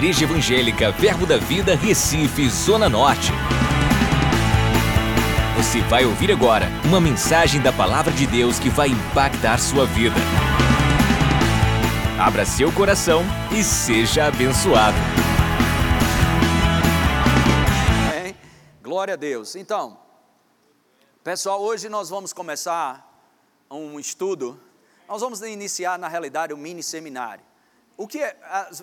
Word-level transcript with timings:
Igreja 0.00 0.24
Evangélica 0.24 0.90
Verbo 0.92 1.26
da 1.26 1.36
Vida, 1.36 1.76
Recife, 1.76 2.48
Zona 2.48 2.88
Norte. 2.88 3.32
Você 5.58 5.82
vai 5.82 6.06
ouvir 6.06 6.32
agora 6.32 6.68
uma 6.86 6.98
mensagem 6.98 7.60
da 7.60 7.70
Palavra 7.70 8.10
de 8.10 8.26
Deus 8.26 8.58
que 8.58 8.70
vai 8.70 8.88
impactar 8.88 9.58
sua 9.58 9.84
vida. 9.84 10.16
Abra 12.18 12.46
seu 12.46 12.72
coração 12.72 13.22
e 13.52 13.62
seja 13.62 14.24
abençoado. 14.24 14.96
Amém? 18.08 18.34
Glória 18.82 19.12
a 19.12 19.18
Deus. 19.18 19.54
Então, 19.54 20.00
pessoal, 21.22 21.60
hoje 21.60 21.90
nós 21.90 22.08
vamos 22.08 22.32
começar 22.32 23.06
um 23.70 24.00
estudo. 24.00 24.58
Nós 25.06 25.20
vamos 25.20 25.42
iniciar, 25.42 25.98
na 25.98 26.08
realidade, 26.08 26.54
um 26.54 26.56
mini 26.56 26.82
seminário. 26.82 27.49
O 28.00 28.08
que 28.08 28.18
é, 28.18 28.34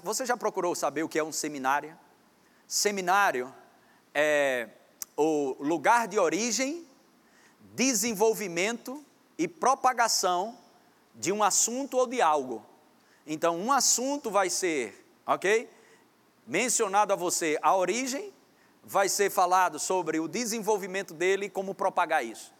você 0.03 0.27
já 0.27 0.37
procurou 0.37 0.75
saber 0.75 1.01
o 1.01 1.09
que 1.09 1.17
é 1.17 1.23
um 1.23 1.31
seminário? 1.31 1.97
Seminário 2.67 3.51
é 4.13 4.69
o 5.17 5.55
lugar 5.59 6.07
de 6.07 6.19
origem, 6.19 6.87
desenvolvimento 7.73 9.03
e 9.35 9.47
propagação 9.47 10.55
de 11.15 11.31
um 11.31 11.41
assunto 11.41 11.97
ou 11.97 12.05
de 12.05 12.21
algo. 12.21 12.63
Então, 13.25 13.57
um 13.57 13.71
assunto 13.71 14.29
vai 14.29 14.51
ser, 14.51 15.03
ok? 15.25 15.67
Mencionado 16.45 17.11
a 17.11 17.15
você 17.15 17.57
a 17.63 17.75
origem, 17.75 18.31
vai 18.83 19.09
ser 19.09 19.31
falado 19.31 19.79
sobre 19.79 20.19
o 20.19 20.27
desenvolvimento 20.27 21.15
dele 21.15 21.47
e 21.47 21.49
como 21.49 21.73
propagar 21.73 22.23
isso. 22.23 22.53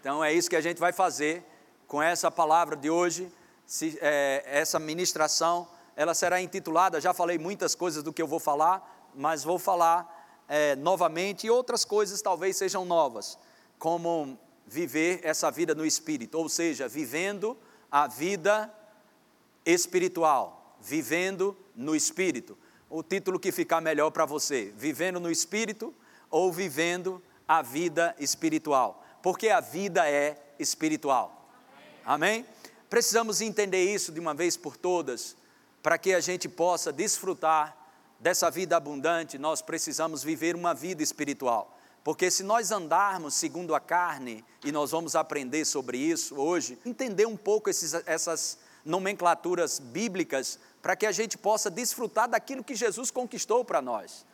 Então, 0.00 0.24
é 0.24 0.32
isso 0.32 0.48
que 0.48 0.56
a 0.56 0.62
gente 0.62 0.78
vai 0.78 0.94
fazer 0.94 1.44
com 1.86 2.02
essa 2.02 2.30
palavra 2.30 2.76
de 2.76 2.88
hoje, 2.88 3.30
se, 3.66 3.98
é, 4.00 4.42
essa 4.46 4.78
ministração 4.78 5.68
ela 5.96 6.14
será 6.14 6.40
intitulada, 6.40 7.00
já 7.00 7.12
falei 7.12 7.38
muitas 7.38 7.74
coisas 7.74 8.02
do 8.02 8.12
que 8.12 8.22
eu 8.22 8.26
vou 8.26 8.40
falar, 8.40 9.10
mas 9.14 9.44
vou 9.44 9.58
falar 9.58 10.44
é, 10.48 10.74
novamente 10.76 11.46
e 11.46 11.50
outras 11.50 11.84
coisas 11.84 12.22
talvez 12.22 12.56
sejam 12.56 12.84
novas, 12.84 13.38
como 13.78 14.38
viver 14.66 15.20
essa 15.22 15.50
vida 15.50 15.74
no 15.74 15.84
Espírito, 15.84 16.38
ou 16.38 16.48
seja, 16.48 16.88
vivendo 16.88 17.56
a 17.90 18.06
vida 18.06 18.72
espiritual, 19.64 20.76
vivendo 20.80 21.56
no 21.74 21.94
Espírito. 21.94 22.56
O 22.88 23.02
título 23.02 23.38
que 23.38 23.52
ficar 23.52 23.80
melhor 23.80 24.10
para 24.10 24.24
você, 24.24 24.72
vivendo 24.76 25.20
no 25.20 25.30
Espírito 25.30 25.94
ou 26.30 26.52
vivendo 26.52 27.22
a 27.46 27.60
vida 27.60 28.14
espiritual, 28.18 29.04
porque 29.22 29.48
a 29.48 29.60
vida 29.60 30.08
é 30.08 30.36
espiritual. 30.58 31.50
Amém? 32.04 32.46
Precisamos 32.88 33.40
entender 33.40 33.84
isso 33.84 34.12
de 34.12 34.20
uma 34.20 34.34
vez 34.34 34.56
por 34.56 34.76
todas 34.76 35.36
para 35.82 35.98
que 35.98 36.14
a 36.14 36.20
gente 36.20 36.48
possa 36.48 36.92
desfrutar 36.92 37.76
dessa 38.20 38.50
vida 38.50 38.76
abundante, 38.76 39.36
nós 39.36 39.60
precisamos 39.60 40.22
viver 40.22 40.54
uma 40.54 40.72
vida 40.72 41.02
espiritual. 41.02 41.76
Porque 42.04 42.30
se 42.30 42.42
nós 42.42 42.70
andarmos 42.70 43.34
segundo 43.34 43.74
a 43.74 43.80
carne, 43.80 44.44
e 44.64 44.70
nós 44.70 44.92
vamos 44.92 45.16
aprender 45.16 45.64
sobre 45.64 45.98
isso 45.98 46.36
hoje, 46.36 46.78
entender 46.86 47.26
um 47.26 47.36
pouco 47.36 47.68
esses, 47.68 47.94
essas 48.06 48.58
nomenclaturas 48.84 49.78
bíblicas, 49.78 50.58
para 50.80 50.96
que 50.96 51.06
a 51.06 51.12
gente 51.12 51.36
possa 51.36 51.70
desfrutar 51.70 52.28
daquilo 52.28 52.64
que 52.64 52.74
Jesus 52.74 53.10
conquistou 53.10 53.64
para 53.64 53.82
nós. 53.82 54.24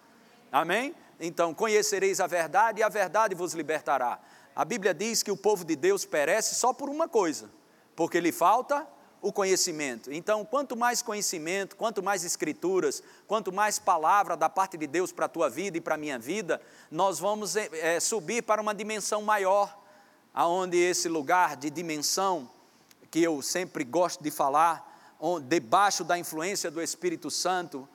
Amém? 0.53 0.95
Então, 1.21 1.53
conhecereis 1.53 2.21
a 2.21 2.27
verdade 2.27 2.81
e 2.81 2.83
a 2.83 2.89
verdade 2.89 3.35
vos 3.35 3.53
libertará. 3.53 4.19
A 4.57 4.65
Bíblia 4.65 4.95
diz 4.95 5.23
que 5.23 5.31
o 5.31 5.37
povo 5.37 5.65
de 5.65 5.77
Deus 5.77 6.05
perece 6.05 6.55
só 6.55 6.73
por 6.73 6.89
uma 6.89 7.09
coisa, 7.09 7.51
porque 7.95 8.19
lhe 8.19 8.33
falta 8.33 8.87
o 9.21 9.33
conhecimento. 9.33 10.13
Então, 10.13 10.45
quanto 10.45 10.77
mais 10.77 11.03
conhecimento, 11.03 11.77
quanto 11.77 12.03
mais 12.03 12.25
escrituras, 12.25 13.03
quanto 13.27 13.53
mais 13.53 13.79
palavra 13.79 14.37
da 14.37 14.49
parte 14.49 14.77
de 14.77 14.87
Deus 14.87 15.13
para 15.13 15.27
a 15.27 15.29
tua 15.29 15.51
vida 15.51 15.77
e 15.77 15.81
para 15.81 15.97
a 15.97 15.99
minha 15.99 16.19
vida, 16.19 16.61
nós 16.91 17.19
vamos 17.19 17.57
é, 17.57 17.99
subir 18.01 18.43
para 18.43 18.63
uma 18.63 18.75
dimensão 18.75 19.23
maior, 19.23 19.77
aonde 20.33 20.77
esse 20.77 21.09
lugar 21.09 21.57
de 21.57 21.69
dimensão 21.71 22.49
que 23.11 23.23
eu 23.23 23.43
sempre 23.43 23.85
gosto 23.85 24.23
de 24.23 24.31
falar, 24.31 24.87
debaixo 25.49 26.05
da 26.05 26.17
influência 26.17 26.71
do 26.71 26.81
Espírito 26.81 27.31
Santo, 27.31 27.89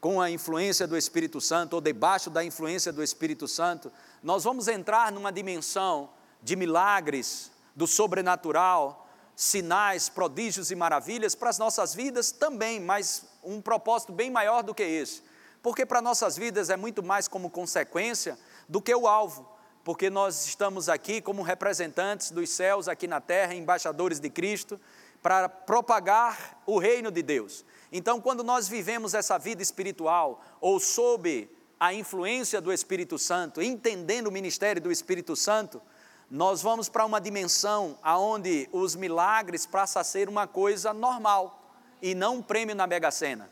com 0.00 0.20
a 0.20 0.30
influência 0.30 0.86
do 0.86 0.96
Espírito 0.96 1.40
Santo, 1.40 1.74
ou 1.74 1.80
debaixo 1.80 2.30
da 2.30 2.44
influência 2.44 2.92
do 2.92 3.02
Espírito 3.02 3.46
Santo, 3.48 3.92
nós 4.22 4.44
vamos 4.44 4.68
entrar 4.68 5.10
numa 5.12 5.32
dimensão 5.32 6.08
de 6.42 6.54
milagres, 6.56 7.50
do 7.74 7.86
sobrenatural, 7.86 9.05
sinais, 9.36 10.08
prodígios 10.08 10.70
e 10.70 10.74
maravilhas 10.74 11.34
para 11.34 11.50
as 11.50 11.58
nossas 11.58 11.94
vidas 11.94 12.32
também, 12.32 12.80
mas 12.80 13.26
um 13.44 13.60
propósito 13.60 14.10
bem 14.10 14.30
maior 14.30 14.62
do 14.62 14.74
que 14.74 14.82
esse. 14.82 15.22
Porque 15.62 15.84
para 15.84 16.00
nossas 16.00 16.38
vidas 16.38 16.70
é 16.70 16.76
muito 16.76 17.02
mais 17.02 17.28
como 17.28 17.50
consequência 17.50 18.38
do 18.66 18.80
que 18.80 18.94
o 18.94 19.06
alvo, 19.06 19.46
porque 19.84 20.08
nós 20.08 20.46
estamos 20.46 20.88
aqui 20.88 21.20
como 21.20 21.42
representantes 21.42 22.30
dos 22.30 22.48
céus 22.48 22.88
aqui 22.88 23.06
na 23.06 23.20
terra, 23.20 23.54
embaixadores 23.54 24.18
de 24.18 24.30
Cristo, 24.30 24.80
para 25.22 25.48
propagar 25.50 26.62
o 26.64 26.78
reino 26.78 27.10
de 27.10 27.22
Deus. 27.22 27.64
Então, 27.92 28.20
quando 28.20 28.42
nós 28.42 28.66
vivemos 28.68 29.12
essa 29.12 29.38
vida 29.38 29.62
espiritual 29.62 30.42
ou 30.60 30.80
sob 30.80 31.50
a 31.78 31.92
influência 31.92 32.60
do 32.60 32.72
Espírito 32.72 33.18
Santo, 33.18 33.60
entendendo 33.60 34.28
o 34.28 34.32
ministério 34.32 34.80
do 34.80 34.90
Espírito 34.90 35.36
Santo, 35.36 35.82
nós 36.30 36.60
vamos 36.60 36.88
para 36.88 37.04
uma 37.04 37.20
dimensão 37.20 37.96
aonde 38.02 38.68
os 38.72 38.96
milagres 38.96 39.64
passam 39.64 40.00
a 40.00 40.04
ser 40.04 40.28
uma 40.28 40.46
coisa 40.46 40.92
normal 40.92 41.62
e 42.02 42.14
não 42.14 42.36
um 42.36 42.42
prêmio 42.42 42.74
na 42.74 42.86
Mega 42.86 43.10
Sena. 43.10 43.48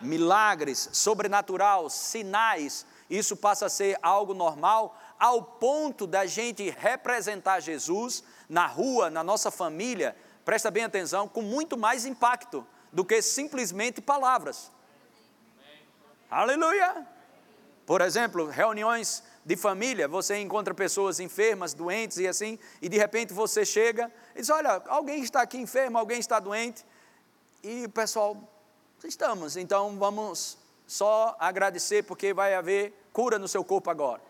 Milagres, 0.00 0.90
sobrenatural, 0.92 1.88
sinais, 1.88 2.84
isso 3.08 3.36
passa 3.36 3.66
a 3.66 3.70
ser 3.70 3.98
algo 4.02 4.34
normal 4.34 4.98
ao 5.18 5.42
ponto 5.42 6.06
da 6.06 6.26
gente 6.26 6.68
representar 6.68 7.60
Jesus 7.60 8.22
na 8.48 8.66
rua, 8.66 9.08
na 9.08 9.24
nossa 9.24 9.50
família, 9.50 10.14
presta 10.44 10.70
bem 10.70 10.84
atenção, 10.84 11.26
com 11.26 11.40
muito 11.40 11.76
mais 11.76 12.04
impacto 12.04 12.66
do 12.92 13.04
que 13.04 13.22
simplesmente 13.22 14.02
palavras. 14.02 14.70
Aleluia! 16.30 17.06
Por 17.86 18.00
exemplo, 18.00 18.46
reuniões 18.46 19.22
de 19.44 19.56
família, 19.56 20.08
você 20.08 20.38
encontra 20.38 20.72
pessoas 20.72 21.20
enfermas, 21.20 21.74
doentes 21.74 22.18
e 22.18 22.26
assim, 22.26 22.58
e 22.80 22.88
de 22.88 22.96
repente 22.96 23.32
você 23.32 23.64
chega 23.64 24.10
e 24.34 24.40
diz: 24.40 24.48
Olha, 24.48 24.82
alguém 24.88 25.22
está 25.22 25.42
aqui 25.42 25.58
enfermo, 25.58 25.98
alguém 25.98 26.18
está 26.18 26.40
doente, 26.40 26.84
e 27.62 27.84
o 27.84 27.90
pessoal, 27.90 28.36
estamos, 29.04 29.56
então 29.56 29.98
vamos 29.98 30.56
só 30.86 31.36
agradecer 31.38 32.04
porque 32.04 32.32
vai 32.32 32.54
haver 32.54 32.92
cura 33.12 33.38
no 33.38 33.48
seu 33.48 33.62
corpo 33.62 33.90
agora. 33.90 34.22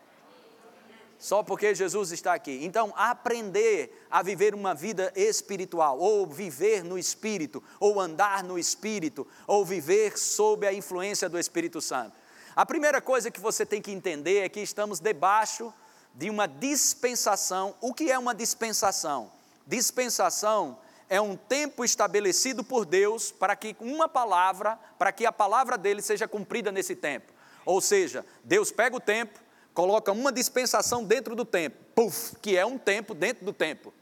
Só 1.17 1.41
porque 1.41 1.73
Jesus 1.73 2.11
está 2.11 2.33
aqui. 2.33 2.59
Então, 2.65 2.93
aprender 2.95 4.05
a 4.11 4.21
viver 4.21 4.53
uma 4.53 4.75
vida 4.75 5.13
espiritual, 5.15 5.97
ou 5.97 6.27
viver 6.27 6.83
no 6.83 6.99
Espírito, 6.99 7.63
ou 7.79 8.01
andar 8.01 8.43
no 8.43 8.59
Espírito, 8.59 9.25
ou 9.47 9.65
viver 9.65 10.17
sob 10.17 10.67
a 10.67 10.73
influência 10.73 11.29
do 11.29 11.39
Espírito 11.39 11.79
Santo 11.79 12.24
a 12.55 12.65
primeira 12.65 13.01
coisa 13.01 13.29
que 13.29 13.39
você 13.39 13.65
tem 13.65 13.81
que 13.81 13.91
entender 13.91 14.39
é 14.39 14.49
que 14.49 14.61
estamos 14.61 14.99
debaixo 14.99 15.73
de 16.13 16.29
uma 16.29 16.47
dispensação. 16.47 17.75
O 17.81 17.93
que 17.93 18.09
é 18.09 18.17
uma 18.17 18.33
dispensação? 18.33 19.29
Dispensação 19.67 20.79
é 21.09 21.19
um 21.19 21.35
tempo 21.35 21.83
estabelecido 21.83 22.63
por 22.63 22.85
Deus 22.85 23.31
para 23.31 23.55
que 23.55 23.75
uma 23.79 24.07
palavra, 24.07 24.79
para 24.97 25.11
que 25.11 25.25
a 25.25 25.31
palavra 25.31 25.77
dele 25.77 26.01
seja 26.01 26.27
cumprida 26.27 26.71
nesse 26.71 26.95
tempo. 26.95 27.33
Ou 27.65 27.81
seja, 27.81 28.25
Deus 28.43 28.71
pega 28.71 28.95
o 28.95 29.01
tempo, 29.01 29.37
coloca 29.73 30.11
uma 30.13 30.31
dispensação 30.31 31.03
dentro 31.03 31.35
do 31.35 31.43
tempo, 31.43 31.75
puff, 31.93 32.37
que 32.37 32.55
é 32.55 32.65
um 32.65 32.77
tempo 32.77 33.13
dentro 33.13 33.43
do 33.43 33.51
tempo, 33.51 33.93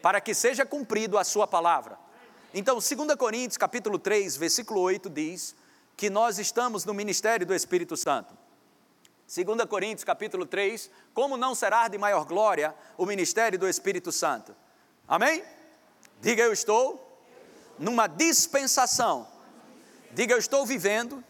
para 0.00 0.20
que 0.20 0.32
seja 0.32 0.64
cumprido 0.64 1.18
a 1.18 1.24
sua 1.24 1.46
palavra. 1.46 1.98
Então, 2.54 2.76
2 2.76 3.14
Coríntios 3.16 3.58
capítulo 3.58 3.98
3, 3.98 4.36
versículo 4.36 4.80
8 4.80 5.10
diz: 5.10 5.54
que 6.00 6.08
nós 6.08 6.38
estamos 6.38 6.86
no 6.86 6.94
ministério 6.94 7.46
do 7.46 7.54
Espírito 7.54 7.94
Santo. 7.94 8.32
2 9.28 9.68
Coríntios 9.68 10.02
capítulo 10.02 10.46
3, 10.46 10.90
como 11.12 11.36
não 11.36 11.54
será 11.54 11.88
de 11.88 11.98
maior 11.98 12.24
glória 12.24 12.74
o 12.96 13.04
ministério 13.04 13.58
do 13.58 13.68
Espírito 13.68 14.10
Santo? 14.10 14.56
Amém? 15.06 15.44
Diga 16.22 16.42
eu 16.42 16.54
estou 16.54 17.22
numa 17.78 18.06
dispensação. 18.06 19.28
Diga 20.12 20.32
eu 20.32 20.38
estou 20.38 20.64
vivendo 20.64 21.22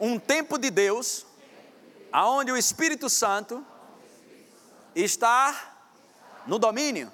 um 0.00 0.18
tempo 0.18 0.56
de 0.56 0.70
Deus 0.70 1.26
aonde 2.10 2.50
o 2.50 2.56
Espírito 2.56 3.10
Santo 3.10 3.62
está 4.94 5.76
no 6.46 6.58
domínio. 6.58 7.12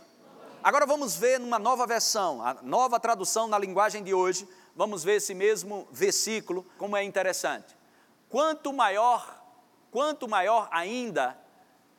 Agora 0.65 0.87
vamos 0.87 1.15
ver 1.15 1.39
numa 1.39 1.59
nova 1.59 1.87
versão, 1.87 2.41
a 2.41 2.55
nova 2.63 2.99
tradução 2.99 3.47
na 3.47 3.59
linguagem 3.59 4.03
de 4.03 4.15
hoje, 4.15 4.49
vamos 4.75 5.05
ver 5.05 5.17
esse 5.17 5.35
mesmo 5.35 5.87
versículo, 5.93 6.65
como 6.79 6.97
é 6.97 7.05
interessante. 7.05 7.77
Quanto 8.31 8.73
maior, 8.73 9.45
quanto 9.91 10.27
maior 10.27 10.67
ainda 10.71 11.37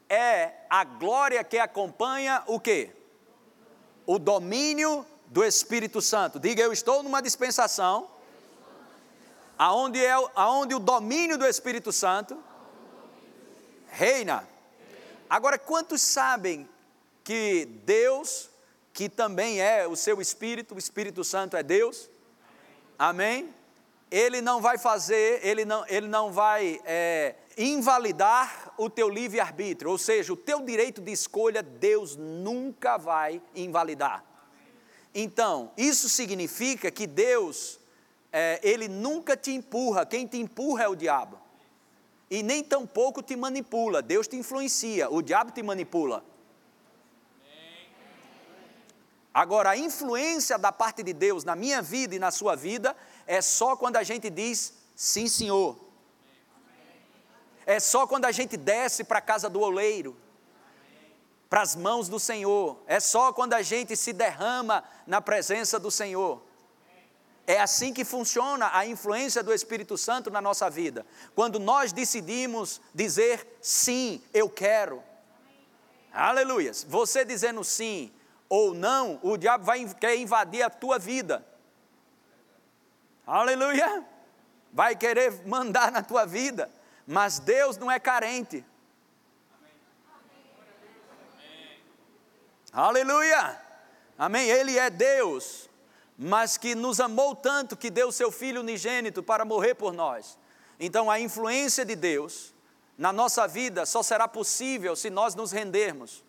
é 0.09 0.65
a 0.67 0.83
glória 0.83 1.43
que 1.43 1.59
acompanha 1.59 2.41
o 2.47 2.59
quê? 2.59 2.91
O 4.03 4.17
domínio 4.17 5.05
do 5.27 5.43
Espírito 5.43 6.01
Santo. 6.01 6.39
Diga, 6.39 6.63
eu 6.63 6.73
estou 6.73 7.03
numa 7.03 7.21
dispensação 7.21 8.09
aonde, 9.59 10.03
é, 10.03 10.11
aonde 10.33 10.73
o 10.73 10.79
domínio 10.79 11.37
do 11.37 11.45
Espírito 11.45 11.91
Santo 11.91 12.35
reina. 13.89 14.43
Agora, 15.29 15.59
quantos 15.59 16.01
sabem 16.01 16.67
que 17.23 17.65
Deus, 17.85 18.49
que 18.95 19.09
também 19.09 19.59
é 19.61 19.85
o 19.85 19.93
seu 19.93 20.21
Espírito, 20.21 20.73
o 20.73 20.79
Espírito 20.79 21.21
Santo 21.21 21.57
é 21.57 21.61
Deus? 21.61 22.09
Amém? 22.97 23.53
Ele 24.09 24.39
não 24.39 24.61
vai 24.61 24.77
fazer, 24.77 25.45
ele 25.45 25.65
não, 25.65 25.85
ele 25.89 26.07
não 26.07 26.31
vai 26.31 26.79
é, 26.85 27.35
invalidar 27.57 28.73
o 28.77 28.89
teu 28.89 29.09
livre-arbítrio, 29.09 29.91
ou 29.91 29.97
seja, 29.97 30.31
o 30.31 30.37
teu 30.37 30.61
direito 30.61 31.01
de 31.01 31.11
escolha, 31.11 31.61
Deus 31.61 32.15
nunca 32.15 32.95
vai 32.95 33.41
invalidar. 33.53 34.23
Então, 35.13 35.71
isso 35.75 36.07
significa 36.07 36.89
que 36.89 37.05
Deus, 37.05 37.77
é, 38.31 38.61
Ele 38.63 38.87
nunca 38.87 39.35
te 39.35 39.51
empurra, 39.51 40.05
quem 40.05 40.25
te 40.25 40.37
empurra 40.37 40.85
é 40.85 40.87
o 40.87 40.95
diabo. 40.95 41.37
E 42.31 42.41
nem 42.41 42.63
tampouco 42.63 43.21
te 43.21 43.35
manipula, 43.35 44.01
Deus 44.01 44.25
te 44.25 44.37
influencia, 44.37 45.09
o 45.11 45.21
diabo 45.21 45.51
te 45.51 45.61
manipula. 45.61 46.23
Agora, 49.35 49.71
a 49.71 49.77
influência 49.77 50.57
da 50.57 50.71
parte 50.71 51.03
de 51.03 51.11
Deus 51.11 51.43
na 51.43 51.57
minha 51.57 51.81
vida 51.81 52.15
e 52.15 52.19
na 52.19 52.31
sua 52.31 52.55
vida 52.55 52.95
é 53.27 53.41
só 53.41 53.75
quando 53.75 53.97
a 53.97 54.03
gente 54.03 54.29
diz 54.29 54.73
sim, 54.95 55.27
senhor. 55.27 55.77
É 57.65 57.77
só 57.77 58.07
quando 58.07 58.23
a 58.23 58.31
gente 58.31 58.55
desce 58.55 59.03
para 59.03 59.19
a 59.19 59.21
casa 59.21 59.49
do 59.49 59.59
oleiro, 59.59 60.15
para 61.49 61.61
as 61.61 61.75
mãos 61.75 62.07
do 62.07 62.17
Senhor. 62.17 62.81
É 62.87 62.97
só 63.01 63.33
quando 63.33 63.55
a 63.55 63.61
gente 63.61 63.93
se 63.97 64.13
derrama 64.13 64.85
na 65.05 65.19
presença 65.19 65.77
do 65.77 65.91
Senhor. 65.91 66.41
É 67.45 67.59
assim 67.59 67.91
que 67.91 68.05
funciona 68.05 68.69
a 68.71 68.85
influência 68.85 69.43
do 69.43 69.53
Espírito 69.53 69.97
Santo 69.97 70.31
na 70.31 70.39
nossa 70.39 70.69
vida. 70.69 71.05
Quando 71.35 71.59
nós 71.59 71.91
decidimos 71.91 72.79
dizer 72.93 73.45
sim, 73.59 74.23
eu 74.33 74.49
quero. 74.49 75.03
Aleluia. 76.13 76.71
Você 76.87 77.25
dizendo 77.25 77.61
sim 77.65 78.13
ou 78.49 78.73
não, 78.73 79.19
o 79.23 79.37
diabo 79.37 79.63
vai 79.63 79.85
querer 79.93 80.17
invadir 80.17 80.61
a 80.63 80.69
tua 80.69 80.99
vida. 80.99 81.45
Aleluia. 83.25 84.05
Vai 84.71 84.95
querer 84.95 85.45
mandar 85.47 85.91
na 85.91 86.03
tua 86.03 86.25
vida. 86.25 86.69
Mas 87.07 87.39
Deus 87.39 87.77
não 87.77 87.89
é 87.89 87.99
carente. 87.99 88.63
Aleluia! 92.71 93.61
Amém? 94.17 94.49
Ele 94.49 94.77
é 94.77 94.89
Deus, 94.89 95.69
mas 96.17 96.57
que 96.57 96.75
nos 96.75 96.99
amou 96.99 97.33
tanto 97.33 97.77
que 97.77 97.89
deu 97.89 98.11
seu 98.11 98.29
Filho 98.29 98.59
unigênito 98.59 99.23
para 99.23 99.45
morrer 99.45 99.75
por 99.75 99.93
nós. 99.93 100.37
Então, 100.77 101.09
a 101.09 101.17
influência 101.17 101.85
de 101.85 101.95
Deus 101.95 102.53
na 102.97 103.13
nossa 103.13 103.47
vida 103.47 103.85
só 103.85 104.03
será 104.03 104.27
possível 104.27 104.93
se 104.93 105.09
nós 105.09 105.35
nos 105.35 105.53
rendermos. 105.53 106.21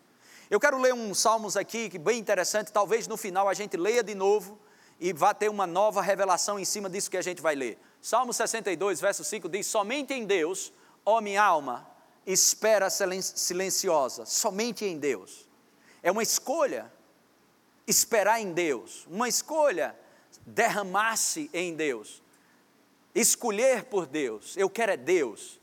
Eu 0.49 0.61
quero 0.61 0.77
ler 0.77 0.93
um 0.93 1.13
Salmos 1.13 1.57
aqui, 1.57 1.89
que 1.89 1.97
bem 1.97 2.17
interessante, 2.17 2.71
talvez 2.71 3.05
no 3.05 3.17
final 3.17 3.49
a 3.49 3.53
gente 3.53 3.75
leia 3.75 4.01
de 4.01 4.15
novo 4.15 4.57
e 4.97 5.11
vá 5.11 5.33
ter 5.33 5.49
uma 5.49 5.67
nova 5.67 6.01
revelação 6.01 6.57
em 6.57 6.63
cima 6.63 6.89
disso 6.89 7.11
que 7.11 7.17
a 7.17 7.21
gente 7.21 7.41
vai 7.41 7.53
ler. 7.53 7.77
Salmo 8.01 8.31
62, 8.31 9.01
verso 9.01 9.25
5 9.25 9.49
diz: 9.49 9.67
Somente 9.67 10.13
em 10.13 10.25
Deus, 10.25 10.71
ó 11.05 11.19
minha 11.19 11.43
alma, 11.43 11.85
espera 12.25 12.89
silenciosa, 12.89 14.25
somente 14.25 14.85
em 14.85 14.97
Deus. 14.97 15.49
É 16.01 16.09
uma 16.09 16.23
escolha 16.23 16.89
esperar 17.85 18.39
em 18.39 18.53
Deus, 18.53 19.05
uma 19.07 19.27
escolha 19.27 19.93
derramar-se 20.45 21.49
em 21.53 21.75
Deus, 21.75 22.23
escolher 23.13 23.83
por 23.83 24.05
Deus. 24.05 24.55
Eu 24.55 24.69
quero 24.69 24.93
é 24.93 24.97
Deus. 24.97 25.59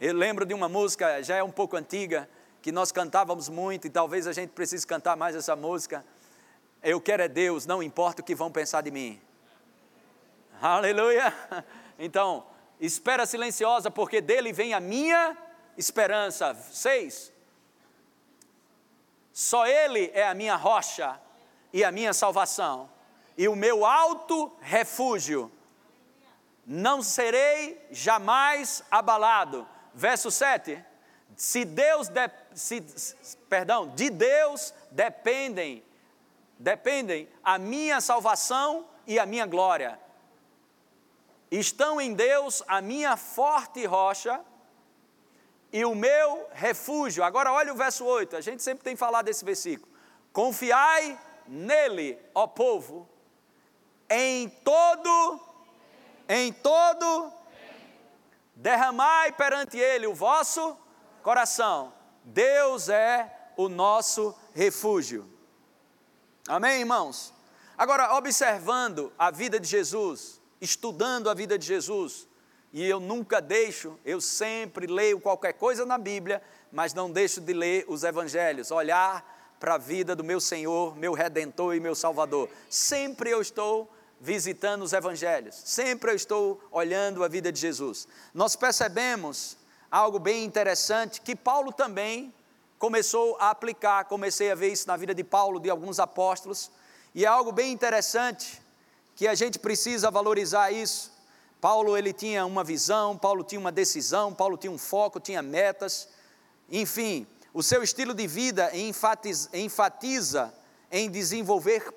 Eu 0.00 0.14
lembro 0.14 0.46
de 0.46 0.54
uma 0.54 0.68
música, 0.70 1.22
já 1.22 1.36
é 1.36 1.42
um 1.42 1.50
pouco 1.50 1.76
antiga, 1.76 2.28
que 2.64 2.72
nós 2.72 2.90
cantávamos 2.90 3.50
muito 3.50 3.86
e 3.86 3.90
talvez 3.90 4.26
a 4.26 4.32
gente 4.32 4.48
precise 4.48 4.86
cantar 4.86 5.18
mais 5.18 5.36
essa 5.36 5.54
música. 5.54 6.02
Eu 6.82 6.98
quero 6.98 7.22
é 7.22 7.28
Deus, 7.28 7.66
não 7.66 7.82
importa 7.82 8.22
o 8.22 8.24
que 8.24 8.34
vão 8.34 8.50
pensar 8.50 8.80
de 8.80 8.90
mim. 8.90 9.20
Aleluia! 10.62 11.32
Então, 11.96 12.44
espera 12.80 13.24
silenciosa, 13.24 13.88
porque 13.88 14.20
dele 14.20 14.52
vem 14.52 14.74
a 14.74 14.80
minha 14.80 15.36
esperança. 15.76 16.54
Seis. 16.72 17.32
Só 19.32 19.64
Ele 19.64 20.10
é 20.12 20.26
a 20.26 20.34
minha 20.34 20.56
rocha 20.56 21.20
e 21.72 21.84
a 21.84 21.92
minha 21.92 22.12
salvação, 22.12 22.90
e 23.38 23.46
o 23.46 23.54
meu 23.54 23.84
alto 23.84 24.50
refúgio. 24.60 25.52
Não 26.66 27.00
serei 27.00 27.86
jamais 27.92 28.82
abalado. 28.90 29.68
Verso 29.94 30.32
7. 30.32 30.84
Se 31.36 31.64
Deus, 31.64 32.08
de, 32.08 32.28
se, 32.54 32.80
perdão, 33.48 33.88
de 33.88 34.10
Deus 34.10 34.72
dependem, 34.90 35.84
dependem 36.58 37.28
a 37.42 37.58
minha 37.58 38.00
salvação 38.00 38.86
e 39.06 39.18
a 39.18 39.26
minha 39.26 39.46
glória 39.46 39.98
estão 41.58 42.00
em 42.00 42.14
Deus 42.14 42.62
a 42.66 42.80
minha 42.80 43.16
forte 43.16 43.84
rocha 43.86 44.40
e 45.72 45.84
o 45.84 45.94
meu 45.94 46.48
refúgio. 46.52 47.24
Agora 47.24 47.52
olha 47.52 47.72
o 47.72 47.76
verso 47.76 48.04
8, 48.04 48.36
a 48.36 48.40
gente 48.40 48.62
sempre 48.62 48.84
tem 48.84 48.96
falado 48.96 49.26
desse 49.26 49.44
versículo. 49.44 49.92
Confiai 50.32 51.18
nele, 51.46 52.18
ó 52.34 52.46
povo, 52.46 53.08
em 54.08 54.48
todo, 54.48 55.40
em 56.28 56.52
todo, 56.52 57.32
derramai 58.54 59.32
perante 59.32 59.78
ele 59.78 60.06
o 60.06 60.14
vosso 60.14 60.76
coração. 61.22 61.92
Deus 62.24 62.88
é 62.88 63.30
o 63.56 63.68
nosso 63.68 64.34
refúgio. 64.54 65.28
Amém, 66.48 66.80
irmãos? 66.80 67.32
Agora, 67.76 68.14
observando 68.16 69.12
a 69.18 69.30
vida 69.30 69.58
de 69.60 69.68
Jesus, 69.68 70.40
estudando 70.60 71.28
a 71.28 71.34
vida 71.34 71.58
de 71.58 71.66
Jesus, 71.66 72.26
e 72.72 72.84
eu 72.84 72.98
nunca 72.98 73.40
deixo, 73.40 73.98
eu 74.04 74.20
sempre 74.20 74.86
leio 74.86 75.20
qualquer 75.20 75.52
coisa 75.52 75.86
na 75.86 75.98
Bíblia, 75.98 76.42
mas 76.72 76.92
não 76.92 77.10
deixo 77.10 77.40
de 77.40 77.52
ler 77.52 77.84
os 77.88 78.02
evangelhos, 78.02 78.70
olhar 78.70 79.56
para 79.60 79.74
a 79.74 79.78
vida 79.78 80.16
do 80.16 80.24
meu 80.24 80.40
Senhor, 80.40 80.96
meu 80.96 81.12
redentor 81.12 81.74
e 81.74 81.80
meu 81.80 81.94
Salvador. 81.94 82.50
Sempre 82.68 83.30
eu 83.30 83.40
estou 83.40 83.88
visitando 84.20 84.82
os 84.82 84.92
evangelhos, 84.92 85.54
sempre 85.64 86.10
eu 86.10 86.16
estou 86.16 86.60
olhando 86.70 87.22
a 87.22 87.28
vida 87.28 87.52
de 87.52 87.60
Jesus. 87.60 88.08
Nós 88.32 88.56
percebemos 88.56 89.56
algo 89.98 90.18
bem 90.18 90.44
interessante 90.44 91.20
que 91.20 91.36
Paulo 91.36 91.72
também 91.72 92.34
começou 92.80 93.36
a 93.38 93.50
aplicar, 93.50 94.06
comecei 94.06 94.50
a 94.50 94.54
ver 94.54 94.72
isso 94.72 94.88
na 94.88 94.96
vida 94.96 95.14
de 95.14 95.22
Paulo, 95.22 95.60
de 95.60 95.70
alguns 95.70 96.00
apóstolos, 96.00 96.68
e 97.14 97.24
é 97.24 97.28
algo 97.28 97.52
bem 97.52 97.70
interessante 97.70 98.60
que 99.14 99.28
a 99.28 99.36
gente 99.36 99.56
precisa 99.56 100.10
valorizar 100.10 100.72
isso. 100.72 101.12
Paulo 101.60 101.96
ele 101.96 102.12
tinha 102.12 102.44
uma 102.44 102.64
visão, 102.64 103.16
Paulo 103.16 103.44
tinha 103.44 103.60
uma 103.60 103.70
decisão, 103.70 104.34
Paulo 104.34 104.56
tinha 104.56 104.72
um 104.72 104.78
foco, 104.78 105.20
tinha 105.20 105.40
metas. 105.40 106.08
Enfim, 106.68 107.24
o 107.52 107.62
seu 107.62 107.80
estilo 107.80 108.12
de 108.12 108.26
vida 108.26 108.76
enfatiza, 108.76 109.48
enfatiza 109.56 110.52
em 110.90 111.08
desenvolver 111.08 111.92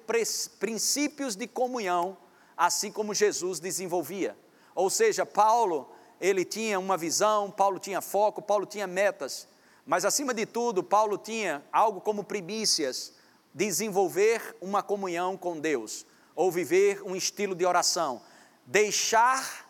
princípios 0.59 1.35
de 1.35 1.47
comunhão, 1.47 2.15
assim 2.55 2.91
como 2.91 3.15
Jesus 3.15 3.59
desenvolvia. 3.59 4.37
Ou 4.75 4.87
seja, 4.87 5.25
Paulo, 5.25 5.89
ele 6.19 6.43
tinha 6.43 6.79
uma 6.79 6.97
visão, 6.97 7.51
Paulo 7.51 7.79
tinha 7.79 8.01
foco, 8.01 8.41
Paulo 8.41 8.65
tinha 8.65 8.87
metas, 8.87 9.47
mas 9.85 10.03
acima 10.03 10.33
de 10.33 10.45
tudo, 10.45 10.83
Paulo 10.83 11.17
tinha 11.17 11.63
algo 11.71 12.01
como 12.01 12.23
primícias, 12.23 13.13
desenvolver 13.53 14.55
uma 14.61 14.83
comunhão 14.83 15.37
com 15.37 15.59
Deus 15.59 16.05
ou 16.35 16.51
viver 16.51 17.01
um 17.03 17.15
estilo 17.15 17.55
de 17.55 17.65
oração. 17.65 18.21
Deixar, 18.65 19.67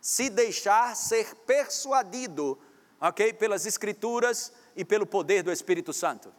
se 0.00 0.30
deixar 0.30 0.94
ser 0.94 1.34
persuadido, 1.46 2.58
ok? 3.00 3.32
Pelas 3.32 3.66
Escrituras 3.66 4.52
e 4.76 4.84
pelo 4.84 5.06
poder 5.06 5.42
do 5.42 5.50
Espírito 5.50 5.92
Santo. 5.92 6.32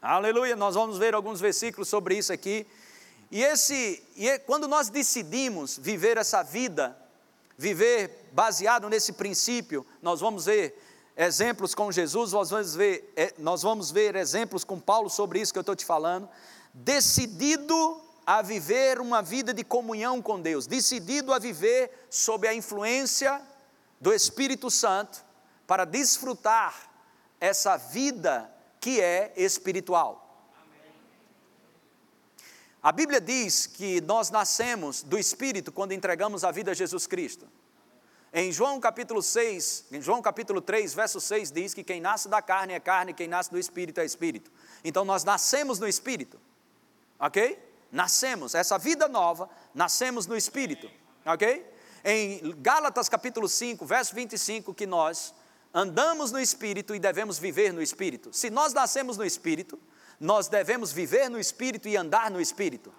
Aleluia, 0.00 0.54
nós 0.54 0.74
vamos 0.74 0.98
ver 0.98 1.14
alguns 1.14 1.40
versículos 1.40 1.88
sobre 1.88 2.16
isso 2.16 2.32
aqui. 2.32 2.66
E 3.30 3.42
esse, 3.42 4.02
e 4.14 4.28
é, 4.28 4.38
quando 4.38 4.68
nós 4.68 4.88
decidimos 4.88 5.78
viver 5.78 6.16
essa 6.16 6.42
vida, 6.42 6.96
viver 7.62 8.28
baseado 8.32 8.88
nesse 8.88 9.12
princípio, 9.12 9.86
nós 10.02 10.20
vamos 10.20 10.46
ver 10.46 10.76
exemplos 11.16 11.76
com 11.76 11.92
Jesus, 11.92 12.32
nós 12.32 12.50
vamos 12.50 12.74
ver, 12.74 13.12
é, 13.14 13.32
nós 13.38 13.62
vamos 13.62 13.92
ver 13.92 14.16
exemplos 14.16 14.64
com 14.64 14.80
Paulo 14.80 15.08
sobre 15.08 15.40
isso 15.40 15.52
que 15.52 15.58
eu 15.60 15.62
estou 15.62 15.76
te 15.76 15.84
falando. 15.84 16.28
Decidido 16.74 18.02
a 18.26 18.42
viver 18.42 19.00
uma 19.00 19.22
vida 19.22 19.54
de 19.54 19.62
comunhão 19.62 20.20
com 20.20 20.40
Deus, 20.40 20.66
decidido 20.66 21.32
a 21.32 21.38
viver 21.38 22.06
sob 22.10 22.48
a 22.48 22.54
influência 22.54 23.40
do 24.00 24.12
Espírito 24.12 24.68
Santo 24.68 25.24
para 25.64 25.84
desfrutar 25.84 26.90
essa 27.40 27.76
vida 27.76 28.52
que 28.80 29.00
é 29.00 29.32
espiritual. 29.36 30.21
A 32.82 32.90
Bíblia 32.90 33.20
diz 33.20 33.64
que 33.64 34.00
nós 34.00 34.28
nascemos 34.30 35.04
do 35.04 35.16
Espírito 35.16 35.70
quando 35.70 35.92
entregamos 35.92 36.42
a 36.42 36.50
vida 36.50 36.72
a 36.72 36.74
Jesus 36.74 37.06
Cristo. 37.06 37.46
Em 38.32 38.50
João 38.50 38.80
capítulo 38.80 39.22
6, 39.22 39.84
em 39.92 40.02
João 40.02 40.20
capítulo 40.20 40.60
3, 40.60 40.92
verso 40.92 41.20
6 41.20 41.52
diz 41.52 41.74
que 41.74 41.84
quem 41.84 42.00
nasce 42.00 42.28
da 42.28 42.42
carne 42.42 42.72
é 42.72 42.80
carne, 42.80 43.14
quem 43.14 43.28
nasce 43.28 43.52
do 43.52 43.58
Espírito 43.58 44.00
é 44.00 44.04
Espírito. 44.04 44.50
Então 44.82 45.04
nós 45.04 45.22
nascemos 45.22 45.78
no 45.78 45.86
Espírito, 45.86 46.40
ok? 47.20 47.56
Nascemos, 47.92 48.52
essa 48.52 48.76
vida 48.78 49.06
nova, 49.06 49.48
nascemos 49.72 50.26
no 50.26 50.36
Espírito, 50.36 50.90
ok? 51.24 51.64
Em 52.04 52.52
Gálatas 52.58 53.08
capítulo 53.08 53.48
5, 53.48 53.86
verso 53.86 54.12
25, 54.12 54.74
que 54.74 54.86
nós 54.86 55.32
andamos 55.72 56.32
no 56.32 56.40
Espírito 56.40 56.96
e 56.96 56.98
devemos 56.98 57.38
viver 57.38 57.72
no 57.72 57.80
Espírito. 57.80 58.32
Se 58.32 58.50
nós 58.50 58.72
nascemos 58.72 59.16
no 59.16 59.24
Espírito, 59.24 59.78
nós 60.22 60.46
devemos 60.46 60.92
viver 60.92 61.28
no 61.28 61.38
Espírito 61.40 61.88
e 61.88 61.96
andar 61.96 62.30
no 62.30 62.40
Espírito. 62.40 62.94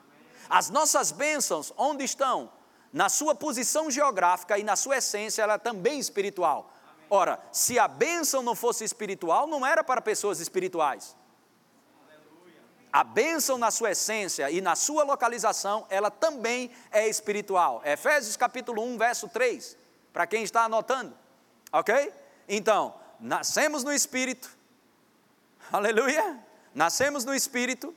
As 0.49 0.69
nossas 0.69 1.09
bênçãos, 1.09 1.71
onde 1.77 2.03
estão? 2.03 2.51
Na 2.91 3.07
sua 3.07 3.33
posição 3.33 3.89
geográfica 3.89 4.57
e 4.59 4.63
na 4.63 4.75
sua 4.75 4.97
essência, 4.97 5.41
ela 5.41 5.53
é 5.53 5.57
também 5.57 5.97
espiritual. 5.97 6.73
Ora, 7.09 7.39
se 7.49 7.79
a 7.79 7.87
bênção 7.87 8.43
não 8.43 8.53
fosse 8.53 8.83
espiritual, 8.83 9.47
não 9.47 9.65
era 9.65 9.85
para 9.85 10.01
pessoas 10.01 10.41
espirituais. 10.41 11.15
A 12.91 13.05
bênção 13.05 13.57
na 13.57 13.71
sua 13.71 13.91
essência 13.91 14.51
e 14.51 14.59
na 14.59 14.75
sua 14.75 15.03
localização, 15.03 15.87
ela 15.89 16.11
também 16.11 16.71
é 16.91 17.07
espiritual. 17.07 17.81
Efésios 17.85 18.35
capítulo 18.35 18.83
1, 18.83 18.97
verso 18.97 19.29
3, 19.29 19.77
para 20.11 20.27
quem 20.27 20.43
está 20.43 20.65
anotando. 20.65 21.17
Ok? 21.71 22.13
Então, 22.49 22.93
nascemos 23.17 23.81
no 23.81 23.93
Espírito. 23.93 24.51
Aleluia 25.71 26.51
nascemos 26.73 27.25
no 27.25 27.33
Espírito, 27.33 27.93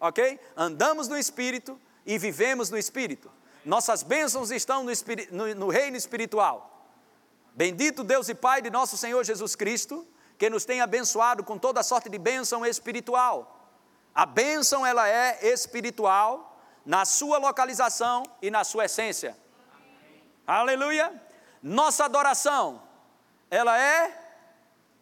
ok? 0.00 0.40
Andamos 0.56 1.08
no 1.08 1.16
Espírito 1.16 1.80
e 2.06 2.18
vivemos 2.18 2.70
no 2.70 2.78
Espírito. 2.78 3.30
Nossas 3.64 4.02
bênçãos 4.02 4.50
estão 4.50 4.84
no, 4.84 4.92
no, 5.30 5.54
no 5.54 5.68
reino 5.68 5.96
espiritual. 5.96 6.86
Bendito 7.54 8.04
Deus 8.04 8.28
e 8.28 8.34
Pai 8.34 8.62
de 8.62 8.70
nosso 8.70 8.96
Senhor 8.96 9.24
Jesus 9.24 9.56
Cristo, 9.56 10.06
que 10.38 10.48
nos 10.48 10.64
tem 10.64 10.80
abençoado 10.80 11.42
com 11.42 11.58
toda 11.58 11.82
sorte 11.82 12.08
de 12.08 12.16
bênção 12.16 12.64
espiritual. 12.64 13.58
A 14.14 14.24
bênção 14.24 14.86
ela 14.86 15.08
é 15.08 15.52
espiritual 15.52 16.56
na 16.86 17.04
sua 17.04 17.38
localização 17.38 18.22
e 18.40 18.50
na 18.50 18.64
sua 18.64 18.86
essência. 18.86 19.36
Aleluia! 20.46 21.12
Nossa 21.62 22.04
adoração, 22.04 22.80
ela 23.50 23.78
é 23.78 24.16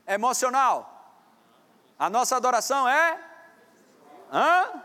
emocional. 0.08 0.95
A 1.98 2.10
nossa 2.10 2.36
adoração 2.36 2.88
é? 2.88 3.18
Hã? 4.32 4.82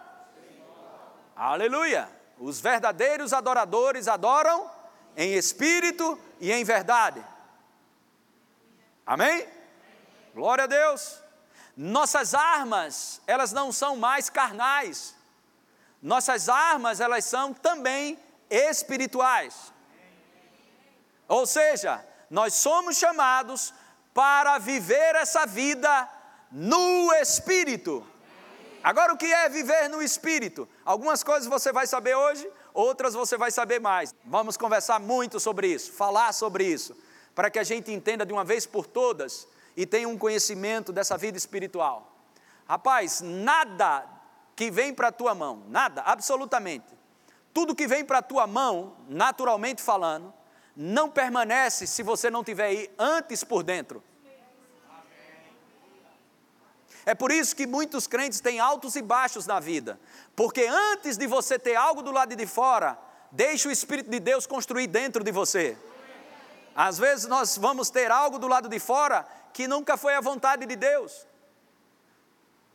Aleluia! 1.35 2.09
Os 2.39 2.59
verdadeiros 2.59 3.33
adoradores 3.33 4.07
adoram 4.07 4.69
em 5.15 5.33
espírito 5.33 6.17
e 6.39 6.51
em 6.51 6.63
verdade. 6.63 7.23
Amém? 9.05 9.47
Glória 10.33 10.63
a 10.63 10.67
Deus. 10.67 11.21
Nossas 11.75 12.33
armas, 12.33 13.21
elas 13.27 13.51
não 13.51 13.71
são 13.71 13.95
mais 13.95 14.29
carnais. 14.29 15.15
Nossas 16.01 16.49
armas, 16.49 16.99
elas 16.99 17.25
são 17.25 17.53
também 17.53 18.17
espirituais. 18.49 19.71
Ou 21.27 21.45
seja, 21.45 22.03
nós 22.29 22.53
somos 22.53 22.97
chamados 22.97 23.73
para 24.13 24.57
viver 24.57 25.15
essa 25.15 25.45
vida 25.45 26.09
no 26.51 27.13
Espírito. 27.13 28.05
Agora, 28.83 29.13
o 29.13 29.17
que 29.17 29.25
é 29.25 29.47
viver 29.47 29.87
no 29.89 30.01
Espírito? 30.01 30.67
Algumas 30.83 31.23
coisas 31.23 31.47
você 31.47 31.71
vai 31.71 31.85
saber 31.85 32.15
hoje, 32.15 32.49
outras 32.73 33.13
você 33.13 33.37
vai 33.37 33.51
saber 33.51 33.79
mais. 33.79 34.13
Vamos 34.25 34.57
conversar 34.57 34.99
muito 34.99 35.39
sobre 35.39 35.67
isso, 35.67 35.91
falar 35.91 36.33
sobre 36.33 36.65
isso, 36.65 36.97
para 37.33 37.49
que 37.49 37.59
a 37.59 37.63
gente 37.63 37.91
entenda 37.91 38.25
de 38.25 38.33
uma 38.33 38.43
vez 38.43 38.65
por 38.65 38.87
todas 38.87 39.47
e 39.77 39.85
tenha 39.85 40.09
um 40.09 40.17
conhecimento 40.17 40.91
dessa 40.91 41.15
vida 41.17 41.37
espiritual. 41.37 42.11
Rapaz, 42.67 43.21
nada 43.21 44.05
que 44.55 44.71
vem 44.71 44.93
para 44.93 45.09
a 45.09 45.11
tua 45.11 45.35
mão, 45.35 45.63
nada, 45.67 46.01
absolutamente. 46.01 46.87
Tudo 47.53 47.75
que 47.75 47.87
vem 47.87 48.03
para 48.03 48.19
a 48.19 48.21
tua 48.21 48.47
mão, 48.47 48.95
naturalmente 49.07 49.81
falando, 49.81 50.33
não 50.75 51.09
permanece 51.09 51.85
se 51.85 52.01
você 52.01 52.29
não 52.29 52.43
tiver 52.43 52.65
aí 52.65 52.91
antes 52.97 53.43
por 53.43 53.61
dentro. 53.61 54.03
É 57.05 57.15
por 57.15 57.31
isso 57.31 57.55
que 57.55 57.65
muitos 57.65 58.05
crentes 58.07 58.39
têm 58.39 58.59
altos 58.59 58.95
e 58.95 59.01
baixos 59.01 59.47
na 59.47 59.59
vida, 59.59 59.99
porque 60.35 60.67
antes 60.67 61.17
de 61.17 61.25
você 61.25 61.57
ter 61.57 61.75
algo 61.75 62.01
do 62.01 62.11
lado 62.11 62.35
de 62.35 62.45
fora, 62.45 62.97
deixe 63.31 63.67
o 63.67 63.71
Espírito 63.71 64.09
de 64.09 64.19
Deus 64.19 64.45
construir 64.45 64.87
dentro 64.87 65.23
de 65.23 65.31
você. 65.31 65.77
Às 66.75 66.97
vezes 66.97 67.27
nós 67.27 67.57
vamos 67.57 67.89
ter 67.89 68.11
algo 68.11 68.37
do 68.37 68.47
lado 68.47 68.69
de 68.69 68.79
fora 68.79 69.25
que 69.51 69.67
nunca 69.67 69.97
foi 69.97 70.13
a 70.13 70.21
vontade 70.21 70.65
de 70.65 70.75
Deus. 70.75 71.25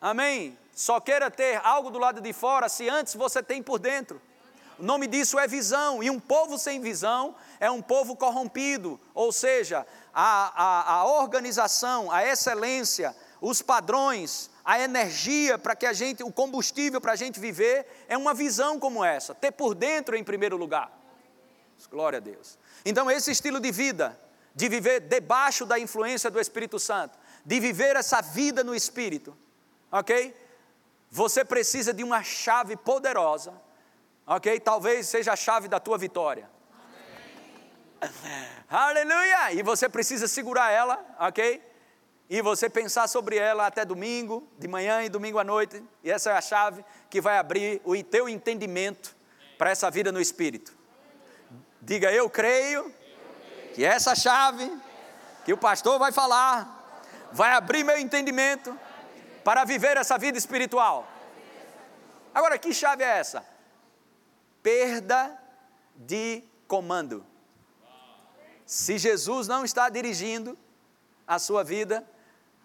Amém? 0.01 0.59
Só 0.75 1.01
queira 1.01 1.31
ter 1.31 1.61
algo 1.65 1.91
do 1.91 1.99
lado 1.99 2.21
de 2.21 2.33
fora 2.33 2.69
se 2.69 2.89
antes 2.89 3.15
você 3.15 3.43
tem 3.43 3.63
por 3.63 3.79
dentro. 3.79 4.21
O 4.79 4.83
nome 4.83 5.07
disso 5.07 5.39
é 5.39 5.47
visão, 5.47 6.03
e 6.03 6.11
um 6.11 6.21
povo 6.21 6.59
sem 6.59 6.83
visão 6.83 7.35
é 7.59 7.71
um 7.71 7.81
povo 7.81 8.15
corrompido, 8.15 9.01
ou 9.15 9.33
seja, 9.33 9.87
a, 10.13 10.53
a, 10.55 10.93
a 10.97 11.05
organização, 11.07 12.13
a 12.13 12.23
excelência, 12.27 13.17
os 13.49 13.63
padrões, 13.63 14.51
a 14.65 14.81
energia 14.81 15.57
para 15.57 15.77
que 15.77 15.87
a 15.87 15.93
gente, 15.93 16.21
o 16.25 16.33
combustível 16.33 17.01
para 17.01 17.13
a 17.13 17.17
gente 17.17 17.39
viver 17.39 17.87
é 18.09 18.19
uma 18.19 18.35
visão 18.35 18.77
como 18.77 19.05
essa, 19.05 19.37
ter 19.37 19.53
por 19.53 19.73
dentro 19.73 20.17
em 20.17 20.25
primeiro 20.25 20.57
lugar. 20.57 20.91
Glória 21.89 22.17
a 22.17 22.21
Deus. 22.21 22.59
Então, 22.85 23.09
esse 23.09 23.31
estilo 23.31 23.61
de 23.61 23.71
vida, 23.71 24.19
de 24.53 24.69
viver 24.69 24.99
debaixo 24.99 25.65
da 25.65 25.79
influência 25.79 26.29
do 26.29 26.41
Espírito 26.41 26.77
Santo, 26.81 27.17
de 27.45 27.61
viver 27.61 27.95
essa 27.95 28.21
vida 28.21 28.65
no 28.65 28.75
Espírito, 28.75 29.37
ok? 29.93 30.35
Você 31.09 31.45
precisa 31.45 31.95
de 31.95 32.03
uma 32.03 32.25
chave 32.25 32.77
poderosa, 32.77 33.55
ok? 34.27 34.59
Talvez 34.59 35.07
seja 35.07 35.35
a 35.35 35.37
chave 35.37 35.69
da 35.69 35.79
tua 35.79 35.97
vitória. 35.97 36.51
Aleluia! 38.69 39.53
E 39.53 39.63
você 39.63 39.89
precisa 39.89 40.27
segurar 40.27 40.73
ela, 40.73 40.99
ok? 41.21 41.76
E 42.29 42.43
você 42.43 42.69
pensar 42.69 43.09
sobre 43.09 43.37
ela 43.37 43.67
até 43.67 43.85
domingo, 43.85 44.49
de 44.59 44.67
manhã 44.67 45.03
e 45.03 45.09
domingo 45.09 45.39
à 45.39 45.45
noite, 45.45 45.83
e 46.03 46.11
essa 46.11 46.31
é 46.31 46.33
a 46.33 46.41
chave 46.41 46.85
que 47.09 47.21
vai 47.21 47.39
abrir 47.39 47.81
o 47.85 48.01
teu 48.03 48.29
entendimento 48.29 49.17
para 49.57 49.71
essa 49.71 49.91
vida 49.91 50.11
no 50.11 50.21
Espírito. 50.21 50.77
Diga, 51.81 52.11
eu 52.11 52.29
creio 52.29 52.93
que 53.75 53.85
essa 53.85 54.15
chave 54.15 54.71
que 55.45 55.53
o 55.53 55.59
pastor 55.59 55.99
vai 55.99 56.11
falar 56.11 56.73
vai 57.33 57.53
abrir 57.53 57.85
meu 57.85 57.97
entendimento 57.97 58.77
para 59.45 59.65
viver 59.65 59.97
essa 59.97 60.19
vida 60.19 60.37
espiritual. 60.37 61.07
Agora, 62.35 62.59
que 62.59 62.75
chave 62.75 63.05
é 63.05 63.19
essa? 63.19 63.47
Perda 64.63 65.41
de 65.95 66.43
comando. 66.67 67.25
Se 68.65 68.99
Jesus 68.99 69.47
não 69.47 69.65
está 69.65 69.89
dirigindo 69.89 70.59
a 71.27 71.39
sua 71.39 71.63
vida, 71.63 72.05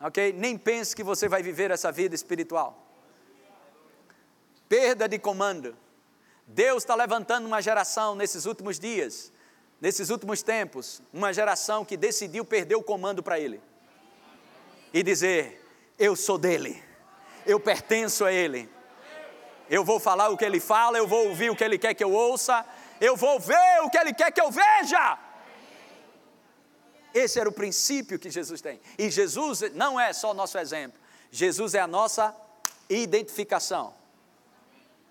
ok? 0.02 0.34
Nem 0.34 0.58
pense 0.58 0.96
que 0.96 1.04
você 1.04 1.28
vai 1.28 1.44
viver 1.44 1.72
essa 1.72 1.92
vida 1.92 2.16
espiritual. 2.16 2.88
Perda 4.68 5.08
de 5.08 5.20
comando. 5.20 5.76
Deus 6.48 6.84
está 6.84 6.96
levantando 6.96 7.46
uma 7.46 7.62
geração 7.62 8.16
nesses 8.16 8.46
últimos 8.46 8.80
dias, 8.80 9.32
nesses 9.80 10.10
últimos 10.10 10.42
tempos, 10.44 11.02
uma 11.14 11.34
geração 11.34 11.86
que 11.86 11.96
decidiu 11.96 12.44
perder 12.44 12.76
o 12.76 12.84
comando 12.84 13.24
para 13.24 13.40
Ele 13.40 13.62
e 14.94 15.04
dizer: 15.04 15.64
Eu 15.98 16.16
sou 16.16 16.38
dele, 16.38 16.82
eu 17.46 17.60
pertenço 17.60 18.26
a 18.26 18.32
Ele, 18.34 18.70
eu 19.70 19.84
vou 19.84 20.00
falar 20.00 20.30
o 20.30 20.38
que 20.38 20.44
Ele 20.44 20.60
fala, 20.60 20.98
eu 20.98 21.08
vou 21.08 21.30
ouvir 21.30 21.50
o 21.50 21.56
que 21.56 21.64
Ele 21.64 21.78
quer 21.78 21.94
que 21.94 22.04
eu 22.04 22.12
ouça, 22.12 22.66
eu 23.00 23.16
vou 23.16 23.40
ver 23.40 23.82
o 23.84 23.90
que 23.90 23.98
Ele 23.98 24.14
quer 24.14 24.32
que 24.32 24.42
eu 24.42 24.52
veja. 24.52 25.18
Esse 27.14 27.40
era 27.40 27.50
o 27.50 27.52
princípio 27.52 28.20
que 28.20 28.30
Jesus 28.30 28.62
tem. 28.62 28.80
E 28.98 29.10
Jesus 29.10 29.62
não 29.74 30.00
é 30.00 30.14
só 30.14 30.32
o 30.32 30.34
nosso 30.34 30.58
exemplo, 30.58 31.00
Jesus 31.32 31.74
é 31.76 31.80
a 31.80 31.88
nossa 31.88 32.36
identificação. 32.90 33.94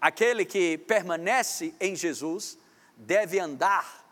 Aquele 0.01 0.45
que 0.45 0.79
permanece 0.79 1.75
em 1.79 1.95
Jesus 1.95 2.57
deve 2.97 3.39
andar, 3.39 4.07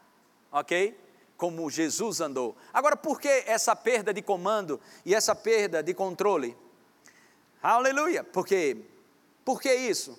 ok? 0.52 0.98
Como 1.36 1.70
Jesus 1.70 2.20
andou. 2.20 2.56
Agora, 2.72 2.96
por 2.96 3.20
que 3.20 3.28
essa 3.46 3.74
perda 3.74 4.12
de 4.12 4.20
comando 4.20 4.80
e 5.04 5.14
essa 5.14 5.34
perda 5.34 5.82
de 5.82 5.94
controle? 5.94 6.56
Aleluia! 7.62 8.22
Porque, 8.22 8.76
por 9.44 9.60
que 9.60 9.72
isso? 9.72 10.18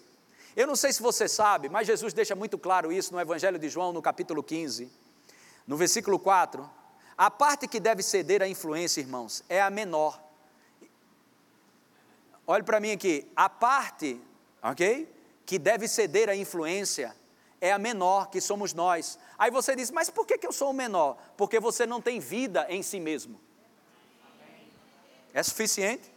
Eu 0.55 0.65
não 0.65 0.75
sei 0.75 0.91
se 0.91 1.01
você 1.01 1.27
sabe, 1.27 1.69
mas 1.69 1.87
Jesus 1.87 2.13
deixa 2.13 2.35
muito 2.35 2.57
claro 2.57 2.91
isso 2.91 3.13
no 3.13 3.19
Evangelho 3.19 3.59
de 3.59 3.69
João, 3.69 3.93
no 3.93 4.01
capítulo 4.01 4.43
15, 4.43 4.91
no 5.67 5.77
versículo 5.77 6.17
4. 6.17 6.69
A 7.19 7.29
parte 7.29 7.67
que 7.67 7.79
deve 7.79 8.01
ceder 8.01 8.41
à 8.41 8.47
influência, 8.47 9.01
irmãos, 9.01 9.43
é 9.47 9.61
a 9.61 9.69
menor. 9.69 10.19
Olhe 12.47 12.63
para 12.63 12.79
mim 12.79 12.91
aqui. 12.91 13.29
A 13.35 13.47
parte, 13.49 14.19
ok? 14.63 15.19
que 15.49 15.57
deve 15.57 15.87
ceder 15.87 16.29
à 16.29 16.35
influência 16.35 17.15
é 17.59 17.71
a 17.71 17.79
menor, 17.79 18.29
que 18.29 18.39
somos 18.39 18.71
nós. 18.71 19.17
Aí 19.35 19.49
você 19.49 19.75
diz, 19.75 19.89
mas 19.89 20.07
por 20.07 20.23
que, 20.23 20.37
que 20.37 20.45
eu 20.45 20.51
sou 20.51 20.69
o 20.69 20.73
menor? 20.73 21.17
Porque 21.35 21.59
você 21.59 21.87
não 21.87 21.99
tem 21.99 22.19
vida 22.19 22.67
em 22.69 22.83
si 22.83 22.99
mesmo. 22.99 23.41
É 25.33 25.41
suficiente? 25.41 26.13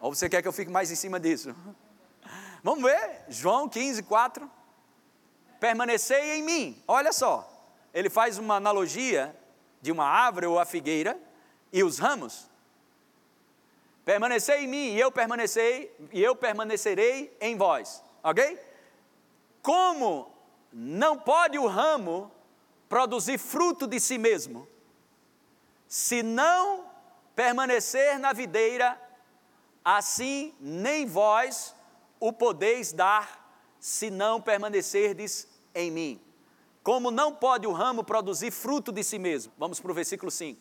Ou 0.00 0.14
você 0.14 0.28
quer 0.28 0.42
que 0.42 0.46
eu 0.46 0.52
fique 0.52 0.70
mais 0.70 0.92
em 0.92 0.94
cima 0.94 1.18
disso? 1.18 1.52
Vamos 2.62 2.84
ver, 2.84 3.24
João 3.28 3.68
15, 3.68 4.04
4. 4.04 4.48
Permanecei 5.58 6.38
em 6.38 6.42
mim. 6.44 6.84
Olha 6.86 7.12
só, 7.12 7.68
ele 7.92 8.08
faz 8.08 8.38
uma 8.38 8.54
analogia 8.54 9.36
de 9.80 9.90
uma 9.92 10.04
árvore 10.04 10.46
ou 10.46 10.58
a 10.58 10.64
figueira 10.64 11.18
e 11.72 11.82
os 11.82 11.98
ramos. 11.98 12.48
Permanecei 14.04 14.64
em 14.64 14.66
mim 14.66 14.94
e 14.94 15.00
eu 15.00 15.10
permanecerei 15.10 15.94
e 16.12 16.22
eu 16.22 16.34
permanecerei 16.34 17.36
em 17.40 17.56
vós. 17.56 18.02
OK? 18.22 18.58
Como 19.62 20.32
não 20.72 21.18
pode 21.18 21.58
o 21.58 21.66
ramo 21.66 22.30
produzir 22.88 23.38
fruto 23.38 23.86
de 23.86 24.00
si 24.00 24.18
mesmo, 24.18 24.66
se 25.86 26.22
não 26.22 26.84
permanecer 27.34 28.18
na 28.18 28.32
videira, 28.32 29.00
assim 29.84 30.54
nem 30.60 31.06
vós 31.06 31.74
o 32.18 32.32
podeis 32.32 32.92
dar, 32.92 33.54
se 33.78 34.10
não 34.10 34.40
permanecerdes 34.40 35.48
em 35.74 35.90
mim. 35.90 36.29
Como 36.82 37.10
não 37.10 37.34
pode 37.34 37.66
o 37.66 37.72
ramo 37.72 38.02
produzir 38.02 38.50
fruto 38.50 38.90
de 38.90 39.04
si 39.04 39.18
mesmo. 39.18 39.52
Vamos 39.58 39.80
para 39.80 39.90
o 39.90 39.94
versículo 39.94 40.30
5. 40.30 40.60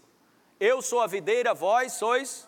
Eu 0.59 0.81
sou 0.81 1.01
a 1.01 1.07
videira, 1.07 1.53
vós 1.53 1.93
sois. 1.93 2.47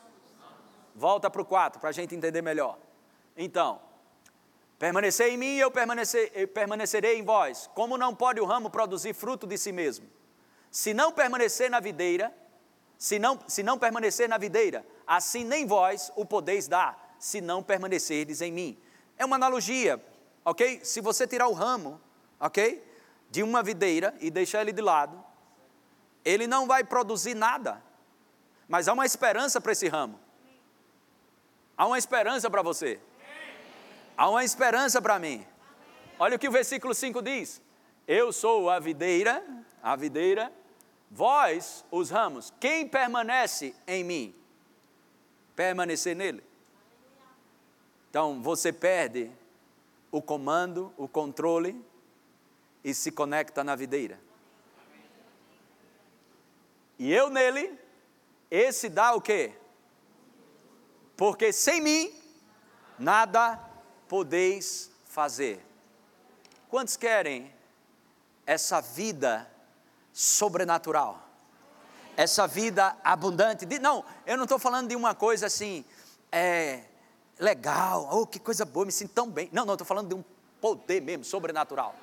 Volta 0.94 1.30
para 1.30 1.42
o 1.42 1.46
4, 1.46 1.80
para 1.80 1.90
a 1.90 1.94
gente 1.94 2.14
entender 2.14 2.42
melhor. 2.42 2.78
Então, 3.38 3.80
permanecer 4.78 5.30
em 5.30 5.38
mim 5.38 5.56
e 5.56 5.60
eu 5.60 5.72
permanecer, 5.72 6.32
eu 6.36 6.48
permanecerei 6.48 7.18
em 7.18 7.24
vós. 7.24 7.70
Como 7.74 7.98
não 7.98 8.14
pode 8.14 8.42
o 8.42 8.46
ramo 8.46 8.70
produzir 8.70 9.14
fruto 9.14 9.48
de 9.48 9.58
si 9.58 9.72
mesmo? 9.72 10.06
Se 10.70 10.94
não 10.94 11.14
permanecer 11.14 11.70
na 11.70 11.80
videira, 11.80 12.34
se 12.98 13.18
não, 13.18 13.40
se 13.48 13.64
não 13.64 13.80
permanecer 13.80 14.28
na 14.28 14.38
videira, 14.38 14.86
assim 15.08 15.46
nem 15.46 15.66
vós 15.66 16.12
o 16.16 16.26
podeis 16.26 16.68
dar, 16.68 17.16
se 17.18 17.40
não 17.40 17.64
permanecerdes 17.64 18.42
em 18.42 18.52
mim. 18.52 18.78
É 19.18 19.24
uma 19.24 19.38
analogia, 19.38 20.04
ok? 20.44 20.82
Se 20.84 21.00
você 21.00 21.26
tirar 21.26 21.48
o 21.48 21.54
ramo, 21.54 22.00
ok? 22.40 22.91
De 23.32 23.42
uma 23.42 23.64
videira 23.64 24.14
e 24.20 24.30
deixar 24.30 24.62
ele 24.62 24.74
de 24.74 24.82
lado, 24.82 25.24
ele 26.24 26.46
não 26.46 26.68
vai 26.68 26.84
produzir 26.84 27.34
nada, 27.34 27.82
mas 28.68 28.88
há 28.88 28.94
uma 28.94 29.06
esperança 29.06 29.60
para 29.60 29.72
esse 29.72 29.88
ramo. 29.88 30.20
Há 31.78 31.88
uma 31.88 31.98
esperança 31.98 32.50
para 32.50 32.62
você. 32.62 33.00
Há 34.16 34.30
uma 34.30 34.44
esperança 34.44 35.02
para 35.02 35.18
mim. 35.18 35.46
Olha 36.20 36.36
o 36.36 36.40
que 36.40 36.48
o 36.48 36.52
versículo 36.52 36.94
5 36.94 37.22
diz: 37.22 37.62
Eu 38.08 38.32
sou 38.32 38.70
a 38.70 38.80
videira, 38.80 39.44
a 39.82 39.96
videira, 39.96 40.52
vós 41.10 41.84
os 41.90 42.10
ramos. 42.10 42.54
Quem 42.60 42.88
permanece 42.88 43.74
em 43.88 44.04
mim? 44.04 44.36
Permanecer 45.56 46.16
nele. 46.16 46.44
Então 48.10 48.42
você 48.44 48.72
perde 48.72 49.32
o 50.12 50.22
comando, 50.22 50.94
o 50.98 51.08
controle 51.08 51.84
e 52.84 52.94
se 52.94 53.12
conecta 53.12 53.64
na 53.64 53.76
videira. 53.76 54.20
E 56.98 57.12
eu 57.12 57.30
nele, 57.30 57.80
esse 58.50 58.90
dá 58.90 59.14
o 59.14 59.22
quê? 59.22 59.54
Porque 61.18 61.52
sem 61.52 61.82
mim 61.82 62.14
nada 62.98 63.60
podeis 64.08 64.92
fazer. 65.06 65.66
Quantos 66.70 66.96
querem 66.96 67.54
essa 68.46 68.82
vida 68.82 69.52
sobrenatural? 70.14 71.28
Essa 72.16 72.46
vida 72.46 72.96
abundante? 73.04 73.66
Não, 73.80 74.06
eu 74.26 74.38
não 74.38 74.44
estou 74.44 74.60
falando 74.60 74.90
de 74.90 74.96
uma 74.96 75.16
coisa 75.16 75.48
assim, 75.48 75.84
é, 76.32 76.84
legal, 77.40 78.08
oh, 78.12 78.28
que 78.28 78.40
coisa 78.40 78.64
boa, 78.64 78.86
me 78.86 78.92
sinto 78.92 79.14
tão 79.14 79.30
bem. 79.30 79.50
Não, 79.52 79.66
não, 79.66 79.74
estou 79.74 79.88
falando 79.88 80.10
de 80.10 80.16
um 80.16 80.24
poder 80.60 81.02
mesmo, 81.02 81.24
sobrenatural. 81.24 81.96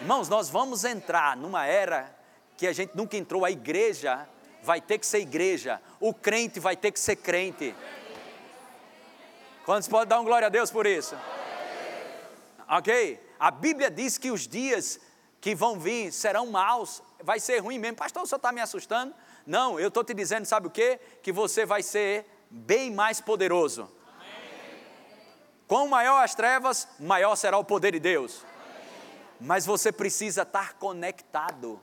Irmãos, 0.00 0.28
nós 0.28 0.50
vamos 0.50 0.84
entrar 0.84 1.36
numa 1.36 1.64
era 1.64 2.14
que 2.56 2.66
a 2.66 2.72
gente 2.72 2.94
nunca 2.94 3.16
entrou, 3.16 3.44
a 3.44 3.50
igreja 3.50 4.28
vai 4.62 4.80
ter 4.80 4.98
que 4.98 5.06
ser 5.06 5.20
igreja, 5.20 5.80
o 5.98 6.12
crente 6.12 6.60
vai 6.60 6.76
ter 6.76 6.90
que 6.92 7.00
ser 7.00 7.16
crente. 7.16 7.74
Quantos 9.64 9.88
podem 9.88 10.08
dar 10.08 10.20
um 10.20 10.24
glória 10.24 10.46
a 10.46 10.50
Deus 10.50 10.70
por 10.70 10.86
isso? 10.86 11.16
Ok? 12.68 13.20
A 13.38 13.50
Bíblia 13.50 13.90
diz 13.90 14.18
que 14.18 14.30
os 14.30 14.46
dias 14.46 15.00
que 15.40 15.54
vão 15.54 15.78
vir 15.78 16.12
serão 16.12 16.46
maus, 16.46 17.02
vai 17.22 17.40
ser 17.40 17.58
ruim 17.58 17.78
mesmo. 17.78 17.96
Pastor, 17.96 18.22
o 18.22 18.26
senhor 18.26 18.36
está 18.36 18.52
me 18.52 18.60
assustando? 18.60 19.14
Não, 19.46 19.78
eu 19.78 19.88
estou 19.88 20.04
te 20.04 20.12
dizendo, 20.12 20.44
sabe 20.44 20.66
o 20.66 20.70
que? 20.70 20.98
Que 21.22 21.32
você 21.32 21.64
vai 21.64 21.82
ser 21.82 22.26
bem 22.50 22.90
mais 22.90 23.20
poderoso. 23.20 23.90
Quão 25.66 25.88
maior 25.88 26.22
as 26.22 26.34
trevas, 26.34 26.86
maior 26.98 27.34
será 27.36 27.56
o 27.58 27.64
poder 27.64 27.92
de 27.92 28.00
Deus. 28.00 28.44
Mas 29.40 29.66
você 29.66 29.92
precisa 29.92 30.42
estar 30.42 30.74
conectado, 30.74 31.78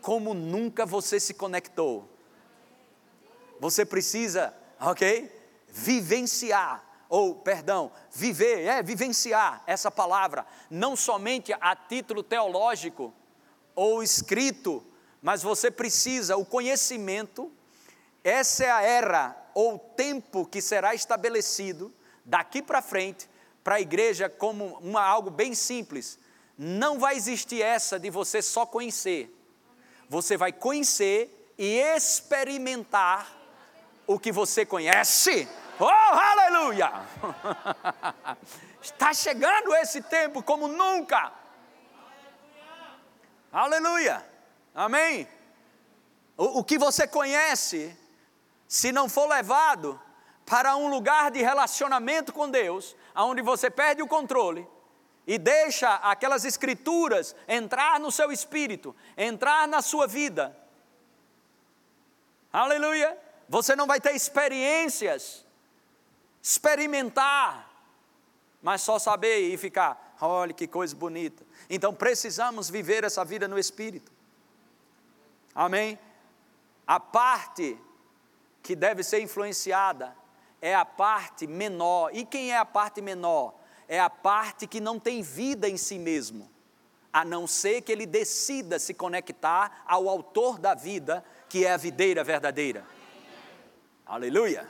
como 0.00 0.34
nunca 0.34 0.84
você 0.84 1.20
se 1.20 1.34
conectou. 1.34 2.08
Você 3.60 3.84
precisa, 3.84 4.52
ok? 4.80 5.30
Vivenciar, 5.68 6.84
ou 7.08 7.36
perdão, 7.36 7.92
viver, 8.10 8.62
é 8.62 8.82
vivenciar 8.82 9.62
essa 9.66 9.90
palavra, 9.90 10.44
não 10.70 10.96
somente 10.96 11.52
a 11.60 11.76
título 11.76 12.22
teológico 12.22 13.14
ou 13.74 14.02
escrito, 14.02 14.84
mas 15.20 15.42
você 15.42 15.70
precisa, 15.70 16.36
o 16.36 16.44
conhecimento, 16.44 17.52
essa 18.24 18.64
é 18.64 18.70
a 18.70 18.82
era 18.82 19.36
ou 19.54 19.78
tempo 19.78 20.46
que 20.46 20.60
será 20.60 20.94
estabelecido 20.94 21.92
daqui 22.24 22.62
para 22.62 22.82
frente, 22.82 23.28
para 23.62 23.76
a 23.76 23.80
igreja 23.80 24.28
como 24.28 24.78
uma, 24.78 25.02
algo 25.02 25.30
bem 25.30 25.54
simples. 25.54 26.18
Não 26.64 26.96
vai 26.96 27.16
existir 27.16 27.60
essa 27.60 27.98
de 27.98 28.08
você 28.08 28.40
só 28.40 28.64
conhecer. 28.64 29.36
Você 30.08 30.36
vai 30.36 30.52
conhecer 30.52 31.52
e 31.58 31.80
experimentar 31.80 33.36
o 34.06 34.16
que 34.16 34.30
você 34.30 34.64
conhece. 34.64 35.48
Oh, 35.80 35.84
aleluia! 35.84 36.92
Está 38.80 39.12
chegando 39.12 39.74
esse 39.74 40.02
tempo 40.02 40.40
como 40.40 40.68
nunca. 40.68 41.32
Aleluia! 43.52 44.24
Amém? 44.72 45.26
O, 46.36 46.60
o 46.60 46.64
que 46.64 46.78
você 46.78 47.08
conhece, 47.08 47.98
se 48.68 48.92
não 48.92 49.08
for 49.08 49.26
levado 49.26 50.00
para 50.46 50.76
um 50.76 50.88
lugar 50.88 51.32
de 51.32 51.42
relacionamento 51.42 52.32
com 52.32 52.48
Deus, 52.48 52.94
onde 53.16 53.42
você 53.42 53.68
perde 53.68 54.00
o 54.00 54.06
controle 54.06 54.64
e 55.26 55.38
deixa 55.38 55.94
aquelas 55.96 56.44
escrituras 56.44 57.34
entrar 57.46 58.00
no 58.00 58.10
seu 58.10 58.32
espírito, 58.32 58.94
entrar 59.16 59.68
na 59.68 59.80
sua 59.80 60.06
vida. 60.06 60.56
Aleluia! 62.52 63.16
Você 63.48 63.76
não 63.76 63.86
vai 63.86 64.00
ter 64.00 64.14
experiências, 64.14 65.44
experimentar, 66.42 67.70
mas 68.62 68.82
só 68.82 68.98
saber 68.98 69.40
e 69.52 69.56
ficar, 69.56 70.16
olha 70.20 70.52
que 70.52 70.66
coisa 70.66 70.94
bonita. 70.94 71.44
Então 71.68 71.94
precisamos 71.94 72.68
viver 72.68 73.04
essa 73.04 73.24
vida 73.24 73.46
no 73.46 73.58
espírito. 73.58 74.10
Amém? 75.54 75.98
A 76.86 76.98
parte 76.98 77.78
que 78.62 78.74
deve 78.74 79.02
ser 79.02 79.20
influenciada 79.20 80.16
é 80.60 80.74
a 80.74 80.84
parte 80.84 81.46
menor. 81.46 82.10
E 82.14 82.24
quem 82.24 82.52
é 82.52 82.58
a 82.58 82.64
parte 82.64 83.00
menor? 83.00 83.54
É 83.92 84.00
a 84.00 84.08
parte 84.08 84.66
que 84.66 84.80
não 84.80 84.98
tem 84.98 85.20
vida 85.20 85.68
em 85.68 85.76
si 85.76 85.98
mesmo, 85.98 86.50
a 87.12 87.26
não 87.26 87.46
ser 87.46 87.82
que 87.82 87.92
ele 87.92 88.06
decida 88.06 88.78
se 88.78 88.94
conectar 88.94 89.84
ao 89.86 90.08
autor 90.08 90.58
da 90.58 90.72
vida, 90.72 91.22
que 91.46 91.66
é 91.66 91.72
a 91.72 91.76
videira 91.76 92.24
verdadeira. 92.24 92.86
Amém. 92.86 93.28
Aleluia. 94.06 94.66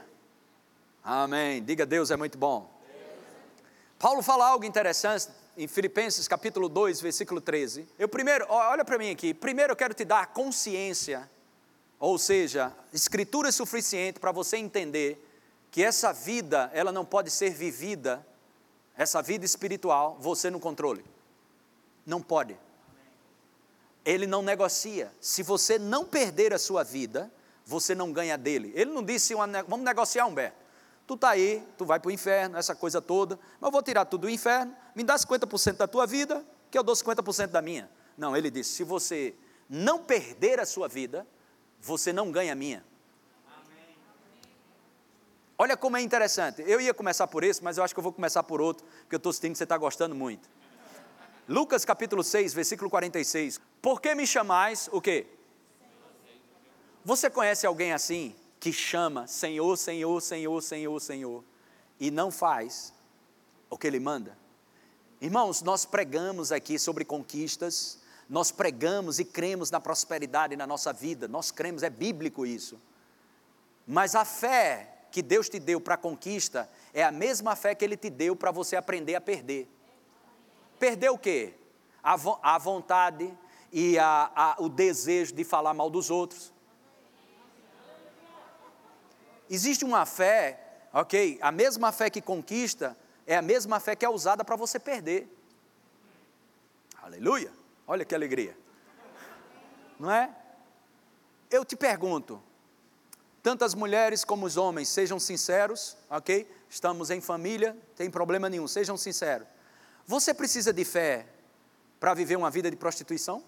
Amém. 1.05 1.63
Diga 1.63 1.87
Deus 1.87 2.11
é 2.11 2.17
muito 2.17 2.37
bom. 2.37 2.69
Paulo 3.97 4.25
fala 4.25 4.45
algo 4.45 4.65
interessante 4.65 5.29
em 5.57 5.69
Filipenses 5.69 6.27
capítulo 6.27 6.69
2, 6.69 7.01
versículo 7.01 7.41
13. 7.41 7.89
Eu 7.97 8.09
primeiro, 8.09 8.45
olha 8.49 8.85
para 8.85 8.99
mim 8.99 9.13
aqui, 9.13 9.33
primeiro 9.33 9.71
eu 9.71 9.77
quero 9.77 9.95
te 9.95 10.05
dar 10.05 10.33
consciência, 10.33 11.31
ou 12.01 12.19
seja, 12.19 12.73
escritura 12.93 13.53
suficiente 13.53 14.19
para 14.19 14.33
você 14.33 14.57
entender 14.57 15.25
que 15.71 15.81
essa 15.81 16.13
vida, 16.13 16.73
ela 16.75 16.91
não 16.91 17.05
pode 17.05 17.31
ser 17.31 17.51
vivida, 17.51 18.27
essa 18.97 19.23
vida 19.23 19.45
espiritual, 19.45 20.17
você 20.21 20.51
no 20.51 20.61
controle. 20.61 21.05
Não 22.05 22.21
pode. 22.21 22.57
Ele 24.05 24.27
não 24.27 24.43
negocia. 24.43 25.13
Se 25.21 25.43
você 25.43 25.79
não 25.79 26.05
perder 26.05 26.53
a 26.53 26.59
sua 26.59 26.83
vida, 26.83 27.31
você 27.65 27.95
não 27.95 28.13
ganha 28.13 28.37
dele. 28.37 28.73
Ele 28.75 28.91
não 28.91 29.03
disse, 29.03 29.35
uma, 29.35 29.47
vamos 29.63 29.85
negociar, 29.85 30.27
Humberto. 30.27 30.57
Tu 31.07 31.15
está 31.15 31.31
aí, 31.31 31.67
tu 31.77 31.85
vai 31.85 31.99
para 31.99 32.09
o 32.09 32.13
inferno, 32.13 32.57
essa 32.57 32.75
coisa 32.75 33.01
toda, 33.01 33.39
mas 33.61 33.69
eu 33.69 33.73
vou 33.73 33.83
tirar 33.83 34.05
tudo 34.05 34.23
do 34.23 34.31
inferno, 34.31 34.75
Me 34.95 35.03
dá 35.03 35.17
50% 35.17 35.77
da 35.77 35.89
tua 35.89 36.07
vida, 36.07 36.45
que 36.71 36.79
eu 36.79 36.83
dou 36.83 36.95
50% 36.95 37.49
da 37.49 37.61
minha. 37.61 37.91
Não, 38.17 38.37
ele 38.37 38.51
disse: 38.51 38.71
se 38.71 38.85
você 38.85 39.35
não 39.69 39.99
perder 39.99 40.61
a 40.61 40.67
sua 40.67 40.89
vida, 40.89 41.27
você 41.81 42.13
não 42.13 42.31
ganha 42.31 42.53
a 42.53 42.57
minha. 42.57 42.85
Olha 45.63 45.77
como 45.77 45.97
é 45.97 46.03
interessante. 46.03 46.61
Eu 46.67 46.81
ia 46.81 46.93
começar 46.93 47.29
por 47.29 47.45
esse, 47.45 47.63
mas 47.63 47.79
eu 47.79 47.85
acho 47.85 47.95
que 47.95 48.01
eu 48.01 48.03
vou 48.03 48.13
começar 48.13 48.43
por 48.43 48.61
outro, 48.61 48.85
porque 49.03 49.15
eu 49.15 49.19
estou 49.19 49.33
sentindo 49.33 49.53
que 49.53 49.59
você 49.59 49.63
está 49.63 49.79
gostando 49.79 50.13
muito. 50.13 50.51
Lucas 51.49 51.85
capítulo 51.85 52.25
6, 52.25 52.53
versículo 52.53 52.91
46. 52.91 53.61
Por 53.81 54.01
que 54.01 54.13
me 54.13 54.27
chamais 54.27 54.89
o 54.91 55.01
quê? 55.01 55.25
Você 57.05 57.31
conhece 57.31 57.65
alguém 57.65 57.93
assim 57.93 58.35
que 58.59 58.73
chama 58.73 59.29
Senhor, 59.29 59.77
Senhor, 59.77 60.21
Senhor, 60.21 60.61
Senhor, 60.61 61.01
Senhor 61.01 61.45
e 62.01 62.11
não 62.11 62.33
faz 62.33 62.93
o 63.71 63.79
que 63.79 63.87
ele 63.87 64.01
manda? 64.01 64.37
Irmãos, 65.21 65.63
nós 65.63 65.87
pregamos 65.87 66.51
aqui 66.51 66.77
sobre 66.77 67.05
conquistas, 67.05 68.01
nós 68.29 68.51
pregamos 68.51 69.21
e 69.21 69.25
cremos 69.25 69.71
na 69.71 69.79
prosperidade 69.79 70.57
na 70.57 70.67
nossa 70.67 70.93
vida, 70.93 71.29
nós 71.29 71.53
cremos, 71.53 71.85
é 71.85 71.91
bíblico 71.91 72.45
isso. 72.45 72.81
Mas 73.87 74.17
a 74.17 74.25
fé 74.25 74.92
que 75.13 75.23
Deus 75.23 75.49
te 75.49 75.61
deu 75.61 75.81
para 75.81 75.97
conquista 75.97 76.69
é 76.93 77.05
a 77.05 77.13
mesma 77.13 77.55
fé 77.55 77.75
que 77.75 77.85
Ele 77.85 77.97
te 77.97 78.09
deu 78.09 78.35
para 78.35 78.51
você 78.51 78.75
aprender 78.75 79.15
a 79.15 79.21
perder. 79.21 79.69
Perder 80.79 81.11
o 81.11 81.19
quê? 81.19 81.55
A, 82.03 82.17
vo 82.17 82.41
a 82.43 82.59
vontade 82.59 83.33
e 83.71 83.99
a, 83.99 84.33
a, 84.35 84.57
o 84.59 84.69
desejo 84.69 85.35
de 85.35 85.45
falar 85.45 85.75
mal 85.75 85.91
dos 85.91 86.11
outros. 86.11 86.53
Existe 89.49 89.85
uma 89.85 90.07
fé, 90.07 90.59
ok? 90.93 91.39
A 91.43 91.53
mesma 91.53 91.93
fé 91.93 92.09
que 92.09 92.23
conquista 92.23 92.97
é 93.27 93.37
a 93.37 93.43
mesma 93.43 93.79
fé 93.79 93.95
que 93.95 94.05
é 94.05 94.09
usada 94.09 94.43
para 94.43 94.57
você 94.57 94.81
perder. 94.81 95.29
Aleluia! 97.03 97.53
Olha 97.87 98.05
que 98.05 98.15
alegria. 98.15 98.57
Não 99.99 100.11
é? 100.11 100.35
Eu 101.51 101.65
te 101.65 101.77
pergunto, 101.77 102.43
tanto 103.43 103.65
as 103.65 103.75
mulheres 103.75 104.25
como 104.25 104.47
os 104.47 104.57
homens, 104.57 104.89
sejam 104.89 105.19
sinceros, 105.19 105.97
ok? 106.09 106.49
Estamos 106.69 107.11
em 107.11 107.21
família, 107.21 107.77
tem 107.97 108.09
problema 108.09 108.49
nenhum, 108.49 108.69
sejam 108.69 108.97
sinceros. 108.97 109.49
Você 110.07 110.33
precisa 110.33 110.73
de 110.73 110.85
fé 110.85 111.27
para 111.99 112.15
viver 112.15 112.37
uma 112.37 112.51
vida 112.51 112.71
de 112.71 112.77
prostituição? 112.77 113.43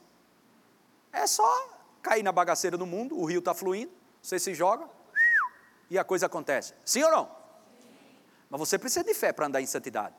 É 1.13 1.27
só 1.27 1.69
cair 2.03 2.23
na 2.23 2.33
bagaceira 2.33 2.77
do 2.77 2.85
mundo, 2.85 3.17
o 3.17 3.25
rio 3.25 3.39
está 3.39 3.55
fluindo, 3.55 3.93
você 4.21 4.39
se 4.39 4.53
joga 4.53 4.89
e 5.89 5.97
a 5.97 6.03
coisa 6.03 6.27
acontece. 6.27 6.75
Sim 6.85 7.05
ou 7.05 7.11
não? 7.11 7.37
Mas 8.51 8.59
você 8.59 8.79
precisa 8.79 9.05
de 9.05 9.15
fé 9.15 9.33
para 9.33 9.47
andar 9.47 9.63
em 9.63 9.67
santidade. 9.67 10.15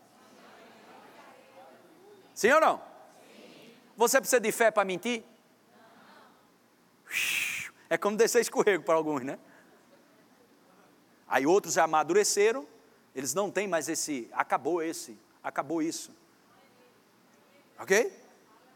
Sim 2.33 2.51
ou 2.51 2.61
não? 2.61 2.81
Você 3.97 4.19
precisa 4.19 4.39
de 4.39 4.51
fé 4.51 4.71
para 4.71 4.85
mentir? 4.85 5.23
É 7.89 7.97
como 7.97 8.17
descer 8.17 8.41
escorrego 8.41 8.83
para 8.83 8.95
alguns, 8.95 9.23
né? 9.23 9.37
Aí 11.27 11.45
outros 11.45 11.73
já 11.73 11.83
amadureceram, 11.83 12.67
eles 13.15 13.33
não 13.33 13.49
têm 13.49 13.67
mais 13.67 13.89
esse, 13.89 14.29
acabou 14.31 14.81
esse, 14.81 15.17
acabou 15.43 15.81
isso. 15.81 16.11
Ok? 17.79 18.11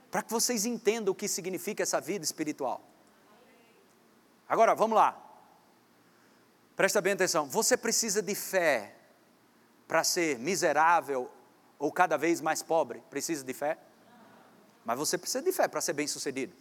Para 0.09 0.23
que 0.23 0.31
vocês 0.31 0.65
entendam 0.65 1.12
o 1.12 1.15
que 1.15 1.27
significa 1.27 1.83
essa 1.83 2.01
vida 2.01 2.25
espiritual. 2.25 2.81
Agora, 4.47 4.73
vamos 4.73 4.95
lá. 4.95 5.17
Presta 6.75 6.99
bem 7.01 7.13
atenção. 7.13 7.47
Você 7.47 7.77
precisa 7.77 8.21
de 8.21 8.33
fé 8.33 8.95
para 9.88 10.03
ser 10.03 10.39
miserável 10.39 11.29
ou 11.77 11.91
cada 11.91 12.17
vez 12.17 12.41
mais 12.41 12.63
pobre? 12.63 13.03
Precisa 13.09 13.43
de 13.43 13.53
fé? 13.53 13.77
Mas 14.83 14.97
você 14.97 15.17
precisa 15.17 15.43
de 15.43 15.51
fé 15.51 15.67
para 15.67 15.81
ser 15.81 15.93
bem 15.93 16.07
sucedido. 16.07 16.55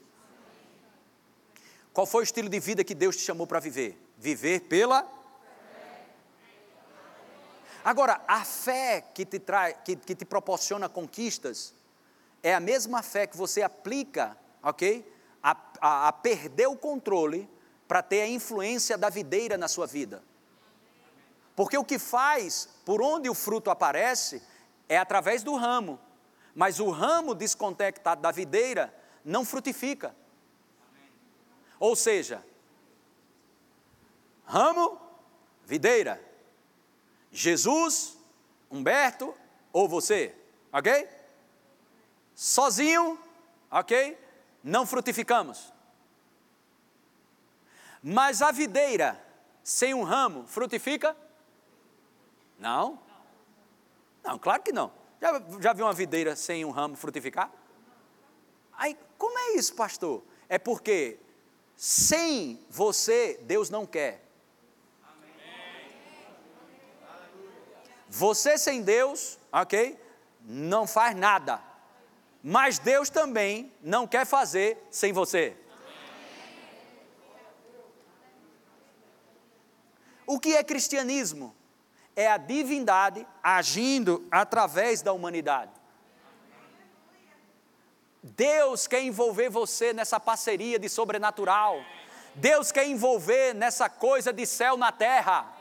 Qual 1.92 2.06
foi 2.06 2.22
o 2.22 2.24
estilo 2.24 2.48
de 2.48 2.60
vida 2.60 2.84
que 2.84 2.94
Deus 2.94 3.16
te 3.16 3.22
chamou 3.22 3.46
para 3.46 3.58
viver? 3.58 3.98
Viver 4.18 4.60
pela 4.60 5.17
Agora, 7.84 8.20
a 8.26 8.44
fé 8.44 9.00
que 9.14 9.24
te, 9.24 9.38
trai, 9.38 9.74
que, 9.84 9.96
que 9.96 10.14
te 10.14 10.24
proporciona 10.24 10.88
conquistas 10.88 11.74
é 12.42 12.54
a 12.54 12.60
mesma 12.60 13.02
fé 13.02 13.26
que 13.26 13.36
você 13.36 13.62
aplica, 13.62 14.36
ok? 14.62 15.10
A, 15.42 15.56
a, 15.80 16.08
a 16.08 16.12
perder 16.12 16.66
o 16.66 16.76
controle 16.76 17.48
para 17.86 18.02
ter 18.02 18.20
a 18.22 18.28
influência 18.28 18.98
da 18.98 19.08
videira 19.08 19.56
na 19.56 19.68
sua 19.68 19.86
vida. 19.86 20.22
Porque 21.56 21.76
o 21.76 21.84
que 21.84 21.98
faz, 21.98 22.68
por 22.84 23.02
onde 23.02 23.28
o 23.28 23.34
fruto 23.34 23.70
aparece, 23.70 24.42
é 24.88 24.96
através 24.96 25.42
do 25.42 25.56
ramo. 25.56 25.98
Mas 26.54 26.78
o 26.80 26.90
ramo 26.90 27.34
desconectado 27.34 28.20
da 28.20 28.30
videira 28.30 28.94
não 29.24 29.44
frutifica. 29.44 30.14
Ou 31.80 31.96
seja, 31.96 32.44
ramo, 34.44 35.00
videira. 35.64 36.27
Jesus, 37.30 38.16
Humberto 38.70 39.34
ou 39.72 39.88
você, 39.88 40.34
ok? 40.72 41.08
Sozinho, 42.34 43.18
ok? 43.70 44.18
Não 44.62 44.86
frutificamos. 44.86 45.72
Mas 48.02 48.42
a 48.42 48.50
videira 48.50 49.22
sem 49.62 49.94
um 49.94 50.02
ramo 50.02 50.46
frutifica? 50.46 51.16
Não. 52.58 52.98
Não, 54.22 54.38
claro 54.38 54.62
que 54.62 54.72
não. 54.72 54.92
Já, 55.20 55.42
já 55.60 55.72
viu 55.72 55.86
uma 55.86 55.92
videira 55.92 56.36
sem 56.36 56.64
um 56.64 56.70
ramo 56.70 56.96
frutificar? 56.96 57.50
Aí, 58.72 58.96
como 59.16 59.38
é 59.38 59.56
isso, 59.56 59.74
pastor? 59.74 60.22
É 60.48 60.58
porque 60.58 61.18
sem 61.76 62.64
você, 62.70 63.38
Deus 63.42 63.70
não 63.70 63.86
quer. 63.86 64.27
Você 68.18 68.58
sem 68.58 68.82
Deus, 68.82 69.38
ok? 69.52 69.96
Não 70.40 70.88
faz 70.88 71.14
nada. 71.14 71.62
Mas 72.42 72.80
Deus 72.80 73.08
também 73.08 73.72
não 73.80 74.08
quer 74.08 74.26
fazer 74.26 74.76
sem 74.90 75.12
você. 75.12 75.56
O 80.26 80.40
que 80.40 80.56
é 80.56 80.64
cristianismo? 80.64 81.54
É 82.16 82.26
a 82.26 82.36
divindade 82.36 83.24
agindo 83.40 84.26
através 84.32 85.00
da 85.00 85.12
humanidade. 85.12 85.70
Deus 88.20 88.88
quer 88.88 89.00
envolver 89.00 89.48
você 89.48 89.92
nessa 89.92 90.18
parceria 90.18 90.76
de 90.76 90.88
sobrenatural. 90.88 91.80
Deus 92.34 92.72
quer 92.72 92.88
envolver 92.88 93.54
nessa 93.54 93.88
coisa 93.88 94.32
de 94.32 94.44
céu 94.44 94.76
na 94.76 94.90
terra. 94.90 95.57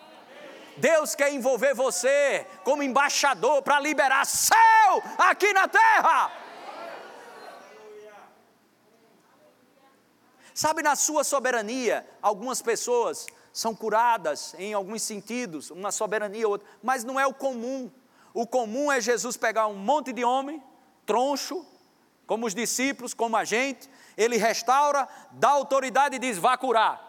Deus 0.77 1.15
quer 1.15 1.33
envolver 1.33 1.73
você 1.73 2.45
como 2.63 2.83
embaixador 2.83 3.61
para 3.61 3.79
liberar 3.79 4.25
céu 4.25 5.03
aqui 5.17 5.51
na 5.53 5.67
terra. 5.67 6.31
Sabe, 10.53 10.81
na 10.81 10.95
sua 10.95 11.23
soberania, 11.23 12.07
algumas 12.21 12.61
pessoas 12.61 13.27
são 13.53 13.75
curadas 13.75 14.55
em 14.57 14.73
alguns 14.73 15.03
sentidos, 15.03 15.69
uma 15.69 15.91
soberania 15.91 16.47
ou 16.47 16.53
outra, 16.53 16.67
mas 16.81 17.03
não 17.03 17.19
é 17.19 17.27
o 17.27 17.33
comum. 17.33 17.91
O 18.33 18.45
comum 18.45 18.91
é 18.91 18.99
Jesus 18.99 19.37
pegar 19.37 19.67
um 19.67 19.75
monte 19.75 20.11
de 20.11 20.23
homem, 20.23 20.61
troncho, 21.05 21.65
como 22.25 22.45
os 22.45 22.53
discípulos, 22.53 23.13
como 23.13 23.37
a 23.37 23.43
gente, 23.43 23.89
ele 24.17 24.37
restaura, 24.37 25.07
dá 25.31 25.49
autoridade 25.49 26.15
e 26.15 26.19
diz: 26.19 26.37
vá 26.37 26.57
curar. 26.57 27.06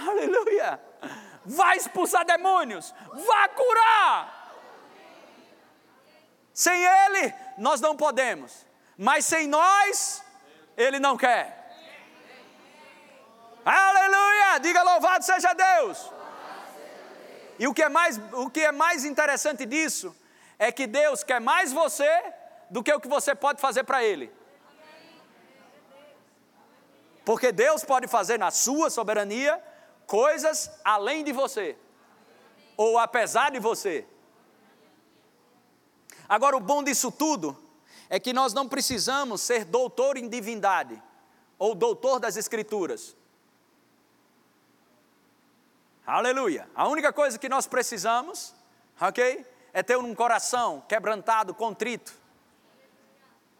Aleluia! 0.08 0.80
Vai 1.44 1.76
expulsar 1.76 2.24
demônios, 2.24 2.94
vá 3.12 3.48
curar. 3.48 4.52
Sem 6.52 6.84
Ele, 6.84 7.34
nós 7.56 7.80
não 7.80 7.96
podemos, 7.96 8.66
mas 8.96 9.24
sem 9.24 9.46
nós, 9.46 10.22
Ele 10.76 10.98
não 10.98 11.16
quer. 11.16 11.58
Aleluia! 13.64 14.58
Diga 14.60 14.82
louvado 14.82 15.24
seja 15.24 15.52
Deus. 15.52 16.10
E 17.58 17.66
o 17.66 17.74
que, 17.74 17.82
é 17.82 17.88
mais, 17.88 18.18
o 18.32 18.48
que 18.48 18.60
é 18.60 18.72
mais 18.72 19.04
interessante 19.04 19.66
disso 19.66 20.16
é 20.58 20.72
que 20.72 20.86
Deus 20.86 21.22
quer 21.22 21.40
mais 21.40 21.72
você 21.72 22.10
do 22.70 22.82
que 22.82 22.92
o 22.92 23.00
que 23.00 23.08
você 23.08 23.34
pode 23.34 23.60
fazer 23.60 23.84
para 23.84 24.02
Ele. 24.02 24.32
Porque 27.24 27.52
Deus 27.52 27.84
pode 27.84 28.06
fazer 28.08 28.38
na 28.38 28.50
sua 28.50 28.88
soberania 28.88 29.62
coisas 30.10 30.68
além 30.84 31.22
de 31.22 31.32
você, 31.32 31.76
ou 32.76 32.98
apesar 32.98 33.52
de 33.52 33.60
você. 33.60 34.04
Agora, 36.28 36.56
o 36.56 36.60
bom 36.60 36.82
disso 36.82 37.12
tudo 37.12 37.56
é 38.08 38.18
que 38.18 38.32
nós 38.32 38.52
não 38.52 38.68
precisamos 38.68 39.40
ser 39.40 39.64
doutor 39.64 40.16
em 40.16 40.28
divindade 40.28 41.00
ou 41.56 41.76
doutor 41.76 42.18
das 42.18 42.36
Escrituras. 42.36 43.16
Aleluia. 46.04 46.68
A 46.74 46.88
única 46.88 47.12
coisa 47.12 47.38
que 47.38 47.48
nós 47.48 47.68
precisamos, 47.68 48.52
ok? 49.00 49.46
É 49.72 49.80
ter 49.80 49.96
um 49.96 50.12
coração 50.12 50.82
quebrantado, 50.88 51.54
contrito. 51.54 52.12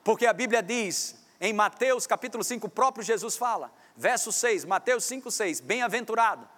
Porque 0.03 0.27
a 0.27 0.33
Bíblia 0.33 0.65
diz, 0.65 1.15
em 1.41 1.53
Mateus 1.53 2.09
capítulo 2.09 2.43
5, 2.43 2.67
o 2.67 2.71
próprio 2.71 3.05
Jesus 3.05 3.37
fala, 3.37 3.73
verso 4.01 4.33
6, 4.33 4.65
Mateus 4.65 5.05
5, 5.05 5.31
6, 5.31 5.61
bem-aventurado 5.61 6.49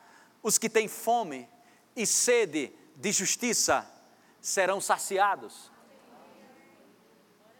os 0.44 0.58
que 0.58 0.70
têm 0.70 0.86
fome 0.86 1.48
e 1.96 2.06
sede 2.06 2.72
de 2.94 3.10
justiça 3.10 3.84
serão 4.40 4.80
saciados. 4.80 5.70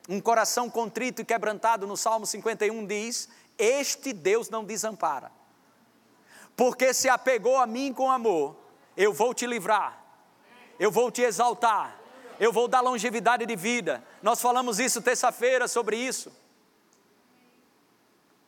Um 0.09 0.21
coração 0.21 0.71
contrito 0.71 1.21
e 1.21 1.25
quebrantado, 1.25 1.85
no 1.85 1.97
Salmo 1.97 2.27
51 2.27 2.87
diz: 2.87 3.29
Este 3.59 4.13
Deus 4.13 4.49
não 4.49 4.65
desampara, 4.65 5.33
porque 6.57 6.95
se 6.95 7.09
apegou 7.09 7.57
a 7.57 7.67
mim 7.67 7.93
com 7.93 8.09
amor, 8.09 8.57
eu 8.97 9.13
vou 9.13 9.35
te 9.35 9.47
livrar, 9.47 10.01
eu 10.79 10.93
vou 10.93 11.11
te 11.11 11.23
exaltar, 11.23 12.01
eu 12.39 12.53
vou 12.53 12.69
dar 12.69 12.83
longevidade 12.83 13.45
de 13.45 13.57
vida. 13.57 14.03
Nós 14.23 14.41
falamos 14.41 14.79
isso 14.79 15.03
terça-feira 15.03 15.67
sobre 15.67 15.97
isso. 15.97 16.33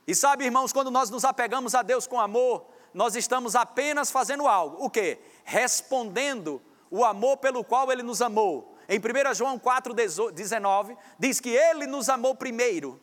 E 0.07 0.15
sabe, 0.15 0.45
irmãos, 0.45 0.73
quando 0.73 0.91
nós 0.91 1.11
nos 1.11 1.25
apegamos 1.25 1.75
a 1.75 1.83
Deus 1.83 2.07
com 2.07 2.21
amor, 2.21 2.67
nós 2.93 3.17
estamos 3.17 3.57
apenas 3.57 4.11
fazendo 4.11 4.47
algo. 4.47 4.85
O 4.85 4.91
que? 4.91 5.19
Respondendo 5.45 6.63
o 6.91 7.05
amor 7.05 7.39
pelo 7.39 7.65
qual 7.65 7.91
Ele 7.91 8.03
nos 8.03 8.23
amou. 8.23 8.77
Em 8.89 8.99
1 8.99 9.35
João 9.35 9.59
4,19, 9.59 10.97
diz 11.19 11.41
que 11.41 11.51
Ele 11.51 11.87
nos 11.87 12.09
amou 12.09 12.35
primeiro. 12.35 13.01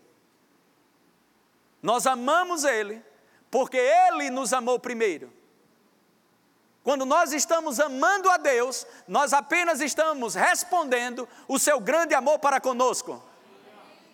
Nós 1.82 2.06
amamos 2.06 2.64
Ele, 2.64 3.04
porque 3.50 3.78
Ele 3.78 4.30
nos 4.30 4.54
amou 4.54 4.80
primeiro. 4.80 5.34
Quando 6.84 7.06
nós 7.06 7.32
estamos 7.34 7.80
amando 7.80 8.30
a 8.30 8.38
Deus, 8.38 8.88
nós 9.08 9.34
apenas 9.34 9.82
estamos 9.82 10.36
respondendo 10.36 11.28
o 11.48 11.60
seu 11.60 11.80
grande 11.80 12.16
amor 12.16 12.40
para 12.40 12.62
conosco. 12.62 13.22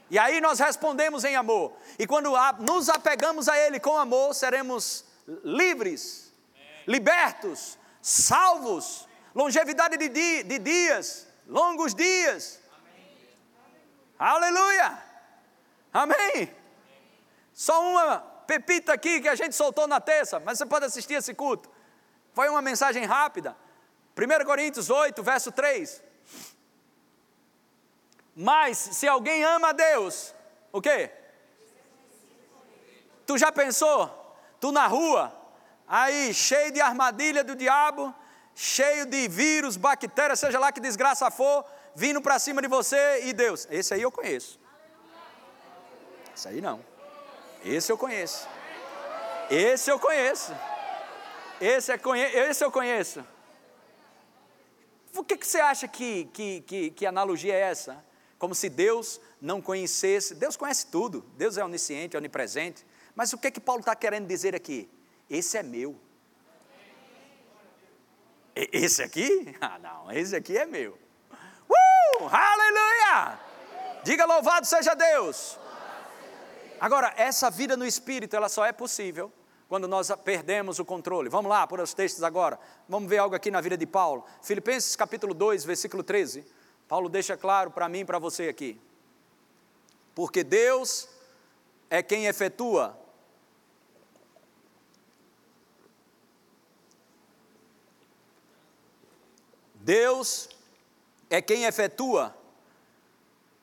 E 0.09 0.17
aí 0.17 0.39
nós 0.39 0.59
respondemos 0.59 1.23
em 1.23 1.35
amor. 1.35 1.73
E 1.99 2.07
quando 2.07 2.31
nos 2.59 2.89
apegamos 2.89 3.49
a 3.49 3.57
Ele 3.57 3.79
com 3.79 3.97
amor, 3.97 4.33
seremos 4.33 5.05
livres, 5.43 6.31
libertos, 6.87 7.77
salvos, 8.01 9.07
longevidade 9.35 9.97
de, 9.97 10.43
de 10.43 10.59
dias, 10.59 11.27
longos 11.47 11.93
dias. 11.93 12.59
Aleluia! 14.17 14.97
Amém! 15.93 16.55
Só 17.53 17.81
uma 17.81 18.19
pepita 18.47 18.93
aqui 18.93 19.19
que 19.19 19.27
a 19.27 19.35
gente 19.35 19.55
soltou 19.55 19.87
na 19.87 19.99
terça, 19.99 20.39
mas 20.39 20.57
você 20.57 20.65
pode 20.65 20.85
assistir 20.85 21.15
esse 21.15 21.33
culto. 21.33 21.69
Foi 22.33 22.47
uma 22.49 22.61
mensagem 22.61 23.03
rápida. 23.03 23.55
1 24.15 24.45
Coríntios 24.45 24.89
8, 24.89 25.21
verso 25.21 25.51
3. 25.51 26.01
Mas 28.39 28.77
se 28.77 29.07
alguém 29.07 29.43
ama 29.43 29.69
a 29.69 29.71
Deus, 29.71 30.31
o 30.71 30.79
quê? 30.79 31.09
Tu 33.25 33.35
já 33.35 33.51
pensou? 33.51 34.07
Tu 34.59 34.71
na 34.71 34.85
rua, 34.85 35.35
aí 35.87 36.31
cheio 36.35 36.71
de 36.71 36.79
armadilha 36.79 37.43
do 37.43 37.55
diabo, 37.55 38.13
cheio 38.53 39.07
de 39.07 39.27
vírus, 39.27 39.75
bactérias, 39.75 40.39
seja 40.39 40.59
lá 40.59 40.71
que 40.71 40.79
desgraça 40.79 41.31
for, 41.31 41.65
vindo 41.95 42.21
para 42.21 42.37
cima 42.37 42.61
de 42.61 42.67
você 42.67 43.23
e 43.23 43.33
Deus. 43.33 43.67
Esse 43.71 43.95
aí 43.95 44.03
eu 44.03 44.11
conheço. 44.11 44.59
Esse 46.35 46.47
aí 46.47 46.61
não. 46.61 46.79
Esse 47.65 47.91
eu 47.91 47.97
conheço. 47.97 48.47
Esse 49.49 49.89
eu 49.89 49.99
conheço. 49.99 50.55
Esse, 51.59 51.91
é 51.91 51.97
conhe... 51.97 52.21
Esse 52.21 52.63
eu 52.63 52.71
conheço. 52.71 53.25
Por 55.11 55.25
que, 55.25 55.35
que 55.35 55.47
você 55.47 55.59
acha 55.59 55.87
que, 55.87 56.25
que, 56.25 56.61
que, 56.61 56.91
que 56.91 57.05
analogia 57.07 57.55
é 57.55 57.61
essa? 57.61 58.05
Como 58.37 58.53
se 58.53 58.69
Deus 58.69 59.19
não 59.41 59.61
conhecesse. 59.61 60.35
Deus 60.35 60.55
conhece 60.55 60.87
tudo. 60.87 61.21
Deus 61.37 61.57
é 61.57 61.63
onisciente, 61.63 62.15
onipresente. 62.15 62.85
Mas 63.15 63.33
o 63.33 63.37
que 63.37 63.51
que 63.51 63.59
Paulo 63.59 63.79
está 63.79 63.95
querendo 63.95 64.27
dizer 64.27 64.55
aqui? 64.55 64.89
Esse 65.29 65.57
é 65.57 65.63
meu. 65.63 65.99
Esse 68.55 69.03
aqui? 69.03 69.55
Ah, 69.61 69.77
não, 69.79 70.11
esse 70.11 70.35
aqui 70.35 70.57
é 70.57 70.65
meu. 70.65 70.97
Uh! 71.69 72.25
Aleluia! 72.29 73.39
Diga 74.03 74.25
louvado 74.25 74.65
seja 74.65 74.93
Deus. 74.95 75.59
Agora, 76.79 77.13
essa 77.17 77.49
vida 77.49 77.75
no 77.75 77.85
espírito, 77.85 78.35
ela 78.35 78.47
só 78.47 78.65
é 78.65 78.71
possível 78.71 79.31
quando 79.67 79.87
nós 79.87 80.11
perdemos 80.23 80.79
o 80.79 80.85
controle. 80.85 81.29
Vamos 81.29 81.49
lá, 81.49 81.67
por 81.67 81.79
os 81.79 81.93
textos 81.93 82.23
agora. 82.23 82.59
Vamos 82.87 83.09
ver 83.09 83.17
algo 83.17 83.35
aqui 83.35 83.51
na 83.51 83.61
vida 83.61 83.77
de 83.77 83.85
Paulo. 83.85 84.25
Filipenses 84.41 84.95
capítulo 84.95 85.33
2, 85.33 85.65
versículo 85.65 86.03
13. 86.03 86.45
Paulo 86.87 87.09
deixa 87.09 87.35
claro 87.35 87.71
para 87.71 87.89
mim 87.89 87.99
e 87.99 88.05
para 88.05 88.19
você 88.19 88.47
aqui. 88.47 88.79
Porque 90.15 90.43
Deus 90.43 91.07
é 91.89 92.01
quem 92.01 92.25
efetua 92.25 92.97
Deus 99.87 100.49
é 101.29 101.41
quem 101.41 101.63
efetua 101.63 102.35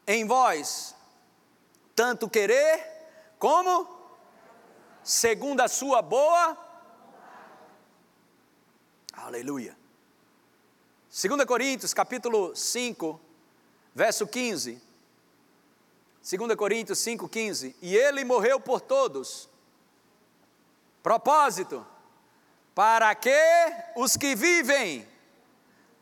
em 0.06 0.26
vós 0.26 0.96
tanto 1.94 2.30
querer 2.30 2.82
como 3.38 3.86
segundo 5.02 5.60
a 5.60 5.68
sua 5.68 6.00
boa. 6.00 6.56
Aleluia. 9.12 9.83
2 11.16 11.44
Coríntios, 11.44 11.94
capítulo 11.94 12.56
5, 12.56 13.20
verso 13.94 14.26
15. 14.26 14.82
2 16.28 16.56
Coríntios 16.56 16.98
5, 16.98 17.28
15. 17.28 17.76
E 17.80 17.96
ele 17.96 18.24
morreu 18.24 18.58
por 18.58 18.80
todos. 18.80 19.48
Propósito: 21.04 21.86
para 22.74 23.14
que 23.14 23.30
os 23.94 24.16
que 24.16 24.34
vivem 24.34 25.06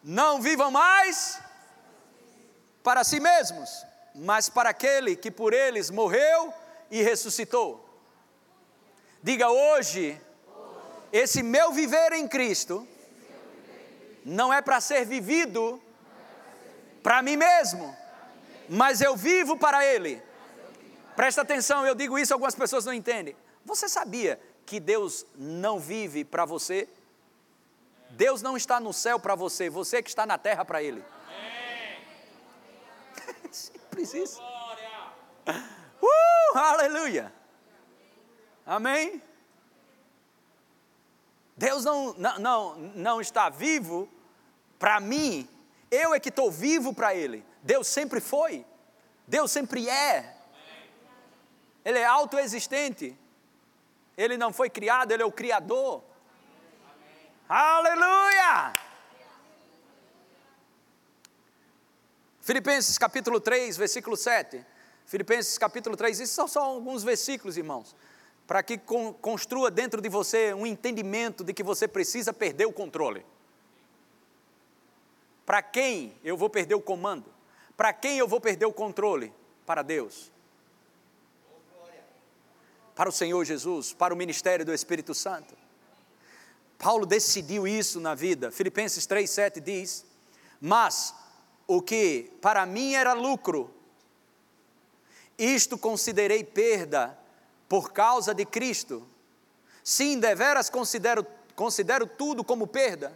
não 0.02 0.40
vivam 0.40 0.70
mais 0.70 1.38
para 2.82 3.04
si 3.04 3.20
mesmos, 3.20 3.84
mas 4.14 4.48
para 4.48 4.70
aquele 4.70 5.14
que 5.14 5.30
por 5.30 5.52
eles 5.52 5.90
morreu 5.90 6.54
e 6.90 7.02
ressuscitou. 7.02 7.86
Diga 9.22 9.50
hoje, 9.50 10.18
esse 11.12 11.42
meu 11.42 11.70
viver 11.70 12.14
em 12.14 12.26
Cristo 12.26 12.88
não 14.24 14.52
é 14.52 14.62
para 14.62 14.80
ser 14.80 15.04
vivido 15.04 15.82
para 17.02 17.22
mim 17.22 17.36
mesmo, 17.36 17.96
mas 18.68 19.00
eu 19.00 19.16
vivo 19.16 19.56
para 19.56 19.84
Ele. 19.84 20.22
Presta 21.16 21.42
atenção, 21.42 21.86
eu 21.86 21.94
digo 21.94 22.18
isso, 22.18 22.32
algumas 22.32 22.54
pessoas 22.54 22.84
não 22.84 22.92
entendem. 22.92 23.36
Você 23.64 23.88
sabia 23.88 24.40
que 24.64 24.80
Deus 24.80 25.26
não 25.36 25.78
vive 25.78 26.24
para 26.24 26.44
você? 26.44 26.88
Deus 28.10 28.42
não 28.42 28.56
está 28.56 28.78
no 28.78 28.92
céu 28.92 29.18
para 29.18 29.34
você, 29.34 29.68
você 29.68 30.02
que 30.02 30.08
está 30.08 30.24
na 30.24 30.38
terra 30.38 30.64
para 30.64 30.82
Ele. 30.82 31.04
Simples 33.50 34.14
isso. 34.14 34.40
Uh, 36.02 36.58
aleluia. 36.58 37.32
Amém? 38.64 39.22
Deus 41.56 41.84
não, 41.84 42.14
não, 42.14 42.38
não, 42.38 42.74
não 42.94 43.20
está 43.20 43.48
vivo 43.48 44.08
para 44.82 44.98
mim, 44.98 45.48
eu 45.88 46.12
é 46.12 46.18
que 46.18 46.28
estou 46.28 46.50
vivo 46.50 46.92
para 46.92 47.14
Ele. 47.14 47.44
Deus 47.62 47.86
sempre 47.86 48.20
foi, 48.20 48.66
Deus 49.28 49.48
sempre 49.48 49.88
é. 49.88 50.34
Ele 51.84 52.00
é 52.00 52.04
autoexistente, 52.04 53.16
Ele 54.16 54.36
não 54.36 54.52
foi 54.52 54.68
criado, 54.68 55.12
Ele 55.12 55.22
é 55.22 55.24
o 55.24 55.30
Criador. 55.30 56.02
Aleluia! 57.48 58.72
Filipenses 62.40 62.98
capítulo 62.98 63.38
3, 63.38 63.76
versículo 63.76 64.16
7. 64.16 64.66
Filipenses 65.06 65.56
capítulo 65.58 65.96
3, 65.96 66.18
isso 66.18 66.34
são 66.34 66.48
só 66.48 66.64
alguns 66.64 67.04
versículos, 67.04 67.56
irmãos, 67.56 67.94
para 68.48 68.64
que 68.64 68.78
construa 68.78 69.70
dentro 69.70 70.00
de 70.00 70.08
você 70.08 70.52
um 70.52 70.66
entendimento 70.66 71.44
de 71.44 71.54
que 71.54 71.62
você 71.62 71.86
precisa 71.86 72.32
perder 72.32 72.66
o 72.66 72.72
controle. 72.72 73.24
Para 75.52 75.60
quem 75.60 76.18
eu 76.24 76.34
vou 76.34 76.48
perder 76.48 76.76
o 76.76 76.80
comando? 76.80 77.26
Para 77.76 77.92
quem 77.92 78.16
eu 78.16 78.26
vou 78.26 78.40
perder 78.40 78.64
o 78.64 78.72
controle? 78.72 79.30
Para 79.66 79.82
Deus. 79.82 80.32
Para 82.94 83.10
o 83.10 83.12
Senhor 83.12 83.44
Jesus, 83.44 83.92
para 83.92 84.14
o 84.14 84.16
ministério 84.16 84.64
do 84.64 84.72
Espírito 84.72 85.12
Santo. 85.12 85.54
Paulo 86.78 87.04
decidiu 87.04 87.68
isso 87.68 88.00
na 88.00 88.14
vida. 88.14 88.50
Filipenses 88.50 89.06
3,7 89.06 89.60
diz: 89.60 90.06
Mas 90.58 91.14
o 91.66 91.82
que 91.82 92.32
para 92.40 92.64
mim 92.64 92.94
era 92.94 93.12
lucro, 93.12 93.70
isto 95.36 95.76
considerei 95.76 96.42
perda 96.42 97.18
por 97.68 97.92
causa 97.92 98.34
de 98.34 98.46
Cristo. 98.46 99.06
Sim, 99.84 100.18
deveras 100.18 100.70
considero, 100.70 101.26
considero 101.54 102.06
tudo 102.06 102.42
como 102.42 102.66
perda, 102.66 103.12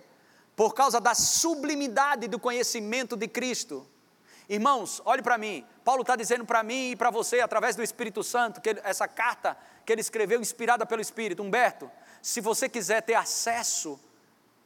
por 0.56 0.74
causa 0.74 0.98
da 0.98 1.14
sublimidade 1.14 2.26
do 2.26 2.40
conhecimento 2.40 3.14
de 3.14 3.28
Cristo. 3.28 3.86
Irmãos, 4.48 5.02
olhe 5.04 5.22
para 5.22 5.36
mim. 5.36 5.66
Paulo 5.84 6.00
está 6.00 6.16
dizendo 6.16 6.46
para 6.46 6.62
mim 6.62 6.92
e 6.92 6.96
para 6.96 7.10
você, 7.10 7.40
através 7.40 7.76
do 7.76 7.82
Espírito 7.82 8.24
Santo, 8.24 8.60
que 8.60 8.70
ele, 8.70 8.80
essa 8.82 9.06
carta 9.06 9.56
que 9.84 9.92
ele 9.92 10.00
escreveu, 10.00 10.40
inspirada 10.40 10.86
pelo 10.86 11.02
Espírito. 11.02 11.42
Humberto, 11.42 11.90
se 12.22 12.40
você 12.40 12.68
quiser 12.68 13.02
ter 13.02 13.14
acesso 13.14 14.00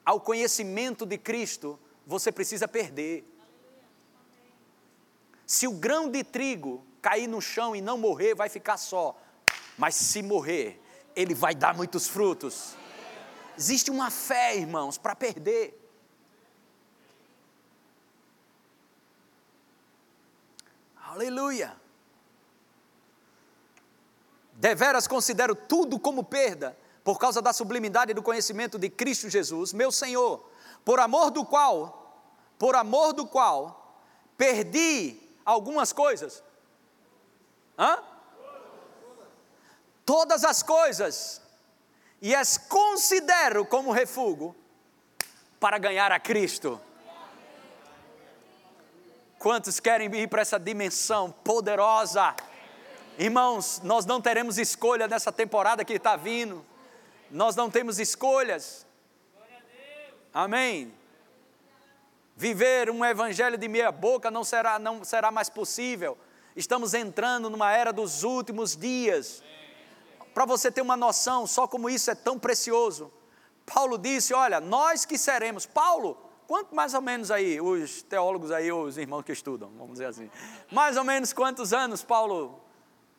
ao 0.05 0.21
conhecimento 0.21 1.05
de 1.05 1.19
Cristo, 1.19 1.79
você 2.07 2.31
precisa 2.31 2.69
perder. 2.69 3.27
Se 5.47 5.67
o 5.67 5.73
grão 5.73 6.09
de 6.09 6.23
trigo 6.23 6.87
cair 7.03 7.27
no 7.27 7.41
chão 7.41 7.75
e 7.75 7.81
não 7.81 7.99
morrer, 7.99 8.35
vai 8.35 8.49
ficar 8.49 8.77
só. 8.77 9.19
Mas 9.77 9.97
se 9.97 10.23
morrer, 10.23 10.81
ele 11.17 11.35
vai 11.35 11.55
dar 11.55 11.75
muitos 11.75 12.07
frutos. 12.07 12.77
Existe 13.59 13.91
uma 13.91 14.11
fé, 14.11 14.57
irmãos, 14.57 14.97
para 14.97 15.17
perder. 15.17 15.80
Aleluia. 21.11 21.77
Deveras 24.53 25.09
considero 25.09 25.57
tudo 25.57 25.99
como 25.99 26.23
perda, 26.23 26.79
por 27.03 27.19
causa 27.19 27.43
da 27.43 27.53
sublimidade 27.53 28.15
do 28.15 28.23
conhecimento 28.23 28.79
de 28.79 28.89
Cristo 28.89 29.29
Jesus, 29.29 29.73
meu 29.73 29.91
Senhor, 29.91 30.49
por 30.85 31.01
amor 31.01 31.33
do 31.33 31.45
qual, 31.45 32.25
por 32.57 32.77
amor 32.77 33.13
do 33.13 33.27
qual, 33.27 34.01
perdi 34.37 35.21
algumas 35.45 35.93
coisas. 35.93 36.45
Hã? 37.77 37.99
Todas 40.07 40.45
as 40.45 40.63
coisas, 40.63 41.43
e 42.23 42.37
as 42.37 42.57
considero 42.57 43.67
como 43.67 43.91
refúgio 43.91 44.55
para 45.59 45.77
ganhar 45.77 46.13
a 46.13 46.21
Cristo. 46.21 46.81
Quantos 49.41 49.81
querem 49.81 50.15
ir 50.15 50.29
para 50.29 50.43
essa 50.43 50.61
dimensão 50.61 51.33
poderosa? 51.33 52.37
Irmãos, 53.19 53.81
nós 53.83 54.05
não 54.05 54.21
teremos 54.21 54.59
escolha 54.59 55.09
nessa 55.09 55.33
temporada 55.33 55.83
que 55.83 55.95
está 55.95 56.15
vindo. 56.15 56.63
Nós 57.31 57.57
não 57.57 57.71
temos 57.71 57.99
escolhas. 57.99 58.87
Amém. 60.31 60.93
Viver 62.37 62.91
um 62.91 63.03
evangelho 63.03 63.57
de 63.57 63.67
meia 63.67 63.91
boca 63.91 64.31
não 64.31 64.45
será, 64.45 64.79
não 64.79 65.03
será 65.05 65.31
mais 65.31 65.49
possível. 65.49 66.19
Estamos 66.55 66.93
entrando 66.93 67.49
numa 67.49 67.73
era 67.73 67.95
dos 67.95 68.23
últimos 68.23 68.77
dias. 68.77 69.43
Para 70.35 70.45
você 70.45 70.71
ter 70.71 70.83
uma 70.83 70.99
noção, 70.99 71.47
só 71.47 71.67
como 71.67 71.89
isso 71.89 72.11
é 72.11 72.15
tão 72.15 72.39
precioso. 72.39 73.11
Paulo 73.65 73.97
disse: 73.97 74.35
Olha, 74.35 74.61
nós 74.61 75.07
que 75.07 75.17
seremos. 75.17 75.65
Paulo, 75.65 76.30
Quanto 76.51 76.75
mais 76.75 76.95
ou 76.95 77.01
menos 77.01 77.31
aí, 77.31 77.61
os 77.61 78.03
teólogos 78.03 78.51
aí, 78.51 78.73
os 78.73 78.99
irmãos 78.99 79.23
que 79.23 79.31
estudam, 79.31 79.71
vamos 79.79 79.93
dizer 79.93 80.07
assim, 80.07 80.29
mais 80.73 80.97
ou 80.97 81.05
menos 81.05 81.33
quantos 81.33 81.73
anos 81.73 82.03
Paulo, 82.03 82.61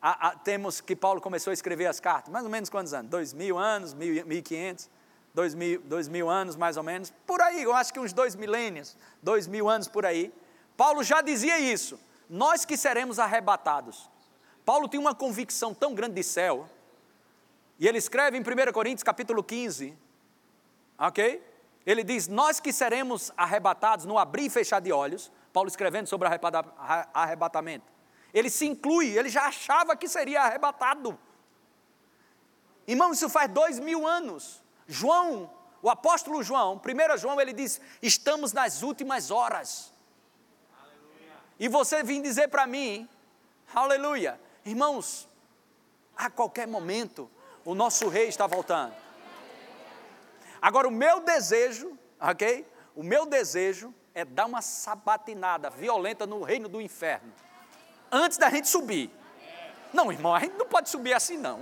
a, 0.02 0.28
a, 0.28 0.36
temos 0.36 0.82
que 0.82 0.98
Paulo 0.98 1.22
começou 1.22 1.52
a 1.52 1.54
escrever 1.54 1.86
as 1.86 1.98
cartas? 1.98 2.30
Mais 2.30 2.44
ou 2.44 2.52
menos 2.52 2.70
quantos 2.70 2.94
anos? 2.94 3.10
Dois 3.10 3.32
mil 3.32 3.58
anos, 3.58 3.94
mil, 3.94 4.26
mil 4.26 4.38
e 4.38 4.42
quinhentos, 4.42 4.90
dois 5.34 5.56
mil, 5.56 5.80
dois 5.84 6.10
mil 6.10 6.30
anos 6.30 6.58
mais 6.58 6.76
ou 6.76 6.84
menos, 6.84 7.10
por 7.26 7.40
aí, 7.40 7.64
eu 7.64 7.74
acho 7.74 7.94
que 7.94 8.02
uns 8.02 8.12
dois 8.12 8.36
milênios, 8.36 8.98
dois 9.24 9.48
mil 9.48 9.70
anos 9.70 9.88
por 9.88 10.06
aí. 10.06 10.34
Paulo 10.76 11.02
já 11.02 11.22
dizia 11.22 11.58
isso, 11.58 11.98
nós 12.30 12.66
que 12.66 12.76
seremos 12.76 13.18
arrebatados. 13.18 14.10
Paulo 14.66 14.90
tem 14.90 15.00
uma 15.00 15.16
convicção 15.16 15.74
tão 15.74 15.96
grande 15.96 16.16
de 16.16 16.24
céu, 16.24 16.68
e 17.80 17.88
ele 17.88 17.98
escreve 17.98 18.38
em 18.38 18.42
1 18.42 18.74
Coríntios 18.74 19.04
capítulo 19.04 19.42
15, 19.42 19.98
ok? 21.00 21.51
Ele 21.86 22.04
diz: 22.04 22.28
Nós 22.28 22.60
que 22.60 22.72
seremos 22.72 23.32
arrebatados 23.36 24.06
no 24.06 24.18
abrir 24.18 24.46
e 24.46 24.50
fechar 24.50 24.80
de 24.80 24.92
olhos, 24.92 25.32
Paulo 25.52 25.68
escrevendo 25.68 26.08
sobre 26.08 26.28
arrebatamento. 27.14 27.92
Ele 28.34 28.50
se 28.50 28.66
inclui, 28.66 29.18
ele 29.18 29.30
já 29.30 29.44
achava 29.44 29.96
que 29.96 30.08
seria 30.08 30.42
arrebatado. 30.44 31.20
Irmão, 32.88 33.12
isso 33.12 33.30
faz 33.30 33.50
dois 33.52 33.80
mil 33.80 34.08
anos. 34.08 34.62
João, 34.88 35.52
o 35.82 35.90
apóstolo 35.90 36.44
João, 36.44 36.80
1 36.80 37.18
João, 37.18 37.40
ele 37.40 37.54
diz: 37.54 37.82
Estamos 38.02 38.54
nas 38.54 38.84
últimas 38.84 39.32
horas. 39.32 39.94
Aleluia. 40.82 41.34
E 41.60 41.68
você 41.68 42.04
vem 42.04 42.22
dizer 42.22 42.48
para 42.48 42.68
mim, 42.68 43.08
aleluia, 43.74 44.40
irmãos, 44.66 45.28
a 46.16 46.30
qualquer 46.30 46.68
momento 46.68 47.30
o 47.66 47.76
nosso 47.76 48.08
rei 48.08 48.28
está 48.28 48.48
voltando. 48.48 48.94
Agora, 50.62 50.88
o 50.88 50.92
meu 50.92 51.22
desejo, 51.22 51.98
ok? 52.20 52.68
O 52.96 53.02
meu 53.02 53.26
desejo 53.26 53.94
é 54.14 54.24
dar 54.24 54.46
uma 54.46 54.62
sabatinada 54.62 55.70
violenta 55.70 56.28
no 56.28 56.44
reino 56.44 56.70
do 56.70 56.80
inferno, 56.80 57.34
antes 58.12 58.38
da 58.38 58.50
gente 58.50 58.68
subir. 58.68 59.10
Não, 59.92 60.12
irmão, 60.12 60.36
a 60.36 60.40
gente 60.40 60.56
não 60.58 60.68
pode 60.68 60.90
subir 60.90 61.14
assim, 61.14 61.38
não. 61.38 61.60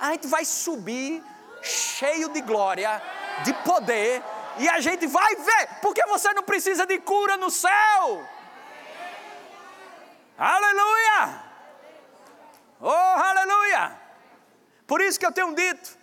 A 0.00 0.12
gente 0.12 0.26
vai 0.28 0.44
subir 0.44 1.22
cheio 1.62 2.30
de 2.30 2.40
glória, 2.40 3.02
de 3.44 3.52
poder, 3.64 4.22
e 4.58 4.68
a 4.68 4.80
gente 4.80 5.06
vai 5.06 5.34
ver, 5.36 5.80
porque 5.82 6.04
você 6.06 6.32
não 6.32 6.42
precisa 6.42 6.86
de 6.86 6.98
cura 6.98 7.36
no 7.36 7.50
céu. 7.50 8.26
Aleluia! 10.38 11.44
Oh, 12.80 12.88
aleluia! 12.88 14.00
Por 14.86 15.00
isso 15.00 15.18
que 15.18 15.26
eu 15.26 15.32
tenho 15.32 15.54
dito: 15.54 15.98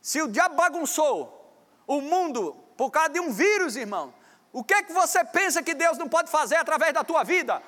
se 0.00 0.20
o 0.20 0.28
diabo 0.28 0.56
bagunçou 0.56 1.41
o 1.86 2.00
mundo 2.00 2.54
por 2.76 2.90
causa 2.90 3.10
de 3.10 3.20
um 3.20 3.32
vírus, 3.32 3.76
irmão. 3.76 4.12
O 4.52 4.62
que 4.62 4.74
é 4.74 4.82
que 4.82 4.92
você 4.92 5.24
pensa 5.24 5.62
que 5.62 5.74
Deus 5.74 5.96
não 5.98 6.08
pode 6.08 6.30
fazer 6.30 6.56
através 6.56 6.92
da 6.92 7.02
tua 7.02 7.24
vida? 7.24 7.62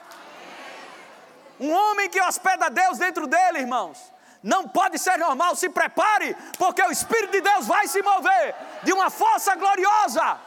Um 1.59 1.72
homem 1.72 2.11
que 2.11 2.20
hospeda 2.20 2.68
Deus 2.68 2.98
dentro 2.98 3.27
dele, 3.27 3.61
irmãos, 3.61 4.12
não 4.42 4.68
pode 4.68 4.98
ser 4.98 5.16
normal. 5.18 5.57
Se 5.57 5.68
prepare, 5.68 6.37
porque 6.59 6.83
o 6.83 6.90
Espírito 6.90 7.33
de 7.33 7.40
Deus 7.40 7.66
vai 7.66 7.88
se 7.88 8.03
mover 8.03 8.55
de 8.83 8.92
uma 8.92 9.09
força 9.09 9.55
gloriosa. 9.55 10.38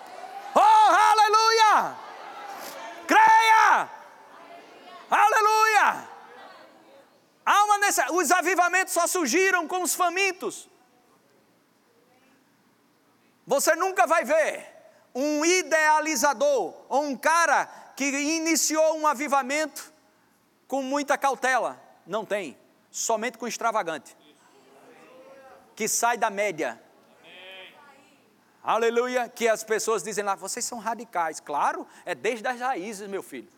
Oh, 0.53 0.91
aleluia! 1.11 1.95
Creia! 3.07 3.89
Aleluia! 5.09 6.07
Há 7.45 7.63
uma 7.63 7.79
Os 8.11 8.31
avivamentos 8.31 8.93
só 8.93 9.07
surgiram 9.07 9.67
com 9.67 9.81
os 9.81 9.95
famintos. 9.95 10.69
Você 13.57 13.75
nunca 13.75 14.05
vai 14.05 14.23
ver 14.23 14.67
um 15.15 15.43
idealizador 15.43 16.75
ou 16.87 17.01
um 17.01 17.17
cara 17.17 17.65
que 17.95 18.05
iniciou 18.05 18.99
um 18.99 19.07
avivamento 19.07 19.91
com 20.67 20.83
muita 20.83 21.17
cautela. 21.17 21.81
Não 22.05 22.23
tem. 22.23 22.55
Somente 22.91 23.35
com 23.35 23.47
extravagante. 23.47 24.15
Que 25.75 25.87
sai 25.87 26.19
da 26.19 26.29
média. 26.29 26.79
Aleluia. 28.63 29.27
Que 29.27 29.47
as 29.47 29.63
pessoas 29.63 30.03
dizem 30.03 30.23
lá, 30.23 30.35
vocês 30.35 30.63
são 30.63 30.77
radicais. 30.77 31.39
Claro, 31.39 31.87
é 32.05 32.13
desde 32.13 32.47
as 32.47 32.59
raízes, 32.59 33.09
meu 33.09 33.23
filho. 33.23 33.49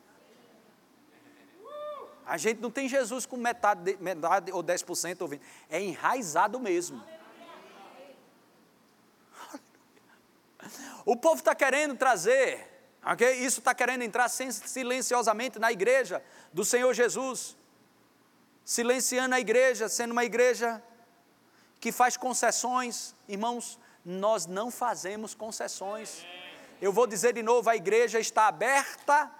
A 2.25 2.37
gente 2.37 2.61
não 2.61 2.71
tem 2.71 2.87
Jesus 2.87 3.25
com 3.25 3.35
metade, 3.35 3.97
metade 3.99 4.49
ou 4.53 4.63
10% 4.63 5.21
ouvindo. 5.23 5.41
É 5.69 5.81
enraizado 5.81 6.57
mesmo. 6.57 7.03
O 11.05 11.15
povo 11.15 11.37
está 11.37 11.55
querendo 11.55 11.95
trazer, 11.95 12.67
ok? 13.03 13.31
Isso 13.45 13.59
está 13.59 13.73
querendo 13.73 14.03
entrar 14.03 14.29
silenciosamente 14.29 15.59
na 15.59 15.71
igreja 15.71 16.23
do 16.53 16.63
Senhor 16.65 16.93
Jesus, 16.93 17.55
silenciando 18.63 19.35
a 19.35 19.39
igreja, 19.39 19.87
sendo 19.89 20.11
uma 20.11 20.25
igreja 20.25 20.81
que 21.79 21.91
faz 21.91 22.17
concessões. 22.17 23.15
Irmãos, 23.27 23.79
nós 24.03 24.45
não 24.45 24.69
fazemos 24.69 25.33
concessões. 25.33 26.25
Eu 26.81 26.91
vou 26.91 27.07
dizer 27.07 27.33
de 27.33 27.43
novo: 27.43 27.69
a 27.69 27.75
igreja 27.75 28.19
está 28.19 28.47
aberta 28.47 29.31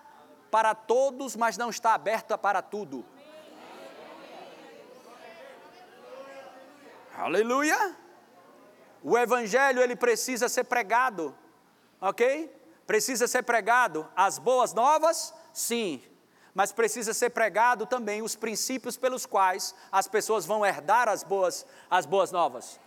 para 0.50 0.74
todos, 0.74 1.36
mas 1.36 1.58
não 1.58 1.70
está 1.70 1.94
aberta 1.94 2.38
para 2.38 2.62
tudo. 2.62 3.06
Aleluia! 7.16 7.96
O 9.04 9.18
evangelho 9.18 9.82
ele 9.82 9.96
precisa 9.96 10.50
ser 10.50 10.64
pregado, 10.66 11.36
ok? 12.02 12.56
Precisa 12.86 13.28
ser 13.28 13.44
pregado 13.44 14.08
as 14.16 14.38
boas 14.38 14.74
novas, 14.74 15.34
sim, 15.54 16.04
mas 16.54 16.72
precisa 16.72 17.14
ser 17.14 17.30
pregado 17.30 17.86
também 17.86 18.22
os 18.22 18.36
princípios 18.36 18.98
pelos 18.98 19.26
quais 19.26 19.76
as 19.92 20.08
pessoas 20.08 20.46
vão 20.46 20.66
herdar 20.66 21.08
as 21.08 21.24
boas, 21.24 21.66
as 21.90 22.06
boas 22.06 22.32
novas. 22.32 22.80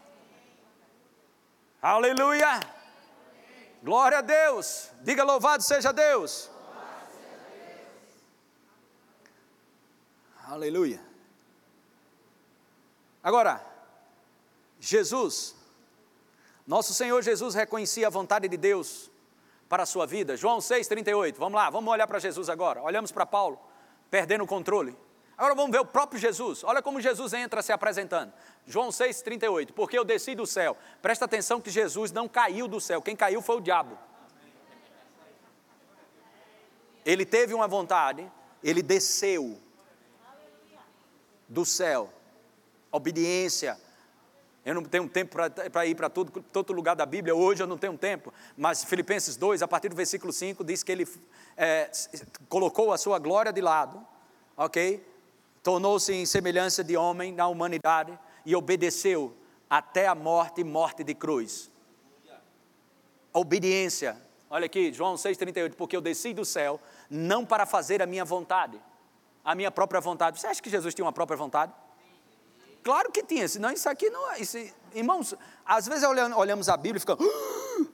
Aleluia! 1.81 2.61
Glória 3.83 4.19
a 4.19 4.23
Deus! 4.23 4.91
Diga 5.03 5.25
louvado 5.25 5.63
seja 5.63 5.93
Deus! 5.93 6.51
Aleluia! 10.45 11.01
Agora, 13.23 13.65
Jesus 14.81 15.55
nosso 16.67 16.95
Senhor 16.95 17.23
Jesus 17.23 17.55
reconhecia 17.55 18.07
a 18.07 18.11
vontade 18.11 18.49
de 18.49 18.57
Deus 18.57 19.11
para 19.69 19.83
a 19.83 19.87
sua 19.87 20.07
vida? 20.07 20.37
João 20.37 20.59
6,38. 20.59 21.35
Vamos 21.37 21.55
lá, 21.55 21.69
vamos 21.71 21.93
olhar 21.93 22.07
para 22.07 22.19
Jesus 22.19 22.49
agora. 22.49 22.83
Olhamos 22.83 23.11
para 23.11 23.27
Paulo, 23.27 23.59
perdendo 24.11 24.45
o 24.45 24.47
controle. 24.47 24.97
Agora 25.37 25.55
vamos 25.55 25.73
ver 25.73 25.81
o 25.81 25.85
próprio 25.85 26.21
Jesus. 26.21 26.63
Olha 26.63 26.81
como 26.81 27.01
Jesus 27.01 27.33
entra 27.33 27.63
se 27.63 27.73
apresentando. 27.73 28.33
João 28.67 28.91
6,38. 28.91 29.73
Porque 29.73 29.99
eu 29.99 30.05
desci 30.05 30.35
do 30.35 30.47
céu. 30.47 30.77
Presta 31.01 31.25
atenção 31.25 31.61
que 31.61 31.71
Jesus 31.71 32.13
não 32.13 32.29
caiu 32.29 32.69
do 32.69 32.81
céu. 32.81 33.03
Quem 33.03 33.17
caiu 33.17 33.43
foi 33.43 33.57
o 33.57 33.61
diabo. 33.61 33.99
Ele 37.05 37.27
teve 37.27 37.53
uma 37.53 37.67
vontade, 37.67 38.31
ele 38.63 38.83
desceu 38.83 39.59
do 41.49 41.65
céu. 41.65 42.13
Obediência, 42.93 43.81
eu 44.65 44.75
não 44.75 44.85
tenho 44.85 45.09
tempo 45.09 45.37
para 45.73 45.87
ir 45.87 45.95
para 45.97 46.09
todo, 46.09 46.41
todo 46.53 46.73
lugar 46.73 46.95
da 46.95 47.05
Bíblia, 47.05 47.35
hoje 47.35 47.63
eu 47.63 47.67
não 47.67 47.77
tenho 47.77 47.99
tempo, 47.99 48.33
mas 48.57 48.85
Filipenses 48.85 49.37
2, 49.37 49.61
a 49.61 49.69
partir 49.69 49.89
do 49.89 49.97
versículo 49.97 50.33
5, 50.33 50.63
diz 50.63 50.85
que 50.85 50.93
ele 50.93 51.09
é, 51.57 51.91
colocou 52.49 52.93
a 52.93 52.99
sua 52.99 53.19
glória 53.19 53.53
de 53.53 53.61
lado, 53.61 54.07
ok? 54.57 55.05
Tornou-se 55.63 56.13
em 56.13 56.25
semelhança 56.25 56.85
de 56.85 56.97
homem 56.97 57.33
na 57.33 57.49
humanidade 57.49 58.17
e 58.47 58.55
obedeceu 58.55 59.37
até 59.69 60.07
a 60.07 60.15
morte 60.15 60.61
e 60.61 60.65
morte 60.65 61.03
de 61.03 61.15
cruz. 61.15 61.71
Obediência. 63.33 64.17
Olha 64.49 64.67
aqui, 64.67 64.93
João 64.93 65.15
6,38, 65.15 65.75
porque 65.75 65.97
eu 65.97 66.01
desci 66.01 66.35
do 66.35 66.45
céu 66.45 66.79
não 67.11 67.45
para 67.45 67.67
fazer 67.67 68.03
a 68.03 68.07
minha 68.07 68.25
vontade, 68.25 68.79
a 69.45 69.55
minha 69.55 69.71
própria 69.71 70.01
vontade. 70.01 70.39
Você 70.39 70.47
acha 70.47 70.63
que 70.63 70.71
Jesus 70.71 70.95
tinha 70.95 71.05
uma 71.05 71.13
própria 71.13 71.37
vontade? 71.37 71.73
Claro 72.83 73.13
que 73.13 73.23
tinha, 73.23 73.47
senão 73.47 73.71
isso 73.71 73.89
aqui 73.89 74.11
não. 74.11 74.35
Isso, 74.37 74.59
irmãos, 74.95 75.35
às 75.65 75.87
vezes 75.87 76.05
olhamos 76.05 76.69
a 76.69 76.77
Bíblia 76.77 76.97
e 76.97 77.01
ficamos. 77.01 77.25
Ah, 77.25 77.87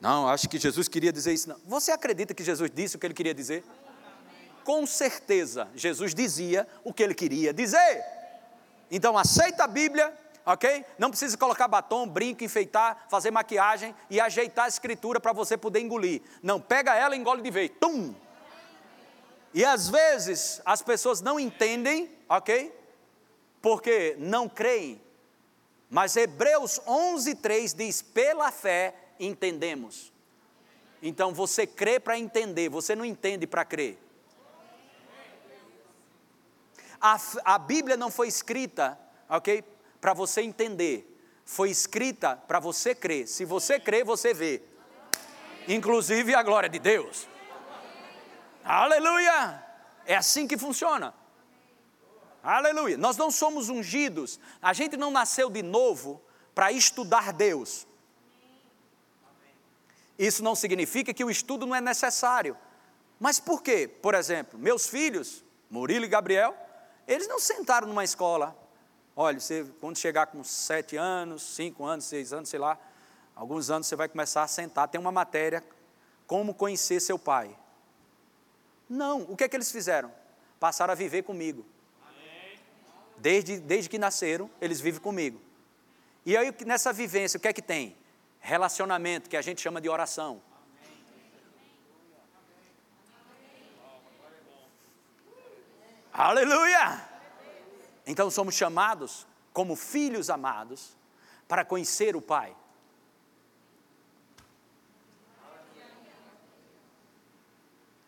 não, 0.00 0.28
acho 0.28 0.48
que 0.48 0.58
Jesus 0.58 0.88
queria 0.88 1.12
dizer 1.12 1.32
isso. 1.32 1.48
Não. 1.48 1.56
Você 1.64 1.92
acredita 1.92 2.34
que 2.34 2.42
Jesus 2.42 2.70
disse 2.74 2.96
o 2.96 2.98
que 2.98 3.06
ele 3.06 3.14
queria 3.14 3.34
dizer? 3.34 3.64
Com 4.64 4.84
certeza, 4.86 5.68
Jesus 5.74 6.14
dizia 6.14 6.66
o 6.84 6.92
que 6.92 7.02
ele 7.02 7.14
queria 7.14 7.52
dizer. 7.52 8.04
Então, 8.90 9.16
aceita 9.16 9.64
a 9.64 9.66
Bíblia, 9.66 10.12
ok? 10.44 10.84
Não 10.98 11.08
precisa 11.08 11.36
colocar 11.36 11.66
batom, 11.68 12.06
brinco, 12.06 12.44
enfeitar, 12.44 13.06
fazer 13.08 13.30
maquiagem 13.30 13.94
e 14.10 14.20
ajeitar 14.20 14.66
a 14.66 14.68
escritura 14.68 15.20
para 15.20 15.32
você 15.32 15.56
poder 15.56 15.80
engolir. 15.80 16.20
Não, 16.42 16.60
pega 16.60 16.94
ela 16.96 17.14
e 17.16 17.18
engole 17.18 17.42
de 17.42 17.50
vez. 17.50 17.70
Tum! 17.80 18.14
E 19.54 19.64
às 19.64 19.88
vezes 19.88 20.60
as 20.64 20.82
pessoas 20.82 21.20
não 21.20 21.38
entendem, 21.38 22.10
ok? 22.28 22.72
Porque 23.62 24.16
não 24.18 24.48
creem. 24.48 25.00
Mas 25.88 26.16
Hebreus 26.16 26.80
11:3 26.86 27.72
diz: 27.72 28.02
"Pela 28.02 28.50
fé 28.50 28.94
entendemos". 29.18 30.12
Então 31.02 31.32
você 31.32 31.66
crê 31.66 31.98
para 31.98 32.18
entender, 32.18 32.68
você 32.68 32.94
não 32.94 33.04
entende 33.04 33.46
para 33.46 33.64
crer. 33.64 33.98
A, 37.00 37.16
a 37.44 37.58
Bíblia 37.58 37.96
não 37.96 38.10
foi 38.10 38.28
escrita, 38.28 38.96
ok, 39.28 39.64
para 40.00 40.14
você 40.14 40.42
entender. 40.42 41.08
Foi 41.44 41.68
escrita 41.68 42.36
para 42.36 42.60
você 42.60 42.94
crer. 42.94 43.26
Se 43.26 43.44
você 43.44 43.80
crê, 43.80 44.04
você 44.04 44.32
vê. 44.32 44.62
Inclusive 45.66 46.34
a 46.34 46.42
glória 46.42 46.68
de 46.68 46.78
Deus. 46.78 47.26
Aleluia! 48.64 49.60
É 50.06 50.14
assim 50.14 50.46
que 50.46 50.56
funciona. 50.56 51.12
Aleluia. 52.42 52.98
Nós 52.98 53.16
não 53.16 53.30
somos 53.30 53.68
ungidos, 53.68 54.40
a 54.60 54.72
gente 54.72 54.96
não 54.96 55.10
nasceu 55.10 55.48
de 55.48 55.62
novo 55.62 56.20
para 56.54 56.72
estudar 56.72 57.32
Deus. 57.32 57.86
Isso 60.18 60.42
não 60.42 60.54
significa 60.54 61.14
que 61.14 61.24
o 61.24 61.30
estudo 61.30 61.66
não 61.66 61.74
é 61.74 61.80
necessário. 61.80 62.56
Mas 63.18 63.38
por 63.38 63.62
quê? 63.62 63.88
Por 63.88 64.14
exemplo, 64.14 64.58
meus 64.58 64.88
filhos, 64.88 65.44
Murilo 65.70 66.04
e 66.04 66.08
Gabriel, 66.08 66.56
eles 67.06 67.28
não 67.28 67.38
sentaram 67.38 67.86
numa 67.86 68.04
escola. 68.04 68.56
Olha, 69.14 69.38
você, 69.38 69.64
quando 69.80 69.96
chegar 69.96 70.26
com 70.26 70.42
sete 70.42 70.96
anos, 70.96 71.42
cinco 71.42 71.84
anos, 71.84 72.06
seis 72.06 72.32
anos, 72.32 72.48
sei 72.48 72.58
lá, 72.58 72.78
alguns 73.34 73.70
anos 73.70 73.86
você 73.86 73.94
vai 73.94 74.08
começar 74.08 74.42
a 74.42 74.48
sentar. 74.48 74.88
Tem 74.88 75.00
uma 75.00 75.12
matéria, 75.12 75.62
como 76.26 76.54
conhecer 76.54 77.00
seu 77.00 77.18
pai. 77.18 77.56
Não, 78.88 79.22
o 79.22 79.36
que 79.36 79.44
é 79.44 79.48
que 79.48 79.56
eles 79.56 79.70
fizeram? 79.70 80.12
Passaram 80.58 80.92
a 80.92 80.96
viver 80.96 81.22
comigo. 81.22 81.64
Desde, 83.22 83.60
desde 83.60 83.88
que 83.88 83.98
nasceram, 83.98 84.50
eles 84.60 84.80
vivem 84.80 85.00
comigo. 85.00 85.40
E 86.26 86.36
aí, 86.36 86.52
nessa 86.66 86.92
vivência, 86.92 87.38
o 87.38 87.40
que 87.40 87.46
é 87.46 87.52
que 87.52 87.62
tem? 87.62 87.96
Relacionamento, 88.40 89.30
que 89.30 89.36
a 89.36 89.42
gente 89.42 89.60
chama 89.60 89.80
de 89.80 89.88
oração. 89.88 90.42
Aleluia! 96.12 97.08
Então 98.04 98.28
somos 98.28 98.56
chamados 98.56 99.24
como 99.52 99.76
filhos 99.76 100.28
amados 100.28 100.96
para 101.46 101.64
conhecer 101.64 102.16
o 102.16 102.20
Pai. 102.20 102.52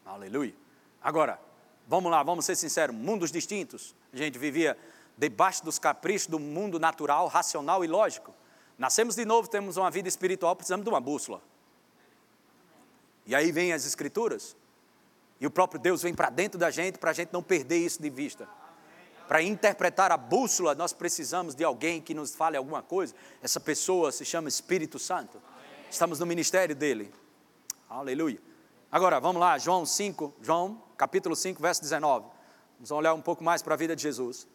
Aleluia. 0.04 0.54
Agora, 1.00 1.40
vamos 1.86 2.10
lá, 2.10 2.20
vamos 2.24 2.44
ser 2.44 2.56
sinceros: 2.56 2.96
mundos 2.96 3.30
distintos. 3.30 3.94
A 4.12 4.16
gente 4.16 4.38
vivia 4.38 4.76
debaixo 5.16 5.64
dos 5.64 5.78
caprichos 5.78 6.26
do 6.26 6.38
mundo 6.38 6.78
natural, 6.78 7.28
racional 7.28 7.84
e 7.84 7.88
lógico. 7.88 8.34
Nascemos 8.78 9.14
de 9.14 9.24
novo, 9.24 9.48
temos 9.48 9.76
uma 9.76 9.90
vida 9.90 10.08
espiritual, 10.08 10.56
precisamos 10.56 10.84
de 10.84 10.90
uma 10.90 11.00
bússola. 11.00 11.40
E 13.26 13.34
aí 13.34 13.52
vem 13.52 13.72
as 13.72 13.86
escrituras, 13.86 14.56
e 15.40 15.46
o 15.46 15.50
próprio 15.50 15.80
Deus 15.80 16.02
vem 16.02 16.14
para 16.14 16.30
dentro 16.30 16.58
da 16.58 16.70
gente 16.70 16.98
para 16.98 17.10
a 17.10 17.14
gente 17.14 17.32
não 17.32 17.42
perder 17.42 17.78
isso 17.78 18.00
de 18.00 18.10
vista. 18.10 18.48
Para 19.26 19.42
interpretar 19.42 20.12
a 20.12 20.16
bússola, 20.16 20.74
nós 20.74 20.92
precisamos 20.92 21.54
de 21.54 21.64
alguém 21.64 22.00
que 22.00 22.12
nos 22.12 22.34
fale 22.34 22.56
alguma 22.56 22.82
coisa. 22.82 23.14
Essa 23.42 23.58
pessoa 23.58 24.12
se 24.12 24.24
chama 24.24 24.48
Espírito 24.48 24.98
Santo. 24.98 25.40
Estamos 25.90 26.18
no 26.18 26.26
ministério 26.26 26.76
dele. 26.76 27.12
Aleluia. 27.88 28.40
Agora, 28.92 29.18
vamos 29.18 29.40
lá, 29.40 29.56
João 29.56 29.86
5, 29.86 30.34
João, 30.42 30.82
capítulo 30.96 31.34
5, 31.34 31.60
verso 31.60 31.80
19. 31.80 32.26
Vamos 32.76 32.90
olhar 32.90 33.14
um 33.14 33.22
pouco 33.22 33.42
mais 33.42 33.62
para 33.62 33.74
a 33.74 33.76
vida 33.76 33.96
de 33.96 34.02
Jesus. 34.02 34.46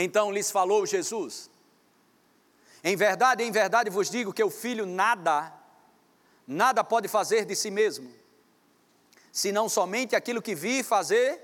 Então 0.00 0.30
lhes 0.30 0.48
falou 0.48 0.86
Jesus: 0.86 1.50
Em 2.84 2.94
verdade, 2.94 3.42
em 3.42 3.50
verdade 3.50 3.90
vos 3.90 4.08
digo 4.08 4.32
que 4.32 4.44
o 4.44 4.48
filho 4.48 4.86
nada, 4.86 5.52
nada 6.46 6.84
pode 6.84 7.08
fazer 7.08 7.44
de 7.44 7.56
si 7.56 7.68
mesmo, 7.68 8.08
senão 9.32 9.68
somente 9.68 10.14
aquilo 10.14 10.40
que 10.40 10.54
vi 10.54 10.84
fazer 10.84 11.42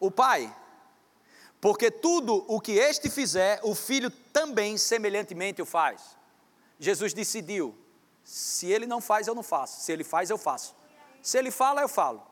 o 0.00 0.10
Pai. 0.10 0.52
Porque 1.60 1.88
tudo 1.88 2.44
o 2.48 2.60
que 2.60 2.72
este 2.72 3.08
fizer, 3.08 3.60
o 3.62 3.76
filho 3.76 4.10
também 4.10 4.76
semelhantemente 4.76 5.62
o 5.62 5.64
faz. 5.64 6.16
Jesus 6.80 7.14
decidiu: 7.14 7.78
se 8.24 8.66
ele 8.66 8.86
não 8.86 9.00
faz, 9.00 9.28
eu 9.28 9.36
não 9.36 9.42
faço, 9.44 9.82
se 9.82 9.92
ele 9.92 10.02
faz, 10.02 10.30
eu 10.30 10.36
faço. 10.36 10.74
Se 11.22 11.38
ele 11.38 11.52
fala, 11.52 11.80
eu 11.80 11.88
falo. 11.88 12.26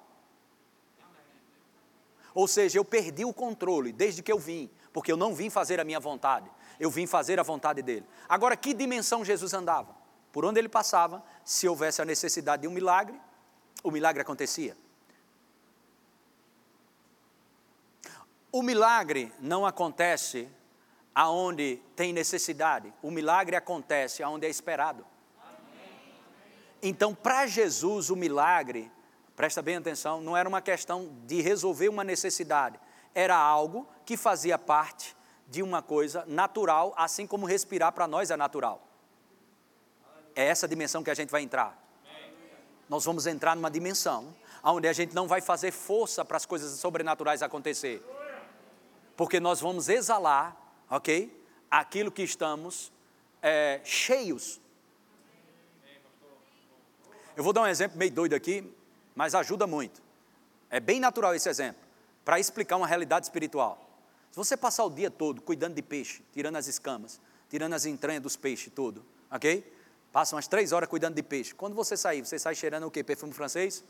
Ou 2.34 2.48
seja, 2.48 2.78
eu 2.78 2.84
perdi 2.84 3.24
o 3.24 3.32
controle 3.32 3.92
desde 3.92 4.24
que 4.24 4.32
eu 4.32 4.40
vim 4.40 4.68
porque 4.92 5.10
eu 5.10 5.16
não 5.16 5.34
vim 5.34 5.48
fazer 5.48 5.80
a 5.80 5.84
minha 5.84 5.98
vontade, 5.98 6.50
eu 6.78 6.90
vim 6.90 7.06
fazer 7.06 7.40
a 7.40 7.42
vontade 7.42 7.82
dele. 7.82 8.06
Agora, 8.28 8.56
que 8.56 8.74
dimensão 8.74 9.24
Jesus 9.24 9.54
andava? 9.54 9.94
Por 10.32 10.44
onde 10.44 10.58
ele 10.58 10.68
passava, 10.68 11.22
se 11.44 11.68
houvesse 11.68 12.00
a 12.00 12.04
necessidade 12.04 12.62
de 12.62 12.68
um 12.68 12.70
milagre, 12.70 13.18
o 13.82 13.90
milagre 13.90 14.22
acontecia. 14.22 14.76
O 18.50 18.62
milagre 18.62 19.32
não 19.40 19.64
acontece 19.64 20.48
aonde 21.14 21.80
tem 21.96 22.12
necessidade, 22.12 22.92
o 23.02 23.10
milagre 23.10 23.56
acontece 23.56 24.22
aonde 24.22 24.46
é 24.46 24.50
esperado. 24.50 25.06
Então, 26.82 27.14
para 27.14 27.46
Jesus, 27.46 28.10
o 28.10 28.16
milagre, 28.16 28.90
presta 29.36 29.62
bem 29.62 29.76
atenção, 29.76 30.20
não 30.20 30.36
era 30.36 30.48
uma 30.48 30.60
questão 30.60 31.14
de 31.26 31.40
resolver 31.40 31.88
uma 31.88 32.02
necessidade, 32.02 32.78
era 33.14 33.36
algo 33.36 33.86
que 34.04 34.16
fazia 34.16 34.58
parte 34.58 35.16
de 35.48 35.62
uma 35.62 35.82
coisa 35.82 36.24
natural, 36.26 36.94
assim 36.96 37.26
como 37.26 37.46
respirar 37.46 37.92
para 37.92 38.06
nós 38.06 38.30
é 38.30 38.36
natural. 38.36 38.86
É 40.34 40.44
essa 40.46 40.66
dimensão 40.66 41.02
que 41.02 41.10
a 41.10 41.14
gente 41.14 41.30
vai 41.30 41.42
entrar. 41.42 41.78
Nós 42.88 43.04
vamos 43.04 43.26
entrar 43.26 43.54
numa 43.54 43.70
dimensão 43.70 44.34
onde 44.62 44.86
a 44.86 44.92
gente 44.92 45.14
não 45.14 45.26
vai 45.26 45.40
fazer 45.40 45.70
força 45.72 46.24
para 46.24 46.36
as 46.36 46.46
coisas 46.46 46.78
sobrenaturais 46.78 47.42
acontecer. 47.42 48.02
Porque 49.16 49.40
nós 49.40 49.60
vamos 49.60 49.88
exalar, 49.88 50.56
ok? 50.88 51.44
Aquilo 51.70 52.10
que 52.10 52.22
estamos 52.22 52.92
é, 53.40 53.80
cheios. 53.84 54.60
Eu 57.36 57.42
vou 57.42 57.52
dar 57.52 57.62
um 57.62 57.66
exemplo 57.66 57.98
meio 57.98 58.12
doido 58.12 58.34
aqui, 58.34 58.72
mas 59.14 59.34
ajuda 59.34 59.66
muito. 59.66 60.02
É 60.70 60.80
bem 60.80 61.00
natural 61.00 61.34
esse 61.34 61.48
exemplo 61.48 61.82
para 62.24 62.38
explicar 62.38 62.76
uma 62.76 62.86
realidade 62.86 63.26
espiritual. 63.26 63.91
Se 64.32 64.36
você 64.36 64.56
passar 64.56 64.84
o 64.84 64.90
dia 64.90 65.10
todo 65.10 65.42
cuidando 65.42 65.74
de 65.74 65.82
peixe, 65.82 66.24
tirando 66.32 66.56
as 66.56 66.66
escamas, 66.66 67.20
tirando 67.50 67.74
as 67.74 67.84
entranhas 67.84 68.22
dos 68.22 68.34
peixes, 68.34 68.72
tudo, 68.74 69.04
ok? 69.30 69.70
Passa 70.10 70.34
umas 70.34 70.48
três 70.48 70.72
horas 70.72 70.88
cuidando 70.88 71.14
de 71.14 71.22
peixe. 71.22 71.54
Quando 71.54 71.74
você 71.74 71.98
sair, 71.98 72.24
você 72.24 72.38
sai 72.38 72.54
cheirando 72.54 72.86
o 72.86 72.90
quê? 72.90 73.04
Perfume 73.04 73.34
francês? 73.34 73.84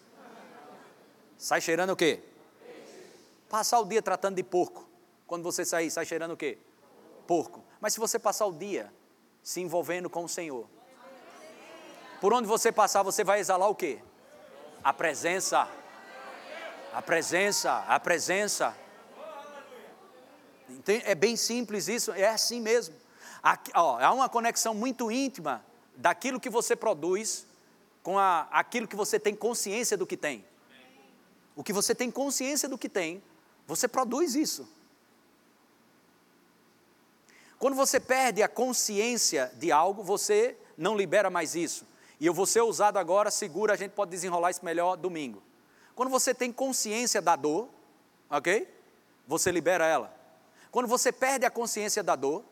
Sai 1.39 1.61
cheirando 1.61 1.91
o 1.91 1.97
quê? 1.97 2.21
Passar 3.49 3.79
o 3.79 3.85
dia 3.85 4.03
tratando 4.03 4.35
de 4.35 4.43
porco. 4.43 4.89
Quando 5.29 5.45
você 5.45 5.65
sair, 5.65 5.93
sai 5.93 6.05
cheirando 6.05 6.33
o 6.33 6.37
quê? 6.37 6.59
Porco. 7.25 7.65
Mas 7.81 7.93
se 7.93 8.01
você 8.01 8.19
passar 8.19 8.47
o 8.47 8.53
dia 8.53 8.93
se 9.45 9.61
envolvendo 9.61 10.11
com 10.11 10.25
o 10.25 10.29
Senhor, 10.29 10.67
por 12.21 12.33
onde 12.33 12.49
você 12.49 12.73
passar, 12.73 13.05
você 13.05 13.23
vai 13.23 13.39
exalar 13.39 13.71
o 13.71 13.77
quê? 13.77 14.01
A 14.83 14.93
presença. 14.93 15.69
A 16.93 17.01
presença, 17.01 17.85
a 17.87 18.01
presença. 18.01 18.82
É 21.05 21.15
bem 21.15 21.37
simples 21.37 21.89
isso, 21.89 22.13
é 22.13 22.29
assim 22.29 22.61
mesmo. 22.61 22.95
Aqui, 23.43 23.71
ó, 23.75 23.99
há 23.99 24.13
uma 24.13 24.29
conexão 24.29 24.75
muito 24.75 25.11
íntima 25.11 25.65
daquilo 25.97 26.41
que 26.41 26.51
você 26.51 26.77
produz 26.77 27.47
com 28.03 28.19
a, 28.19 28.49
aquilo 28.51 28.89
que 28.89 28.97
você 28.97 29.19
tem 29.19 29.35
consciência 29.35 29.97
do 29.97 30.07
que 30.07 30.17
tem. 30.17 30.45
O 31.55 31.63
que 31.63 31.73
você 31.73 31.95
tem 31.95 32.11
consciência 32.11 32.69
do 32.69 32.79
que 32.79 32.89
tem, 32.89 33.23
você 33.67 33.87
produz 33.87 34.35
isso. 34.35 34.69
Quando 37.59 37.75
você 37.75 38.01
perde 38.01 38.43
a 38.43 38.49
consciência 38.49 39.53
de 39.57 39.71
algo, 39.71 40.03
você 40.03 40.57
não 40.77 40.97
libera 40.97 41.31
mais 41.31 41.55
isso. 41.55 41.87
E 42.19 42.27
eu 42.27 42.35
vou 42.35 42.47
ser 42.47 42.63
usado 42.63 42.99
agora, 42.99 43.31
segura, 43.31 43.75
a 43.75 43.77
gente 43.77 43.93
pode 43.93 44.11
desenrolar 44.11 44.51
isso 44.51 44.65
melhor 44.65 44.97
domingo. 44.97 45.43
Quando 45.95 46.09
você 46.09 46.35
tem 46.35 46.53
consciência 46.53 47.21
da 47.21 47.37
dor, 47.37 47.69
ok? 48.31 48.67
Você 49.29 49.51
libera 49.53 49.87
ela. 49.87 50.22
Quando 50.73 50.89
você 50.89 51.13
perde 51.13 51.45
a 51.45 51.51
consciência 51.51 52.03
da 52.03 52.17
dor, 52.17 52.43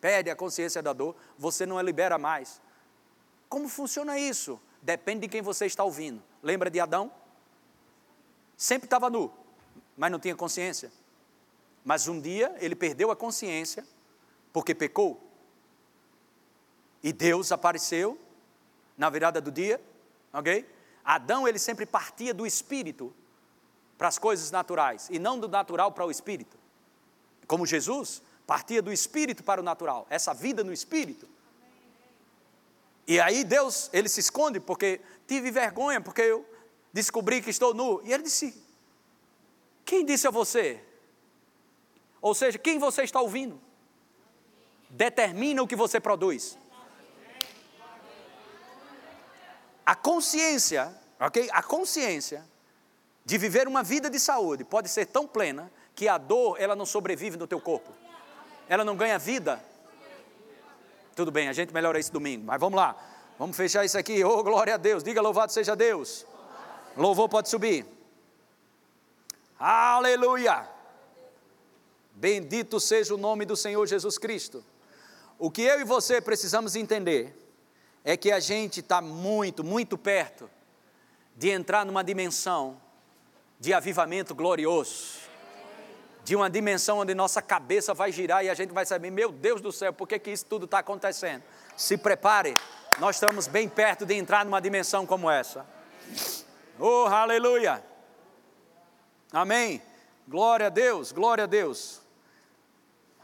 perde 0.00 0.28
a 0.28 0.34
consciência 0.34 0.82
da 0.82 0.92
dor, 0.92 1.14
você 1.38 1.64
não 1.64 1.78
a 1.78 1.82
libera 1.82 2.18
mais. 2.18 2.60
Como 3.48 3.68
funciona 3.68 4.18
isso? 4.18 4.60
Depende 4.82 5.20
de 5.20 5.28
quem 5.28 5.40
você 5.40 5.64
está 5.64 5.84
ouvindo. 5.84 6.20
Lembra 6.42 6.68
de 6.68 6.80
Adão? 6.80 7.12
Sempre 8.56 8.86
estava 8.86 9.08
nu, 9.08 9.32
mas 9.96 10.10
não 10.10 10.18
tinha 10.18 10.34
consciência. 10.34 10.90
Mas 11.84 12.08
um 12.08 12.20
dia 12.20 12.56
ele 12.58 12.74
perdeu 12.74 13.08
a 13.08 13.16
consciência 13.16 13.86
porque 14.52 14.74
pecou. 14.74 15.24
E 17.04 17.12
Deus 17.12 17.52
apareceu 17.52 18.18
na 18.96 19.08
virada 19.08 19.40
do 19.40 19.52
dia, 19.52 19.80
ok? 20.32 20.68
Adão 21.04 21.46
ele 21.46 21.60
sempre 21.60 21.86
partia 21.86 22.34
do 22.34 22.44
espírito 22.44 23.14
para 23.96 24.08
as 24.08 24.18
coisas 24.18 24.50
naturais 24.50 25.08
e 25.08 25.20
não 25.20 25.38
do 25.38 25.46
natural 25.46 25.92
para 25.92 26.04
o 26.04 26.10
espírito. 26.10 26.58
Como 27.48 27.66
Jesus 27.66 28.22
partia 28.46 28.80
do 28.80 28.92
espírito 28.92 29.42
para 29.42 29.60
o 29.60 29.64
natural, 29.64 30.06
essa 30.08 30.32
vida 30.32 30.62
no 30.62 30.72
espírito. 30.72 31.28
E 33.06 33.18
aí 33.18 33.42
Deus, 33.42 33.88
ele 33.92 34.08
se 34.08 34.20
esconde 34.20 34.60
porque 34.60 35.00
tive 35.26 35.50
vergonha, 35.50 36.00
porque 36.00 36.20
eu 36.20 36.46
descobri 36.92 37.40
que 37.40 37.48
estou 37.48 37.72
nu. 37.72 38.02
E 38.04 38.12
ele 38.12 38.22
disse: 38.22 38.62
Quem 39.84 40.04
disse 40.04 40.28
a 40.28 40.30
você? 40.30 40.84
Ou 42.20 42.34
seja, 42.34 42.58
quem 42.58 42.78
você 42.78 43.02
está 43.02 43.20
ouvindo? 43.20 43.58
Determina 44.90 45.62
o 45.62 45.66
que 45.66 45.76
você 45.76 45.98
produz. 45.98 46.58
A 49.86 49.94
consciência, 49.94 50.94
ok? 51.18 51.48
A 51.50 51.62
consciência 51.62 52.44
de 53.24 53.38
viver 53.38 53.66
uma 53.66 53.82
vida 53.82 54.10
de 54.10 54.20
saúde 54.20 54.64
pode 54.64 54.90
ser 54.90 55.06
tão 55.06 55.26
plena 55.26 55.72
que 55.98 56.06
a 56.06 56.16
dor 56.16 56.60
ela 56.60 56.76
não 56.76 56.86
sobrevive 56.86 57.36
no 57.36 57.44
teu 57.44 57.60
corpo. 57.60 57.90
Ela 58.68 58.84
não 58.84 58.96
ganha 58.96 59.18
vida. 59.18 59.60
Tudo 61.16 61.32
bem, 61.32 61.48
a 61.48 61.52
gente 61.52 61.74
melhora 61.74 61.98
isso 61.98 62.12
domingo, 62.12 62.44
mas 62.46 62.60
vamos 62.60 62.76
lá. 62.76 62.96
Vamos 63.36 63.56
fechar 63.56 63.84
isso 63.84 63.98
aqui. 63.98 64.22
Oh, 64.22 64.40
glória 64.44 64.74
a 64.74 64.76
Deus. 64.76 65.02
Diga 65.02 65.20
louvado 65.20 65.50
seja 65.50 65.74
Deus. 65.74 66.24
Louvor 66.96 67.28
pode 67.28 67.48
subir. 67.48 67.84
Aleluia. 69.58 70.68
Bendito 72.14 72.78
seja 72.78 73.12
o 73.12 73.18
nome 73.18 73.44
do 73.44 73.56
Senhor 73.56 73.84
Jesus 73.84 74.18
Cristo. 74.18 74.64
O 75.36 75.50
que 75.50 75.62
eu 75.62 75.80
e 75.80 75.84
você 75.84 76.20
precisamos 76.20 76.76
entender 76.76 77.36
é 78.04 78.16
que 78.16 78.30
a 78.30 78.38
gente 78.38 78.78
está 78.78 79.00
muito, 79.00 79.64
muito 79.64 79.98
perto 79.98 80.48
de 81.36 81.50
entrar 81.50 81.84
numa 81.84 82.04
dimensão 82.04 82.80
de 83.58 83.74
avivamento 83.74 84.32
glorioso, 84.32 85.27
de 86.28 86.36
uma 86.36 86.50
dimensão 86.50 86.98
onde 86.98 87.14
nossa 87.14 87.40
cabeça 87.40 87.94
vai 87.94 88.12
girar 88.12 88.44
e 88.44 88.50
a 88.50 88.54
gente 88.54 88.70
vai 88.70 88.84
saber, 88.84 89.10
meu 89.10 89.32
Deus 89.32 89.62
do 89.62 89.72
céu, 89.72 89.94
por 89.94 90.06
que, 90.06 90.18
que 90.18 90.30
isso 90.30 90.44
tudo 90.44 90.66
está 90.66 90.80
acontecendo? 90.80 91.42
Se 91.74 91.96
prepare, 91.96 92.54
nós 92.98 93.16
estamos 93.16 93.46
bem 93.46 93.66
perto 93.66 94.04
de 94.04 94.12
entrar 94.12 94.44
numa 94.44 94.60
dimensão 94.60 95.06
como 95.06 95.30
essa. 95.30 95.64
Oh, 96.78 97.06
aleluia! 97.06 97.82
Amém. 99.32 99.80
Glória 100.28 100.66
a 100.66 100.68
Deus, 100.68 101.12
glória 101.12 101.44
a 101.44 101.46
Deus. 101.46 102.02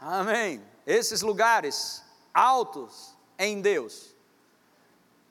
Amém. 0.01 0.59
Esses 0.87 1.21
lugares 1.21 2.03
altos 2.33 3.15
em 3.37 3.61
Deus 3.61 4.15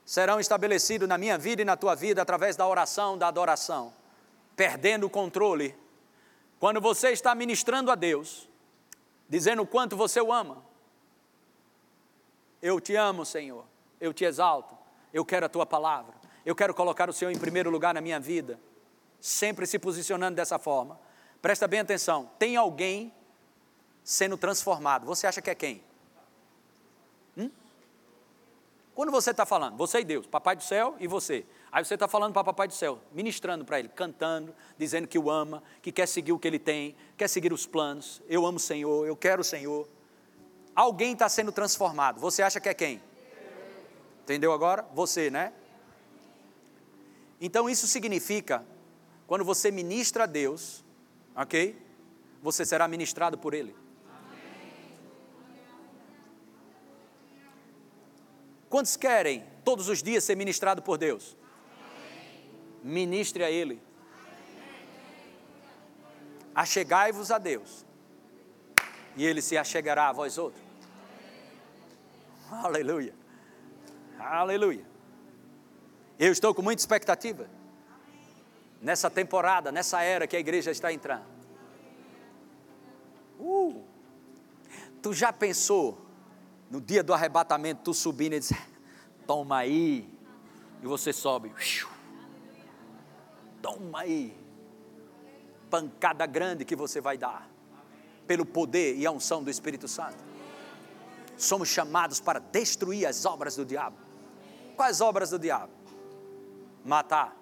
serão 0.04 0.38
estabelecidos 0.38 1.08
na 1.08 1.18
minha 1.18 1.36
vida 1.36 1.62
e 1.62 1.64
na 1.64 1.76
tua 1.76 1.96
vida 1.96 2.22
através 2.22 2.54
da 2.54 2.68
oração, 2.68 3.18
da 3.18 3.26
adoração, 3.26 3.92
perdendo 4.54 5.06
o 5.06 5.10
controle. 5.10 5.76
Quando 6.64 6.80
você 6.80 7.10
está 7.10 7.34
ministrando 7.34 7.90
a 7.90 7.94
Deus, 7.94 8.48
dizendo 9.28 9.60
o 9.60 9.66
quanto 9.66 9.98
você 9.98 10.18
o 10.18 10.32
ama, 10.32 10.64
eu 12.62 12.80
te 12.80 12.96
amo, 12.96 13.22
Senhor, 13.26 13.66
eu 14.00 14.14
te 14.14 14.24
exalto, 14.24 14.74
eu 15.12 15.26
quero 15.26 15.44
a 15.44 15.48
tua 15.50 15.66
palavra, 15.66 16.14
eu 16.42 16.56
quero 16.56 16.72
colocar 16.72 17.10
o 17.10 17.12
Senhor 17.12 17.30
em 17.30 17.38
primeiro 17.38 17.68
lugar 17.68 17.92
na 17.92 18.00
minha 18.00 18.18
vida, 18.18 18.58
sempre 19.20 19.66
se 19.66 19.78
posicionando 19.78 20.36
dessa 20.36 20.58
forma. 20.58 20.98
Presta 21.42 21.68
bem 21.68 21.80
atenção: 21.80 22.30
tem 22.38 22.56
alguém 22.56 23.12
sendo 24.02 24.38
transformado, 24.38 25.04
você 25.04 25.26
acha 25.26 25.42
que 25.42 25.50
é 25.50 25.54
quem? 25.54 25.84
Quando 28.94 29.10
você 29.10 29.32
está 29.32 29.44
falando, 29.44 29.76
você 29.76 30.00
e 30.00 30.04
Deus, 30.04 30.26
Papai 30.26 30.54
do 30.54 30.62
céu 30.62 30.94
e 31.00 31.08
você. 31.08 31.44
Aí 31.72 31.84
você 31.84 31.94
está 31.94 32.06
falando 32.06 32.32
para 32.32 32.44
Papai 32.44 32.68
do 32.68 32.74
céu, 32.74 33.00
ministrando 33.12 33.64
para 33.64 33.80
Ele, 33.80 33.88
cantando, 33.88 34.54
dizendo 34.78 35.08
que 35.08 35.18
o 35.18 35.28
ama, 35.28 35.64
que 35.82 35.90
quer 35.90 36.06
seguir 36.06 36.32
o 36.32 36.38
que 36.38 36.46
Ele 36.46 36.60
tem, 36.60 36.94
quer 37.16 37.28
seguir 37.28 37.52
os 37.52 37.66
planos. 37.66 38.22
Eu 38.28 38.46
amo 38.46 38.56
o 38.56 38.60
Senhor, 38.60 39.04
eu 39.04 39.16
quero 39.16 39.40
o 39.40 39.44
Senhor. 39.44 39.88
Alguém 40.76 41.12
está 41.12 41.28
sendo 41.28 41.50
transformado. 41.50 42.20
Você 42.20 42.40
acha 42.40 42.60
que 42.60 42.68
é 42.68 42.74
quem? 42.74 43.02
Entendeu 44.22 44.52
agora? 44.52 44.86
Você, 44.94 45.28
né? 45.28 45.52
Então 47.40 47.68
isso 47.68 47.88
significa, 47.88 48.64
quando 49.26 49.44
você 49.44 49.72
ministra 49.72 50.22
a 50.22 50.26
Deus, 50.26 50.84
ok? 51.34 51.76
Você 52.40 52.64
será 52.64 52.86
ministrado 52.86 53.36
por 53.36 53.54
Ele. 53.54 53.74
Quantos 58.74 58.96
querem 58.96 59.44
todos 59.64 59.88
os 59.88 60.02
dias 60.02 60.24
ser 60.24 60.36
ministrado 60.36 60.82
por 60.82 60.98
Deus? 60.98 61.36
Ministre 62.82 63.44
a 63.44 63.48
Ele. 63.48 63.80
Achegai-vos 66.52 67.30
a 67.30 67.38
Deus, 67.38 67.86
e 69.14 69.24
Ele 69.24 69.40
se 69.40 69.56
achegará 69.56 70.08
a 70.08 70.12
vós 70.12 70.38
outros. 70.38 70.60
Aleluia. 72.50 73.14
Aleluia. 74.18 74.84
Eu 76.18 76.32
estou 76.32 76.52
com 76.52 76.60
muita 76.60 76.82
expectativa 76.82 77.48
nessa 78.82 79.08
temporada, 79.08 79.70
nessa 79.70 80.02
era 80.02 80.26
que 80.26 80.34
a 80.34 80.40
igreja 80.40 80.72
está 80.72 80.92
entrando. 80.92 81.26
Uh, 83.38 83.84
tu 85.00 85.12
já 85.12 85.32
pensou 85.32 86.03
no 86.74 86.80
dia 86.80 87.04
do 87.04 87.14
arrebatamento, 87.14 87.82
tu 87.84 87.94
subindo 87.94 88.34
e 88.34 88.40
diz: 88.40 88.52
Toma 89.28 89.58
aí. 89.58 90.12
E 90.82 90.86
você 90.88 91.12
sobe. 91.12 91.54
Toma 93.62 94.00
aí. 94.00 94.36
Pancada 95.70 96.26
grande 96.26 96.64
que 96.64 96.74
você 96.74 97.00
vai 97.00 97.16
dar. 97.16 97.48
Pelo 98.26 98.44
poder 98.44 98.96
e 98.96 99.06
a 99.06 99.12
unção 99.12 99.40
do 99.40 99.50
Espírito 99.50 99.86
Santo. 99.86 100.16
Somos 101.36 101.68
chamados 101.68 102.18
para 102.18 102.40
destruir 102.40 103.06
as 103.06 103.24
obras 103.24 103.54
do 103.54 103.64
diabo. 103.64 103.96
Quais 104.74 105.00
obras 105.00 105.30
do 105.30 105.38
diabo? 105.38 105.70
Matar, 106.84 107.36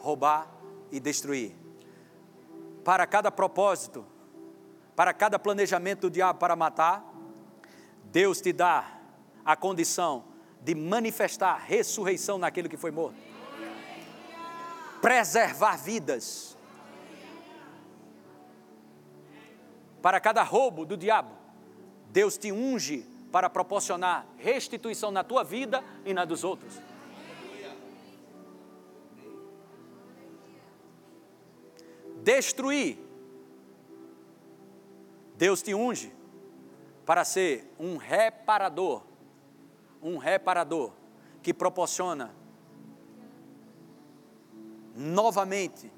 roubar 0.00 0.50
e 0.90 0.98
destruir. 0.98 1.54
Para 2.84 3.06
cada 3.06 3.30
propósito, 3.30 4.04
para 4.96 5.14
cada 5.14 5.38
planejamento 5.38 6.00
do 6.00 6.10
diabo 6.10 6.40
para 6.40 6.56
matar, 6.56 7.13
Deus 8.14 8.40
te 8.40 8.52
dá 8.52 8.96
a 9.44 9.56
condição 9.56 10.26
de 10.60 10.72
manifestar 10.72 11.56
ressurreição 11.66 12.38
naquele 12.38 12.68
que 12.68 12.76
foi 12.76 12.92
morto. 12.92 13.16
Preservar 15.02 15.76
vidas. 15.76 16.56
Para 20.00 20.20
cada 20.20 20.44
roubo 20.44 20.86
do 20.86 20.96
diabo, 20.96 21.32
Deus 22.12 22.38
te 22.38 22.52
unge 22.52 23.04
para 23.32 23.50
proporcionar 23.50 24.24
restituição 24.38 25.10
na 25.10 25.24
tua 25.24 25.42
vida 25.42 25.82
e 26.04 26.14
na 26.14 26.24
dos 26.24 26.44
outros. 26.44 26.72
Destruir. 32.22 32.96
Deus 35.36 35.60
te 35.60 35.74
unge 35.74 36.12
para 37.04 37.24
ser 37.24 37.74
um 37.78 37.96
reparador, 37.96 39.02
um 40.02 40.16
reparador 40.16 40.92
que 41.42 41.52
proporciona 41.52 42.34
novamente 44.94 45.92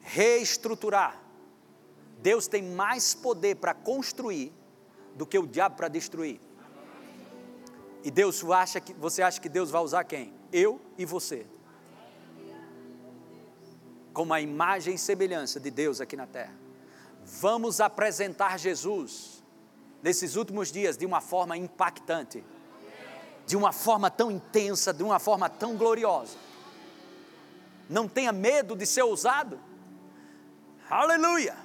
reestruturar. 0.00 1.20
Deus 2.22 2.46
tem 2.46 2.62
mais 2.62 3.14
poder 3.14 3.56
para 3.56 3.74
construir 3.74 4.52
do 5.16 5.26
que 5.26 5.38
o 5.38 5.46
diabo 5.46 5.76
para 5.76 5.88
destruir. 5.88 6.40
E 8.04 8.10
Deus 8.10 8.44
acha 8.44 8.80
que 8.80 8.92
você 8.92 9.20
acha 9.20 9.40
que 9.40 9.48
Deus 9.48 9.70
vai 9.70 9.82
usar 9.82 10.04
quem? 10.04 10.32
Eu 10.52 10.80
e 10.96 11.04
você. 11.04 11.44
Como 14.12 14.32
a 14.32 14.40
imagem 14.40 14.94
e 14.94 14.98
semelhança 14.98 15.58
de 15.58 15.70
Deus 15.70 16.00
aqui 16.00 16.16
na 16.16 16.26
terra. 16.26 16.54
Vamos 17.24 17.80
apresentar 17.80 18.58
Jesus 18.58 19.35
nesses 20.06 20.36
últimos 20.36 20.70
dias 20.70 20.96
de 20.96 21.04
uma 21.04 21.20
forma 21.20 21.56
impactante, 21.56 22.44
de 23.44 23.56
uma 23.56 23.72
forma 23.72 24.08
tão 24.08 24.30
intensa, 24.30 24.94
de 24.94 25.02
uma 25.02 25.18
forma 25.18 25.50
tão 25.50 25.76
gloriosa. 25.76 26.38
Não 27.90 28.06
tenha 28.06 28.30
medo 28.30 28.76
de 28.76 28.86
ser 28.86 29.02
ousado. 29.02 29.58
Aleluia! 30.88 31.56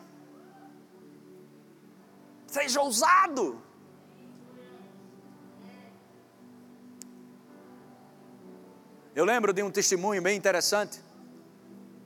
Seja 2.48 2.82
ousado. 2.82 3.62
Eu 9.14 9.24
lembro 9.24 9.54
de 9.54 9.62
um 9.62 9.70
testemunho 9.70 10.20
bem 10.20 10.36
interessante 10.36 11.00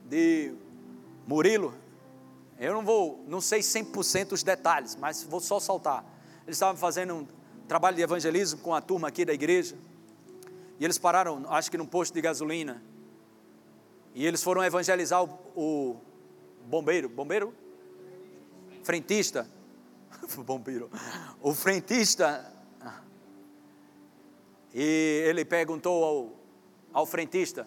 de 0.04 0.54
Murilo. 1.26 1.74
Eu 2.58 2.74
não 2.74 2.84
vou, 2.84 3.24
não 3.26 3.40
sei 3.40 3.60
100% 3.60 4.32
os 4.32 4.42
detalhes, 4.42 4.96
mas 4.96 5.22
vou 5.22 5.40
só 5.40 5.58
saltar. 5.58 6.15
Eles 6.46 6.56
estavam 6.56 6.76
fazendo 6.76 7.14
um 7.14 7.26
trabalho 7.66 7.96
de 7.96 8.02
evangelismo 8.02 8.60
com 8.60 8.72
a 8.72 8.80
turma 8.80 9.08
aqui 9.08 9.24
da 9.24 9.34
igreja. 9.34 9.76
E 10.78 10.84
eles 10.84 10.96
pararam, 10.96 11.44
acho 11.48 11.70
que 11.70 11.76
num 11.76 11.86
posto 11.86 12.14
de 12.14 12.20
gasolina. 12.20 12.80
E 14.14 14.24
eles 14.24 14.42
foram 14.42 14.64
evangelizar 14.64 15.24
o, 15.24 15.28
o 15.56 15.96
bombeiro, 16.66 17.08
bombeiro? 17.08 17.52
Frentista. 18.84 19.48
bombeiro. 20.46 20.88
O 21.42 21.52
frentista. 21.52 22.52
E 24.72 25.24
ele 25.26 25.44
perguntou 25.44 26.04
ao, 26.04 26.32
ao 26.92 27.06
frentista, 27.06 27.66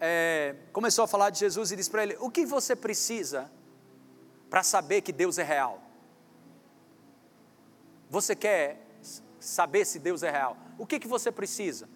é, 0.00 0.56
começou 0.72 1.04
a 1.04 1.08
falar 1.08 1.28
de 1.30 1.38
Jesus 1.38 1.70
e 1.70 1.76
disse 1.76 1.90
para 1.90 2.02
ele: 2.02 2.16
O 2.20 2.30
que 2.30 2.46
você 2.46 2.74
precisa 2.74 3.50
para 4.48 4.62
saber 4.62 5.02
que 5.02 5.12
Deus 5.12 5.38
é 5.38 5.42
real? 5.42 5.89
Você 8.10 8.36
quer 8.36 8.86
saber 9.38 9.86
se 9.86 9.98
Deus 9.98 10.22
é 10.22 10.30
real? 10.30 10.56
O 10.76 10.84
que, 10.84 10.98
que 10.98 11.08
você 11.08 11.32
precisa? 11.32 11.88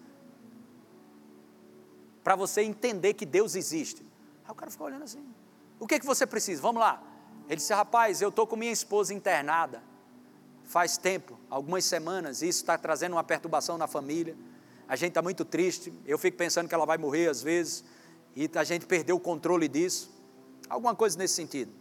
Para 2.23 2.35
você 2.35 2.61
entender 2.61 3.13
que 3.13 3.25
Deus 3.25 3.53
existe. 3.53 4.01
Aí 4.45 4.51
o 4.51 4.55
cara 4.55 4.71
ficou 4.71 4.87
olhando 4.87 5.03
assim. 5.03 5.23
O 5.79 5.85
que, 5.85 5.99
que 5.99 6.05
você 6.05 6.25
precisa? 6.25 6.61
Vamos 6.61 6.79
lá. 6.79 7.03
Ele 7.47 7.57
disse: 7.57 7.73
Rapaz, 7.73 8.21
eu 8.21 8.29
estou 8.29 8.47
com 8.47 8.55
minha 8.55 8.71
esposa 8.71 9.13
internada 9.13 9.83
faz 10.65 10.97
tempo, 10.97 11.39
algumas 11.49 11.85
semanas, 11.85 12.41
e 12.41 12.47
isso 12.47 12.61
está 12.61 12.77
trazendo 12.77 13.13
uma 13.13 13.23
perturbação 13.23 13.77
na 13.77 13.87
família. 13.87 14.35
A 14.87 14.95
gente 14.95 15.09
está 15.09 15.21
muito 15.21 15.45
triste. 15.45 15.93
Eu 16.05 16.17
fico 16.17 16.37
pensando 16.37 16.67
que 16.67 16.75
ela 16.75 16.85
vai 16.85 16.97
morrer 16.97 17.29
às 17.29 17.41
vezes, 17.41 17.83
e 18.35 18.49
a 18.53 18.63
gente 18.63 18.85
perdeu 18.85 19.15
o 19.15 19.19
controle 19.19 19.67
disso. 19.67 20.11
Alguma 20.67 20.95
coisa 20.95 21.17
nesse 21.17 21.35
sentido. 21.35 21.71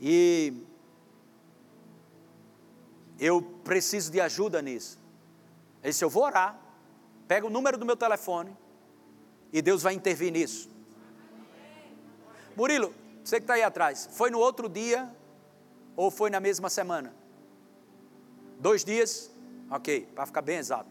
E 0.00 0.52
eu 3.18 3.42
preciso 3.64 4.10
de 4.10 4.20
ajuda 4.20 4.62
nisso. 4.62 4.98
Ele 5.82 5.90
disse: 5.92 6.04
Eu 6.04 6.10
vou 6.10 6.24
orar, 6.24 6.58
pega 7.26 7.46
o 7.46 7.50
número 7.50 7.76
do 7.76 7.84
meu 7.84 7.96
telefone 7.96 8.56
e 9.52 9.60
Deus 9.60 9.82
vai 9.82 9.94
intervir 9.94 10.32
nisso. 10.32 10.68
Murilo, 12.56 12.92
você 13.24 13.36
que 13.36 13.44
está 13.44 13.54
aí 13.54 13.62
atrás, 13.62 14.08
foi 14.12 14.30
no 14.30 14.38
outro 14.38 14.68
dia 14.68 15.08
ou 15.94 16.10
foi 16.10 16.30
na 16.30 16.40
mesma 16.40 16.70
semana? 16.70 17.14
Dois 18.58 18.84
dias? 18.84 19.30
Ok, 19.70 20.08
para 20.14 20.26
ficar 20.26 20.42
bem 20.42 20.58
exato. 20.58 20.88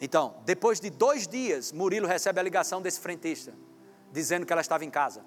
Então, 0.00 0.34
depois 0.44 0.80
de 0.80 0.90
dois 0.90 1.26
dias, 1.28 1.72
Murilo 1.72 2.06
recebe 2.06 2.38
a 2.40 2.42
ligação 2.42 2.82
desse 2.82 3.00
frentista, 3.00 3.54
dizendo 4.12 4.44
que 4.44 4.52
ela 4.52 4.60
estava 4.60 4.84
em 4.84 4.90
casa. 4.90 5.24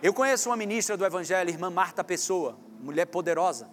Eu 0.00 0.14
conheço 0.14 0.48
uma 0.48 0.56
ministra 0.56 0.96
do 0.96 1.04
Evangelho, 1.04 1.50
irmã 1.50 1.70
Marta 1.70 2.04
Pessoa, 2.04 2.56
mulher 2.78 3.06
poderosa, 3.06 3.68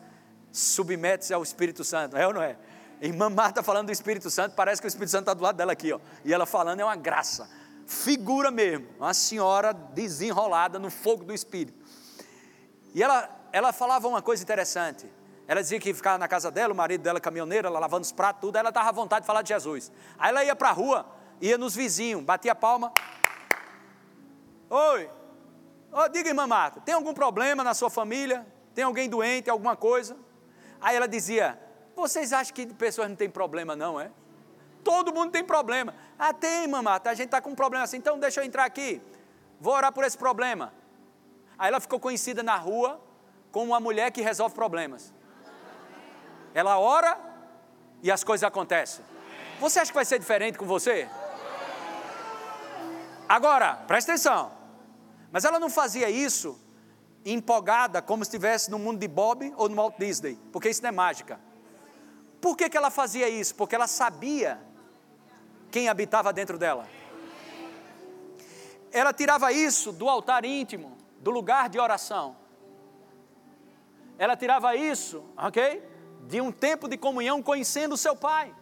submete-se 0.52 1.32
ao 1.34 1.44
Espírito 1.44 1.84
Santo, 1.84 2.18
é 2.18 2.26
ou 2.26 2.34
não 2.34 2.42
é? 2.42 2.58
Irmã 3.00 3.30
Marta 3.30 3.62
falando 3.62 3.88
do 3.88 3.92
Espírito 3.92 4.32
Santo, 4.32 4.56
parece 4.56 4.82
que 4.82 4.88
o 4.88 4.90
Espírito 4.90 5.12
Santo 5.12 5.22
está 5.22 5.36
do 5.36 5.44
lado 5.44 5.56
dela 5.56 5.74
aqui, 5.74 5.94
ó. 5.94 6.00
E 6.24 6.34
ela 6.34 6.48
falando 6.48 6.80
é 6.80 6.84
uma 6.84 6.96
graça 6.96 7.48
figura 7.86 8.50
mesmo, 8.50 8.88
uma 8.98 9.14
senhora 9.14 9.72
desenrolada 9.72 10.80
no 10.80 10.90
fogo 10.90 11.24
do 11.24 11.32
Espírito. 11.32 11.78
E 12.96 13.04
ela, 13.04 13.30
ela 13.52 13.72
falava 13.72 14.08
uma 14.08 14.22
coisa 14.22 14.42
interessante. 14.42 15.08
Ela 15.48 15.62
dizia 15.62 15.80
que 15.80 15.94
ficava 15.94 16.18
na 16.18 16.28
casa 16.28 16.50
dela, 16.50 16.74
o 16.74 16.76
marido 16.76 17.02
dela 17.02 17.20
caminhoneiro, 17.20 17.68
ela 17.68 17.78
lavando 17.78 18.04
os 18.04 18.12
pratos, 18.12 18.42
tudo, 18.42 18.58
ela 18.58 18.70
estava 18.70 18.90
à 18.90 18.92
vontade 18.92 19.22
de 19.22 19.28
falar 19.28 19.44
de 19.44 19.50
Jesus. 19.50 19.92
Aí 20.18 20.30
ela 20.30 20.44
ia 20.44 20.56
para 20.56 20.70
a 20.70 20.72
rua, 20.72 21.06
ia 21.40 21.56
nos 21.56 21.76
vizinhos, 21.76 22.24
batia 22.24 22.56
palma. 22.56 22.92
Oi, 24.68 25.08
oh, 25.92 26.08
diga 26.10 26.30
irmã 26.30 26.48
Marta, 26.48 26.82
tem 26.82 26.94
algum 26.94 27.14
problema 27.14 27.64
na 27.64 27.74
sua 27.74 27.90
família? 27.90 28.46
Tem 28.74 28.84
alguém 28.84 29.10
doente, 29.10 29.50
alguma 29.50 29.76
coisa? 29.76 30.18
Aí 30.82 30.96
ela 30.96 31.08
dizia, 31.08 31.60
vocês 31.96 32.34
acham 32.34 32.54
que 32.54 32.66
pessoas 32.74 33.10
não 33.10 33.16
têm 33.16 33.30
problema 33.30 33.76
não, 33.76 34.00
é? 34.00 34.12
Todo 34.84 35.14
mundo 35.14 35.32
tem 35.32 35.44
problema. 35.44 35.96
Ah, 36.20 36.34
tem, 36.34 36.68
mamata, 36.68 37.10
a 37.10 37.14
gente 37.14 37.28
está 37.28 37.42
com 37.42 37.52
um 37.52 37.56
problema 37.56 37.86
assim, 37.86 37.98
então 37.98 38.20
deixa 38.20 38.42
eu 38.42 38.46
entrar 38.46 38.66
aqui. 38.66 39.02
Vou 39.60 39.74
orar 39.74 39.92
por 39.92 40.04
esse 40.04 40.18
problema. 40.18 40.74
Aí 41.58 41.70
ela 41.70 41.80
ficou 41.80 42.00
conhecida 42.00 42.44
na 42.44 42.56
rua 42.56 43.02
como 43.52 43.68
uma 43.72 43.80
mulher 43.80 44.12
que 44.12 44.22
resolve 44.22 44.54
problemas. 44.54 45.14
Ela 46.54 46.78
ora 46.78 47.18
e 48.04 48.12
as 48.12 48.24
coisas 48.24 48.44
acontecem. 48.44 49.04
Você 49.60 49.80
acha 49.80 49.92
que 49.92 49.96
vai 49.96 50.06
ser 50.06 50.20
diferente 50.20 50.58
com 50.58 50.66
você? 50.66 51.08
Agora, 53.28 53.76
presta 53.88 54.12
atenção. 54.12 54.52
Mas 55.36 55.44
ela 55.44 55.60
não 55.60 55.70
fazia 55.70 56.10
isso 56.10 56.58
empolgada 57.26 58.02
como 58.02 58.24
se 58.24 58.30
estivesse 58.30 58.72
no 58.72 58.80
mundo 58.80 59.00
de 59.00 59.08
Bob 59.10 59.54
ou 59.58 59.68
no 59.68 59.76
Walt 59.76 59.96
Disney, 60.00 60.40
porque 60.50 60.70
isso 60.70 60.82
não 60.82 60.88
é 60.88 60.92
mágica. 60.94 61.42
Por 62.40 62.56
que, 62.56 62.70
que 62.70 62.78
ela 62.78 62.90
fazia 62.90 63.28
isso? 63.28 63.54
Porque 63.54 63.76
ela 63.76 63.86
sabia 63.86 64.58
quem 65.70 65.90
habitava 65.90 66.32
dentro 66.32 66.58
dela. 66.58 66.88
Ela 68.94 69.12
tirava 69.12 69.52
isso 69.52 69.92
do 69.92 70.08
altar 70.08 70.46
íntimo, 70.46 70.98
do 71.20 71.32
lugar 71.32 71.68
de 71.68 71.78
oração. 71.82 72.38
Ela 74.18 74.38
tirava 74.38 74.74
isso, 74.74 75.22
ok? 75.36 75.84
De 76.30 76.40
um 76.40 76.50
tempo 76.50 76.88
de 76.88 76.96
comunhão 76.96 77.44
conhecendo 77.44 77.96
o 77.96 77.98
seu 77.98 78.16
Pai. 78.16 78.56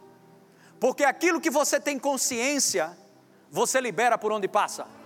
Porque 0.79 1.03
aquilo 1.03 1.39
que 1.39 1.51
você 1.51 1.79
tem 1.79 1.99
consciência, 1.99 2.97
você 3.51 3.79
libera 3.79 4.17
por 4.17 4.31
onde 4.31 4.47
passa. 4.47 5.02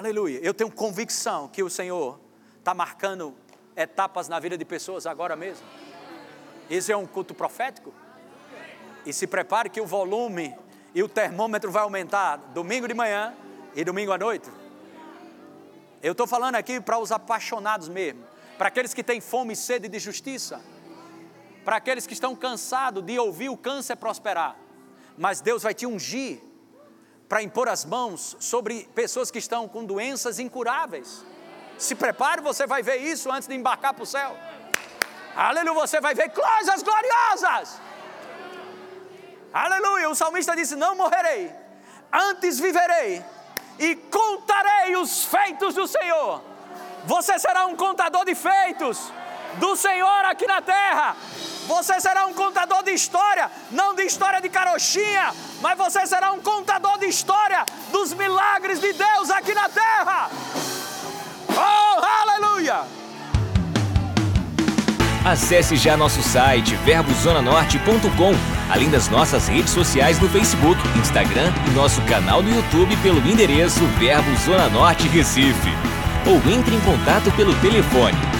Aleluia. 0.00 0.40
Eu 0.42 0.54
tenho 0.54 0.70
convicção 0.70 1.46
que 1.46 1.62
o 1.62 1.68
Senhor 1.68 2.18
está 2.58 2.72
marcando 2.72 3.34
etapas 3.76 4.28
na 4.28 4.40
vida 4.40 4.56
de 4.56 4.64
pessoas 4.64 5.06
agora 5.06 5.36
mesmo. 5.36 5.66
Esse 6.70 6.90
é 6.90 6.96
um 6.96 7.06
culto 7.06 7.34
profético. 7.34 7.92
E 9.04 9.12
se 9.12 9.26
prepare 9.26 9.68
que 9.68 9.78
o 9.78 9.84
volume 9.84 10.56
e 10.94 11.02
o 11.02 11.08
termômetro 11.08 11.70
vai 11.70 11.82
aumentar 11.82 12.38
domingo 12.54 12.88
de 12.88 12.94
manhã 12.94 13.34
e 13.76 13.84
domingo 13.84 14.10
à 14.10 14.16
noite. 14.16 14.50
Eu 16.02 16.12
estou 16.12 16.26
falando 16.26 16.54
aqui 16.54 16.80
para 16.80 16.98
os 16.98 17.12
apaixonados 17.12 17.90
mesmo, 17.90 18.24
para 18.56 18.68
aqueles 18.68 18.94
que 18.94 19.04
têm 19.04 19.20
fome 19.20 19.52
e 19.52 19.56
sede 19.56 19.86
de 19.86 19.98
justiça, 19.98 20.62
para 21.62 21.76
aqueles 21.76 22.06
que 22.06 22.14
estão 22.14 22.34
cansados 22.34 23.04
de 23.04 23.18
ouvir 23.18 23.50
o 23.50 23.56
câncer 23.56 23.96
prosperar. 23.96 24.56
Mas 25.18 25.42
Deus 25.42 25.62
vai 25.62 25.74
te 25.74 25.84
ungir 25.84 26.40
para 27.30 27.44
impor 27.44 27.68
as 27.68 27.84
mãos 27.84 28.36
sobre 28.40 28.90
pessoas 28.92 29.30
que 29.30 29.38
estão 29.38 29.68
com 29.68 29.84
doenças 29.84 30.40
incuráveis. 30.40 31.24
Se 31.78 31.94
prepare, 31.94 32.40
você 32.40 32.66
vai 32.66 32.82
ver 32.82 32.96
isso 32.96 33.30
antes 33.30 33.46
de 33.46 33.54
embarcar 33.54 33.94
para 33.94 34.02
o 34.02 34.06
céu. 34.06 34.36
Aleluia, 35.36 35.74
você 35.74 36.00
vai 36.00 36.12
ver 36.12 36.30
coisas 36.30 36.82
gloriosas. 36.82 37.80
Aleluia! 39.52 40.10
O 40.10 40.14
salmista 40.16 40.56
disse: 40.56 40.74
Não 40.74 40.96
morrerei, 40.96 41.54
antes 42.12 42.58
viverei 42.58 43.24
e 43.78 43.94
contarei 43.94 44.96
os 44.96 45.24
feitos 45.24 45.76
do 45.76 45.86
Senhor. 45.86 46.42
Você 47.04 47.38
será 47.38 47.64
um 47.66 47.76
contador 47.76 48.24
de 48.24 48.34
feitos 48.34 49.12
do 49.54 49.76
Senhor 49.76 50.24
aqui 50.24 50.48
na 50.48 50.60
terra. 50.60 51.16
Você 51.70 52.00
será 52.00 52.26
um 52.26 52.34
contador 52.34 52.82
de 52.82 52.90
história, 52.90 53.48
não 53.70 53.94
de 53.94 54.02
história 54.02 54.40
de 54.40 54.48
carochinha, 54.48 55.32
mas 55.62 55.78
você 55.78 56.04
será 56.04 56.32
um 56.32 56.40
contador 56.40 56.98
de 56.98 57.06
história 57.06 57.64
dos 57.92 58.12
milagres 58.12 58.80
de 58.80 58.92
Deus 58.92 59.30
aqui 59.30 59.54
na 59.54 59.68
terra. 59.68 60.28
Oh, 61.48 62.04
aleluia! 62.22 62.80
Acesse 65.24 65.76
já 65.76 65.96
nosso 65.96 66.20
site 66.24 66.74
verbozonanorte.com, 66.74 68.32
além 68.68 68.90
das 68.90 69.06
nossas 69.08 69.46
redes 69.46 69.72
sociais 69.72 70.18
no 70.18 70.28
Facebook, 70.28 70.80
Instagram 70.98 71.52
e 71.68 71.70
nosso 71.70 72.02
canal 72.02 72.42
no 72.42 72.52
YouTube 72.52 72.96
pelo 72.96 73.24
endereço 73.24 73.86
Verbo 74.00 74.36
Zona 74.38 74.68
Norte 74.70 75.06
Recife. 75.06 75.70
Ou 76.26 76.52
entre 76.52 76.74
em 76.74 76.80
contato 76.80 77.30
pelo 77.36 77.54
telefone 77.60 78.39